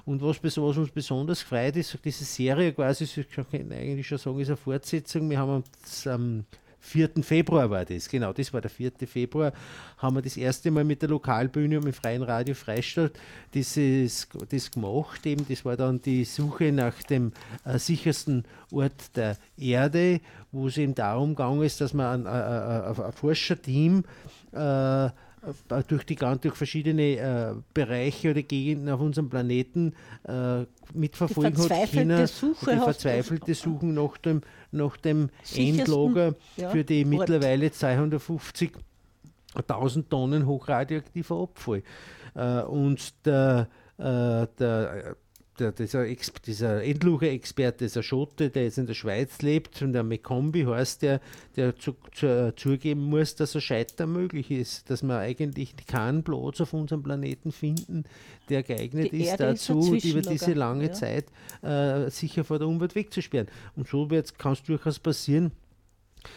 Und 0.04 0.22
was, 0.22 0.42
was 0.42 0.58
uns 0.58 0.90
besonders 0.90 1.42
freut, 1.42 1.76
ist, 1.76 1.98
diese 2.04 2.24
Serie 2.24 2.72
quasi, 2.72 3.04
ich 3.04 3.28
kann 3.30 3.46
eigentlich 3.72 4.06
schon 4.06 4.18
sagen, 4.18 4.40
ist 4.40 4.48
eine 4.48 4.56
Fortsetzung. 4.56 5.30
Wir 5.30 5.38
haben 5.38 5.62
am 6.06 6.44
4. 6.86 7.10
Februar 7.22 7.70
war 7.70 7.84
das, 7.84 8.08
genau, 8.08 8.32
das 8.32 8.52
war 8.52 8.60
der 8.60 8.70
4. 8.70 8.92
Februar, 9.06 9.52
haben 9.98 10.16
wir 10.16 10.22
das 10.22 10.36
erste 10.36 10.70
Mal 10.70 10.84
mit 10.84 11.02
der 11.02 11.08
Lokalbühne 11.08 11.78
und 11.78 11.84
mit 11.84 11.96
Freien 11.96 12.22
Radio 12.22 12.54
Freistadt 12.54 13.12
dieses, 13.54 14.28
das 14.48 14.70
gemacht. 14.70 15.26
Eben, 15.26 15.46
das 15.48 15.64
war 15.64 15.76
dann 15.76 16.00
die 16.00 16.24
Suche 16.24 16.72
nach 16.72 17.02
dem 17.02 17.32
äh, 17.64 17.78
sichersten 17.78 18.44
Ort 18.72 19.16
der 19.16 19.36
Erde, 19.56 20.20
wo 20.52 20.68
es 20.68 20.78
eben 20.78 20.94
darum 20.94 21.30
gegangen 21.30 21.62
ist, 21.62 21.80
dass 21.80 21.92
man 21.92 22.26
ein, 22.26 22.32
ein, 22.32 23.04
ein 23.04 23.12
Forscherteam 23.12 24.04
äh, 24.52 25.06
äh, 25.06 25.10
durch, 25.88 26.04
die, 26.04 26.16
durch 26.16 26.54
verschiedene 26.54 27.16
äh, 27.16 27.54
Bereiche 27.74 28.30
oder 28.30 28.42
Gegenden 28.42 28.92
auf 28.92 29.00
unserem 29.00 29.28
Planeten 29.28 29.94
äh, 30.26 30.64
mitverfolgen 30.94 31.70
hat. 31.70 31.88
China 31.88 32.26
Suche 32.26 32.72
die 32.72 32.78
verzweifelte 32.78 33.54
Suche 33.54 33.86
nach 33.86 34.16
dem, 34.18 34.40
nach 34.72 34.96
dem 34.96 35.30
Endlager 35.54 36.34
ja, 36.56 36.70
für 36.70 36.82
die 36.84 37.04
Ort. 37.04 37.08
mittlerweile 37.08 37.68
250.000 37.68 40.08
Tonnen 40.08 40.46
hochradioaktiver 40.46 41.42
Abfall. 41.42 41.84
Äh, 42.34 42.62
und 42.62 43.26
der, 43.26 43.68
äh, 43.98 44.46
der 44.58 45.16
der, 45.58 45.72
dieser, 45.72 46.06
dieser 46.46 46.82
Endlucher-Experte, 46.82 47.84
dieser 47.84 48.02
Schotte, 48.02 48.50
der 48.50 48.64
jetzt 48.64 48.78
in 48.78 48.86
der 48.86 48.94
Schweiz 48.94 49.42
lebt, 49.42 49.80
und 49.82 49.92
der 49.92 50.02
Mekombi 50.02 50.64
heißt 50.64 51.02
der, 51.02 51.20
der 51.56 51.76
zu, 51.76 51.96
zu, 52.12 52.54
zugeben 52.56 53.02
muss, 53.02 53.34
dass 53.34 53.54
er 53.54 53.60
Scheitern 53.60 54.12
möglich 54.12 54.50
ist, 54.50 54.90
dass 54.90 55.02
wir 55.02 55.18
eigentlich 55.18 55.74
keinen 55.86 56.22
Platz 56.22 56.60
auf 56.60 56.72
unserem 56.72 57.02
Planeten 57.02 57.52
finden, 57.52 58.04
der 58.48 58.62
geeignet 58.62 59.12
Die 59.12 59.22
ist 59.22 59.40
dazu, 59.40 59.94
ist 59.94 60.04
über 60.04 60.22
diese 60.22 60.52
lange 60.52 60.86
ja. 60.86 60.92
Zeit 60.92 61.26
äh, 61.62 62.10
sicher 62.10 62.44
vor 62.44 62.58
der 62.58 62.68
Umwelt 62.68 62.94
wegzusperren. 62.94 63.48
Und 63.76 63.88
so 63.88 64.08
kann 64.38 64.52
es 64.52 64.62
durchaus 64.62 64.98
passieren, 64.98 65.52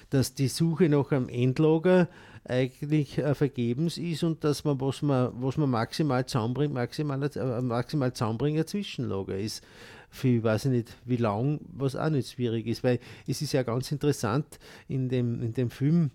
dass 0.09 0.33
die 0.33 0.47
Suche 0.47 0.89
nach 0.89 1.11
einem 1.11 1.29
Endlager 1.29 2.07
eigentlich 2.49 3.17
äh, 3.17 3.35
vergebens 3.35 3.97
ist 3.97 4.23
und 4.23 4.43
dass 4.43 4.63
man, 4.63 4.79
was 4.81 5.01
man, 5.01 5.31
was 5.33 5.57
man 5.57 5.69
maximal 5.69 6.25
zusammenbringt, 6.25 6.73
maximal, 6.73 7.21
äh, 7.23 7.61
maximal 7.61 8.11
zusammenbringen, 8.11 8.65
Zwischenlager 8.65 9.37
ist. 9.37 9.63
Für 10.09 10.27
ich 10.27 10.43
weiß 10.43 10.65
nicht, 10.65 10.95
wie 11.05 11.17
lang, 11.17 11.59
was 11.71 11.95
auch 11.95 12.09
nicht 12.09 12.31
schwierig 12.31 12.65
ist, 12.65 12.83
weil 12.83 12.99
es 13.27 13.41
ist 13.41 13.53
ja 13.53 13.61
ganz 13.61 13.91
interessant 13.91 14.59
in 14.87 15.07
dem, 15.07 15.43
in 15.43 15.53
dem 15.53 15.69
Film, 15.69 16.09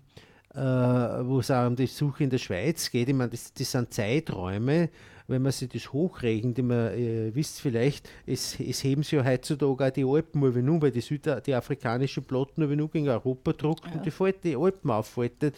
äh, 0.53 0.59
wo 0.59 1.39
es 1.39 1.49
auch 1.49 1.65
um 1.67 1.77
die 1.77 1.87
Suche 1.87 2.25
in 2.25 2.29
der 2.29 2.37
Schweiz 2.37 2.91
geht. 2.91 3.07
Ich 3.07 3.15
meine, 3.15 3.29
das, 3.29 3.53
das 3.53 3.71
sind 3.71 3.93
Zeiträume, 3.93 4.89
wenn 5.27 5.41
man 5.41 5.51
sich 5.51 5.69
das 5.69 5.91
hochrechnet, 5.91 6.63
man 6.63 6.93
äh, 6.93 7.33
wisst 7.33 7.59
vielleicht, 7.59 8.09
es, 8.25 8.59
es 8.59 8.83
heben 8.83 9.03
sich 9.03 9.13
ja 9.13 9.25
heutzutage 9.25 9.85
auch 9.85 9.89
die 9.89 10.05
Alpen 10.05 10.41
nur 10.41 10.53
wenn 10.53 10.81
weil 10.81 10.91
die, 10.91 11.01
Süda 11.01 11.39
die 11.39 11.53
afrikanische 11.53 12.21
Platten 12.21 12.61
nur 12.61 12.69
wenn 12.69 12.89
gegen 12.89 13.09
Europa 13.09 13.53
druckt 13.53 13.87
ja. 13.87 13.93
und 13.93 14.05
die, 14.05 14.11
Falte, 14.11 14.39
die 14.43 14.55
Alpen 14.55 14.91
auffaltet. 14.91 15.55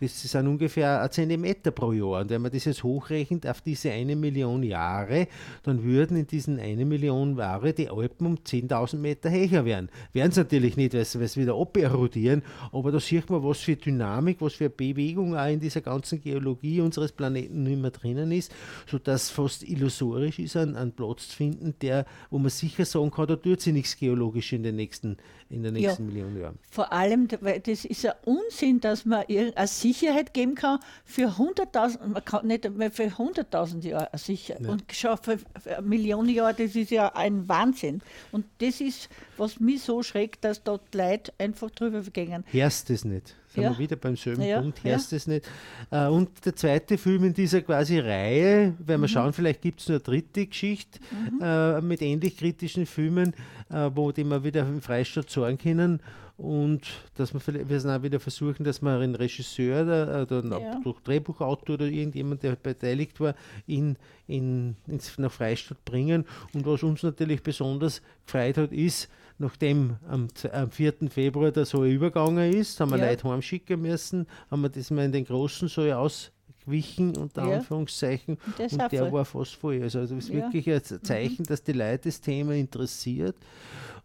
Das 0.00 0.22
sind 0.22 0.46
ungefähr 0.46 1.02
ein 1.02 1.10
Zentimeter 1.10 1.70
pro 1.70 1.92
Jahr. 1.92 2.22
Und 2.22 2.30
wenn 2.30 2.40
man 2.40 2.50
das 2.50 2.64
jetzt 2.64 2.82
hochrechnet 2.82 3.46
auf 3.46 3.60
diese 3.60 3.90
eine 3.90 4.16
Million 4.16 4.62
Jahre, 4.62 5.28
dann 5.64 5.82
würden 5.82 6.16
in 6.16 6.26
diesen 6.26 6.58
eine 6.58 6.84
Million 6.84 7.36
Jahre 7.36 7.72
die 7.72 7.90
Alpen 7.90 8.26
um 8.26 8.34
10.000 8.36 8.96
Meter 8.96 9.30
höher 9.30 9.64
werden. 9.64 9.90
Werden 10.12 10.30
es 10.30 10.36
natürlich 10.36 10.76
nicht, 10.76 10.94
weil 10.94 11.04
sie 11.04 11.40
wieder 11.40 11.54
aberodieren, 11.54 12.42
aber 12.72 12.90
da 12.90 13.00
sieht 13.00 13.28
man, 13.28 13.42
was 13.44 13.58
für 13.58 13.76
Dynamik, 13.76 14.40
was 14.40 14.54
für 14.54 14.70
Bewegung 14.70 15.36
auch 15.36 15.48
in 15.48 15.60
dieser 15.60 15.82
ganzen 15.82 16.20
Geologie 16.22 16.80
unseres 16.80 17.12
Planeten 17.12 17.80
mehr 17.80 17.90
drinnen 17.90 18.32
ist, 18.32 18.52
sodass 18.86 19.09
dass 19.10 19.28
fast 19.28 19.64
illusorisch 19.64 20.38
ist, 20.38 20.56
einen, 20.56 20.76
einen 20.76 20.92
Platz 20.92 21.30
zu 21.30 21.36
finden, 21.36 21.74
der, 21.82 22.06
wo 22.30 22.38
man 22.38 22.48
sicher 22.48 22.84
sagen 22.84 23.10
kann, 23.10 23.26
da 23.26 23.34
tut 23.34 23.60
sich 23.60 23.72
nichts 23.72 23.96
geologisch 23.96 24.52
in 24.52 24.62
den 24.62 24.76
nächsten, 24.76 25.16
in 25.48 25.64
den 25.64 25.74
nächsten 25.74 26.04
ja, 26.04 26.12
Millionen 26.12 26.40
Jahren. 26.40 26.58
Vor 26.70 26.92
allem, 26.92 27.26
weil 27.40 27.58
das 27.58 27.84
ist 27.84 28.06
ein 28.06 28.12
Unsinn, 28.24 28.80
dass 28.80 29.04
man 29.04 29.24
eine 29.26 29.66
Sicherheit 29.66 30.32
geben 30.32 30.54
kann 30.54 30.78
für 31.04 31.28
100.000, 31.28 32.06
man 32.06 32.24
kann 32.24 32.46
nicht 32.46 32.70
mehr 32.70 32.92
für 32.92 33.08
100.000 33.08 33.88
Jahre 33.88 34.16
sicher. 34.16 34.62
Ja. 34.62 34.70
Und 34.70 34.84
schon 34.92 35.16
für, 35.18 35.38
für 35.58 35.82
Millionen 35.82 36.28
Jahre, 36.28 36.54
das 36.54 36.76
ist 36.76 36.92
ja 36.92 37.08
ein 37.08 37.48
Wahnsinn. 37.48 38.02
Und 38.30 38.46
das 38.58 38.80
ist, 38.80 39.08
was 39.36 39.58
mich 39.58 39.82
so 39.82 40.04
schreckt, 40.04 40.44
dass 40.44 40.62
dort 40.62 40.94
Leute 40.94 41.32
einfach 41.36 41.70
drüber 41.70 42.02
gehen. 42.02 42.44
Hörst 42.46 42.90
es 42.90 43.04
nicht? 43.04 43.34
Sind 43.52 43.64
ja. 43.64 43.70
wir 43.70 43.78
wieder 43.78 43.96
beim 43.96 44.16
selben 44.16 44.42
ja, 44.42 44.60
Punkt, 44.60 44.84
hörst 44.84 45.10
ja. 45.10 45.16
es 45.16 45.26
nicht. 45.26 45.48
Äh, 45.90 46.06
und 46.06 46.44
der 46.44 46.54
zweite 46.54 46.96
Film 46.96 47.24
in 47.24 47.34
dieser 47.34 47.62
quasi 47.62 47.98
Reihe, 47.98 48.74
wenn 48.78 49.00
wir 49.00 49.08
mhm. 49.08 49.08
schauen, 49.08 49.32
vielleicht 49.32 49.60
gibt 49.60 49.80
es 49.80 49.88
eine 49.88 49.98
dritte 49.98 50.46
Geschichte 50.46 51.00
mhm. 51.10 51.40
äh, 51.42 51.80
mit 51.80 52.00
ähnlich 52.00 52.36
kritischen 52.36 52.86
Filmen, 52.86 53.34
äh, 53.70 53.90
wo 53.92 54.12
die 54.12 54.22
wir 54.22 54.44
wieder 54.44 54.60
im 54.60 54.80
Freistaat 54.80 55.30
sagen 55.30 55.58
können. 55.58 56.00
Und 56.36 56.86
dass 57.16 57.34
wir, 57.34 57.68
wir 57.68 57.80
sind 57.80 57.90
auch 57.90 58.02
wieder 58.02 58.18
versuchen, 58.18 58.64
dass 58.64 58.80
wir 58.80 58.92
einen 58.92 59.14
Regisseur 59.14 59.82
oder, 59.82 60.22
oder 60.22 60.38
einen 60.38 60.52
ja. 60.52 60.94
Drehbuchautor 61.04 61.74
oder 61.74 61.84
irgendjemand, 61.84 62.42
der 62.42 62.56
beteiligt 62.56 63.20
war, 63.20 63.34
in, 63.66 63.96
in, 64.26 64.76
ins, 64.86 65.18
nach 65.18 65.30
Freistaat 65.30 65.84
bringen. 65.84 66.24
Und 66.54 66.64
was 66.64 66.82
uns 66.82 67.02
natürlich 67.02 67.42
besonders 67.42 68.00
gefreut 68.24 68.56
hat, 68.56 68.72
ist, 68.72 69.10
nachdem 69.40 69.96
am, 70.08 70.28
am 70.52 70.70
4. 70.70 70.94
Februar 71.08 71.50
der 71.50 71.64
Soll 71.64 71.88
übergegangen 71.88 72.52
ist, 72.52 72.78
haben 72.78 72.90
wir 72.90 72.98
ja. 72.98 73.10
Leute 73.10 73.28
heimschicken 73.28 73.80
müssen, 73.80 74.26
haben 74.50 74.62
wir 74.62 74.68
das 74.68 74.90
mal 74.90 75.06
in 75.06 75.12
den 75.12 75.24
großen 75.24 75.68
Soll 75.68 75.92
ausgewichen, 75.92 77.16
unter 77.16 77.48
ja. 77.48 77.56
Anführungszeichen, 77.56 78.38
und, 78.58 78.72
und 78.72 78.92
der 78.92 79.00
voll. 79.00 79.12
war 79.12 79.24
fast 79.24 79.54
voll. 79.54 79.82
Also 79.82 80.00
das 80.00 80.10
ist 80.10 80.28
ja. 80.28 80.34
wirklich 80.34 80.70
ein 80.70 81.02
Zeichen, 81.02 81.42
mhm. 81.42 81.46
dass 81.46 81.62
die 81.62 81.72
Leute 81.72 82.08
das 82.08 82.20
Thema 82.20 82.54
interessiert. 82.54 83.36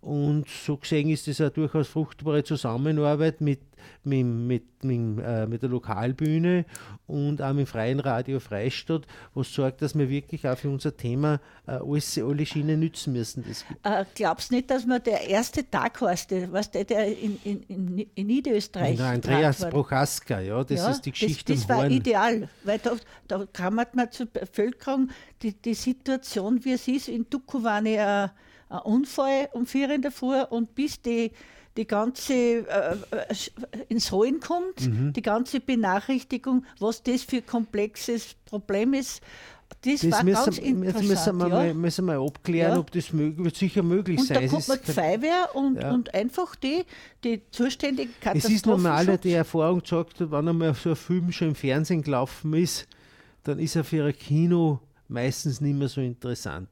Und 0.05 0.47
so 0.47 0.77
gesehen 0.77 1.09
ist 1.09 1.27
es 1.27 1.41
eine 1.41 1.49
durchaus 1.49 1.87
fruchtbare 1.87 2.43
Zusammenarbeit 2.43 3.41
mit, 3.41 3.59
mit, 4.03 4.23
mit, 4.23 4.83
mit, 4.83 5.25
äh, 5.25 5.47
mit 5.47 5.63
der 5.63 5.69
Lokalbühne 5.69 6.65
und 7.07 7.41
auch 7.41 7.55
dem 7.55 7.65
Freien 7.65 7.99
Radio 7.99 8.39
Freistadt, 8.39 9.07
was 9.33 9.51
sorgt, 9.51 9.81
dass 9.81 9.97
wir 9.97 10.07
wirklich 10.07 10.47
auch 10.47 10.59
für 10.59 10.69
unser 10.69 10.95
Thema 10.95 11.39
äh, 11.65 11.71
alles, 11.71 12.19
alle 12.19 12.45
Schienen 12.45 12.81
nützen 12.81 13.13
müssen. 13.13 13.45
Das 13.47 13.65
äh, 13.81 14.05
glaubst 14.13 14.51
du 14.51 14.55
nicht, 14.57 14.69
dass 14.69 14.85
man 14.85 15.01
der 15.01 15.27
erste 15.27 15.67
Tag 15.67 15.99
heißt, 15.99 16.35
was 16.51 16.69
der, 16.69 16.83
der 16.83 17.07
in, 17.07 17.39
in, 17.43 18.05
in 18.13 18.27
Niederösterreich 18.27 18.99
Nein, 18.99 19.15
Andreas 19.15 19.67
Prochaska, 19.67 20.39
ja, 20.39 20.63
das 20.63 20.81
ja, 20.81 20.91
ist 20.91 21.01
die 21.01 21.13
Geschichte 21.13 21.53
Das, 21.53 21.65
das 21.65 21.75
war 21.75 21.89
ideal, 21.89 22.47
weil 22.63 22.77
da, 22.77 22.91
da 23.27 23.43
kann 23.51 23.73
man 23.73 23.89
zur 24.11 24.27
Bevölkerung 24.27 25.09
die, 25.41 25.53
die 25.53 25.73
Situation, 25.73 26.63
wie 26.63 26.73
es 26.73 26.87
ist, 26.87 27.07
in 27.07 27.27
Dukovany 27.27 27.97
ein 28.69 28.79
Unfall 28.79 29.49
um 29.53 29.65
vier 29.65 29.89
in 29.91 30.01
der 30.01 30.11
Früh 30.11 30.41
und 30.41 30.75
bis 30.75 31.01
die, 31.01 31.31
die 31.77 31.85
ganze 31.85 32.33
äh, 32.33 32.95
äh 33.11 33.35
ins 33.89 34.11
Rollen 34.11 34.39
kommt, 34.39 34.87
mhm. 34.87 35.13
die 35.13 35.21
ganze 35.21 35.59
Benachrichtigung, 35.59 36.65
was 36.79 37.03
das 37.03 37.23
für 37.23 37.37
ein 37.37 37.45
komplexes 37.45 38.35
Problem 38.45 38.93
ist. 38.93 39.21
Das, 39.81 40.01
das 40.01 40.11
war 40.11 40.23
müssen, 40.23 40.45
ganz 40.45 40.57
interessant. 40.57 41.07
Müssen 41.07 41.37
wir, 41.37 41.47
ja. 41.47 41.55
mal, 41.55 41.73
müssen 41.73 42.05
wir 42.05 42.19
abklären, 42.19 42.73
ja. 42.73 42.79
ob 42.79 42.91
das 42.91 43.13
möglich, 43.13 43.45
wird 43.45 43.55
sicher 43.55 43.83
möglich 43.83 44.19
und 44.19 44.27
sein. 44.27 44.43
Da 44.43 44.47
kommt 44.47 44.67
man 44.67 44.79
die 44.85 44.91
Feuerwehr 44.91 45.49
und, 45.53 45.75
ja. 45.81 45.91
und 45.91 46.13
einfach 46.13 46.55
die, 46.55 46.83
die 47.23 47.41
zuständige 47.51 48.11
Katastrophen. 48.19 48.51
Es 48.51 48.55
ist 48.55 48.65
normal, 48.65 49.17
die 49.17 49.33
Erfahrung 49.33 49.81
gesagt 49.81 50.19
hat, 50.19 50.31
wenn 50.31 50.47
einmal 50.47 50.73
so 50.73 50.91
ein 50.91 50.95
Film 50.95 51.31
schon 51.31 51.49
im 51.49 51.55
Fernsehen 51.55 52.01
gelaufen 52.01 52.53
ist, 52.53 52.87
dann 53.43 53.59
ist 53.59 53.75
er 53.75 53.83
für 53.83 54.05
ein 54.05 54.17
Kino 54.17 54.79
meistens 55.07 55.61
nicht 55.61 55.77
mehr 55.77 55.87
so 55.87 56.01
interessant. 56.01 56.69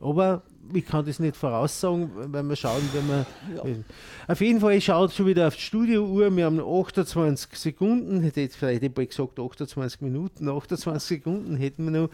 Aber 0.00 0.42
ich 0.72 0.86
kann 0.86 1.04
das 1.04 1.18
nicht 1.18 1.36
voraussagen, 1.36 2.10
weil 2.32 2.42
wir 2.42 2.56
schauen, 2.56 2.82
wenn 2.92 3.08
wir. 3.08 3.26
Ja. 3.56 3.62
Auf 4.26 4.40
jeden 4.40 4.60
Fall, 4.60 4.74
ich 4.74 4.84
schaue 4.84 5.10
schon 5.10 5.26
wieder 5.26 5.48
auf 5.48 5.56
die 5.56 5.62
Studiouhr. 5.62 6.34
Wir 6.36 6.46
haben 6.46 6.60
28 6.60 7.54
Sekunden, 7.54 8.22
hätte 8.22 8.40
ich 8.40 8.52
vielleicht 8.52 8.82
hätte 8.82 9.02
ich 9.02 9.08
gesagt 9.08 9.38
28 9.38 10.00
Minuten, 10.00 10.48
28 10.48 11.18
Sekunden 11.18 11.56
hätten 11.56 11.84
wir 11.84 12.02
noch. 12.02 12.10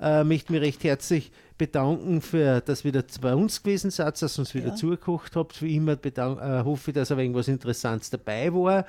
Äh, 0.00 0.24
möchte 0.24 0.52
mich 0.52 0.62
recht 0.62 0.84
herzlich 0.84 1.30
bedanken, 1.60 2.22
für, 2.22 2.62
dass 2.62 2.86
ihr 2.86 3.04
bei 3.20 3.34
uns 3.34 3.62
gewesen 3.62 3.90
seid, 3.90 4.20
dass 4.22 4.38
ihr 4.38 4.40
uns 4.40 4.54
wieder 4.54 4.68
ja. 4.68 4.74
zugekocht 4.74 5.36
habt. 5.36 5.60
Wie 5.60 5.76
immer 5.76 5.94
bedank, 5.94 6.40
äh, 6.40 6.64
hoffe 6.64 6.90
ich, 6.90 6.94
dass 6.94 7.12
aber 7.12 7.20
irgendwas 7.20 7.48
Interessantes 7.48 8.08
dabei 8.08 8.50
war. 8.54 8.86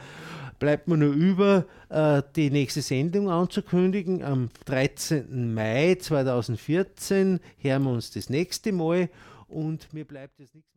Bleibt 0.58 0.88
mir 0.88 0.96
nur 0.96 1.14
über, 1.14 1.66
äh, 1.90 2.24
die 2.38 2.50
nächste 2.50 2.82
Sendung 2.82 3.30
anzukündigen. 3.30 4.24
Am 4.24 4.50
13. 4.66 5.54
Mai 5.54 5.98
2014 6.00 7.42
hören 7.58 7.84
wir 7.84 7.92
uns 7.92 8.12
das 8.12 8.30
nächste 8.30 8.72
Mal 8.72 9.10
und 9.50 9.92
mir 9.94 10.06
bleibt 10.06 10.40
jetzt 10.40 10.56
nichts. 10.56 10.71